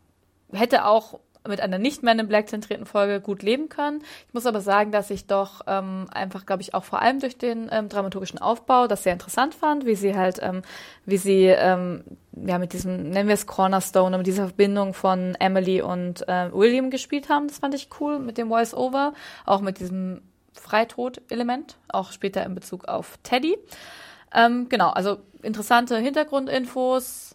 [0.52, 4.02] hätte auch mit einer nicht Man in Black zentrierten Folge gut leben können.
[4.26, 7.38] Ich muss aber sagen, dass ich doch ähm, einfach, glaube ich, auch vor allem durch
[7.38, 10.62] den ähm, dramaturgischen Aufbau das sehr interessant fand, wie sie halt, ähm,
[11.04, 12.04] wie sie ähm,
[12.46, 16.90] ja mit diesem, nennen wir es Cornerstone, mit dieser Verbindung von Emily und äh, William
[16.90, 17.48] gespielt haben.
[17.48, 19.14] Das fand ich cool mit dem Voice-Over,
[19.46, 20.22] auch mit diesem
[20.52, 23.56] Freitod-Element, auch später in Bezug auf Teddy.
[24.34, 27.34] Ähm, genau, also interessante Hintergrundinfos.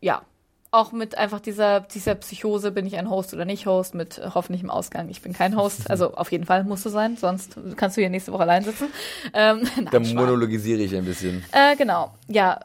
[0.00, 0.22] Ja,
[0.70, 4.70] auch mit einfach dieser, dieser Psychose, bin ich ein Host oder nicht Host, mit hoffentlichem
[4.70, 5.08] Ausgang.
[5.08, 8.10] Ich bin kein Host, also auf jeden Fall musst du sein, sonst kannst du hier
[8.10, 8.88] nächste Woche allein sitzen.
[9.32, 11.44] Ähm, nein, Da monologisiere ich ein bisschen.
[11.52, 12.60] Äh, genau, ja.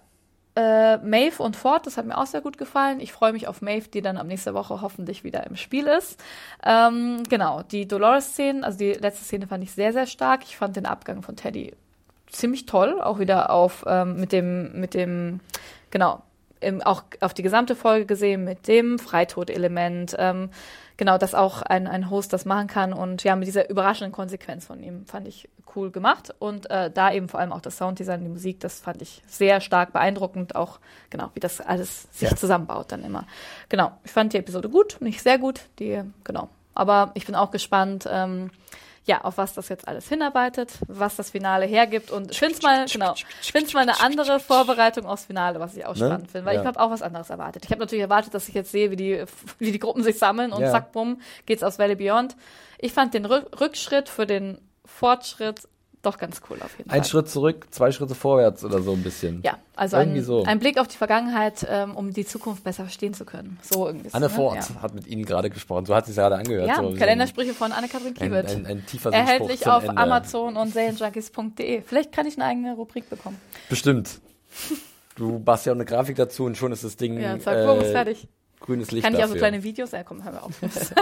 [0.55, 2.99] Äh, Maeve und Ford, das hat mir auch sehr gut gefallen.
[2.99, 6.21] Ich freue mich auf Maeve, die dann ab nächster Woche hoffentlich wieder im Spiel ist.
[6.63, 10.43] Ähm, genau, die Dolores-Szenen, also die letzte Szene fand ich sehr, sehr stark.
[10.43, 11.73] Ich fand den Abgang von Teddy
[12.33, 15.39] ziemlich toll, auch wieder auf ähm, mit dem, mit dem,
[15.89, 16.21] genau,
[16.63, 20.15] im, auch auf die gesamte Folge gesehen mit dem Freitod-Element.
[20.17, 20.49] Ähm,
[20.97, 24.65] genau, dass auch ein, ein Host das machen kann und ja, mit dieser überraschenden Konsequenz
[24.65, 28.21] von ihm fand ich cool gemacht und äh, da eben vor allem auch das Sounddesign,
[28.21, 30.79] die Musik, das fand ich sehr stark beeindruckend, auch
[31.09, 32.35] genau, wie das alles sich Ja.
[32.35, 33.25] zusammenbaut dann immer.
[33.69, 37.49] Genau, ich fand die Episode gut, nicht sehr gut, die, genau, aber ich bin auch
[37.49, 38.51] gespannt, ähm,
[39.05, 42.61] ja, auf was das jetzt alles hinarbeitet, was das Finale hergibt und ich finde es
[42.61, 46.05] mal, genau, es mal eine andere Vorbereitung aufs Finale, was ich auch Ne?
[46.05, 46.61] spannend finde, weil Ja.
[46.61, 47.65] ich habe auch was anderes erwartet.
[47.65, 49.23] Ich habe natürlich erwartet, dass ich jetzt sehe, wie die,
[49.59, 50.71] wie die Gruppen sich sammeln und Ja.
[50.71, 52.35] zack, bumm, geht's aus Valley Beyond.
[52.79, 55.67] Ich fand den Rück Rückschritt für den Fortschritt
[56.03, 57.09] doch ganz cool auf jeden Ein Fall.
[57.09, 59.41] Schritt zurück, zwei Schritte vorwärts oder so ein bisschen.
[59.43, 60.43] Ja, also Irgendwie ein, so.
[60.43, 63.57] ein Blick auf die Vergangenheit, ähm, um die Zukunft besser verstehen zu können.
[63.61, 64.13] So irgendwie.
[64.13, 64.29] Anne ne?
[64.29, 65.85] Ford Ja, hat mit Ihnen gerade gesprochen.
[65.85, 66.67] So hat sie es gerade angehört.
[66.67, 68.49] ja so, so Kalendersprüche von Anne-Kathrin ein, Kiewit.
[68.49, 69.97] ein, ein tiefer Sinnspruch Erhältlich auf Ende.
[69.97, 71.81] Amazon und serienjunkies.de.
[71.81, 73.39] Vielleicht kann ich eine eigene Rubrik bekommen.
[73.69, 74.19] Bestimmt.
[75.15, 77.83] Du basst ja auch eine Grafik dazu und schon ist das Ding Ja, zack, ist
[77.87, 78.27] äh, fertig.
[78.59, 79.91] grünes Licht Kann ich auch so kleine Videos?
[79.91, 80.51] Ja, komm, hör wir auf.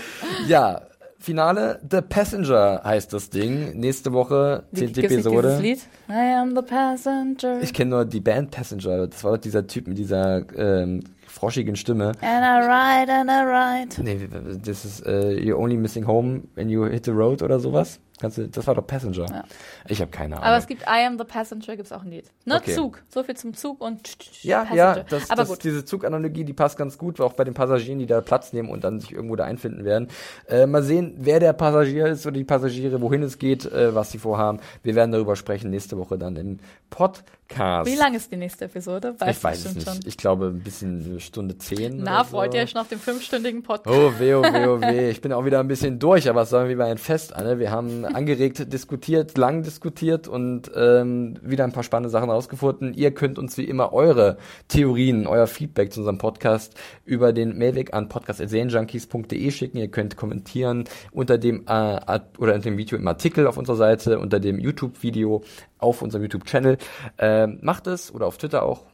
[0.48, 0.82] Ja,
[1.20, 3.78] Finale The Passenger heißt das Ding.
[3.78, 5.58] Nächste Woche, Wie- zehnte gibt's nicht Episode.
[5.62, 5.78] Dieses Lied?
[6.08, 7.60] I am the passenger.
[7.62, 9.06] Ich kenne nur die Band Passenger.
[9.06, 12.08] Das war doch dieser Typ mit dieser ähm, froschigen Stimme.
[12.22, 14.02] And I ride and I ride.
[14.02, 14.28] Nee,
[14.64, 18.00] das ist äh, You're only missing home when you hit the road oder sowas.
[18.20, 19.26] Kannst du, das war doch Passenger.
[19.30, 19.44] Ja.
[19.88, 20.46] Ich habe keine Ahnung.
[20.46, 22.26] Aber es gibt I am the passenger, gibt's auch ein Lied.
[22.44, 22.74] Ne, Okay.
[22.74, 23.02] Zug.
[23.08, 24.76] So viel zum Zug und ja, Passenger.
[24.76, 25.64] ja, das, Aber das, gut.
[25.64, 28.84] diese Zuganalogie, die passt ganz gut, auch bei den Passagieren, die da Platz nehmen und
[28.84, 30.08] dann sich irgendwo da einfinden werden.
[30.48, 34.10] Äh, mal sehen, wer der Passagier ist oder die Passagiere, wohin es geht, äh, was
[34.10, 34.60] sie vorhaben.
[34.82, 36.58] Wir werden darüber sprechen nächste Woche dann im
[36.90, 37.24] Podcast.
[37.56, 39.14] Wie lang ist die nächste Episode?
[39.18, 40.06] Weißt Ich weiß es nicht.
[40.06, 41.98] Ich glaube, ein bisschen eine Stunde zehn.
[42.02, 42.58] Na, freut so.
[42.58, 43.96] ihr euch schon auf den fünfstündigen Podcast?
[43.96, 45.10] Oh, weh, oh, weh, oh, weh.
[45.10, 47.58] Ich bin auch wieder ein bisschen durch, aber es war wie bei einem Fest, Anne.
[47.58, 52.94] Wir haben angeregt diskutiert, lang diskutiert und ähm, wieder ein paar spannende Sachen rausgefunden.
[52.94, 56.74] Ihr könnt uns wie immer eure Theorien, euer Feedback zu unserem Podcast
[57.04, 59.78] über den Mailweg an podcast.serienjunkies.de schicken.
[59.78, 64.18] Ihr könnt kommentieren unter dem äh, oder unter dem Video im Artikel auf unserer Seite,
[64.20, 65.42] unter dem YouTube-Video
[65.80, 66.78] auf unserem YouTube-Channel.
[67.18, 68.84] Ähm, macht es oder auf Twitter auch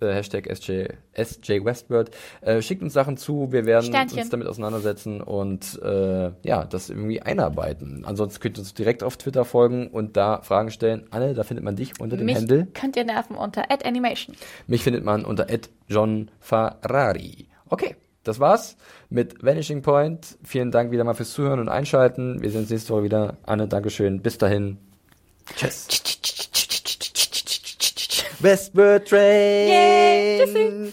[0.00, 2.10] äh, Hashtag SJ, SJ Westward.
[2.40, 4.20] Äh, schickt uns Sachen zu, wir werden Sternchen.
[4.20, 8.04] uns damit auseinandersetzen und äh, ja, das irgendwie einarbeiten.
[8.04, 11.06] Ansonsten könnt ihr uns direkt auf Twitter folgen und da Fragen stellen.
[11.10, 12.68] Anne, da findet man dich unter dem Mich Handle.
[12.74, 14.36] könnt ihr nerven unter @animation.
[14.66, 15.46] Mich findet man unter
[15.88, 17.48] John Ferrari.
[17.68, 18.76] Okay, das war's
[19.10, 20.38] mit Vanishing Point.
[20.44, 22.42] Vielen Dank wieder mal fürs Zuhören und Einschalten.
[22.42, 23.36] Wir sehen uns nächste Woche wieder.
[23.44, 24.20] Anne, Dankeschön.
[24.22, 24.87] Bis dahin.
[25.56, 25.86] Tschüss.
[28.40, 29.68] Westward Train.
[29.68, 30.92] Yay, tschüssi.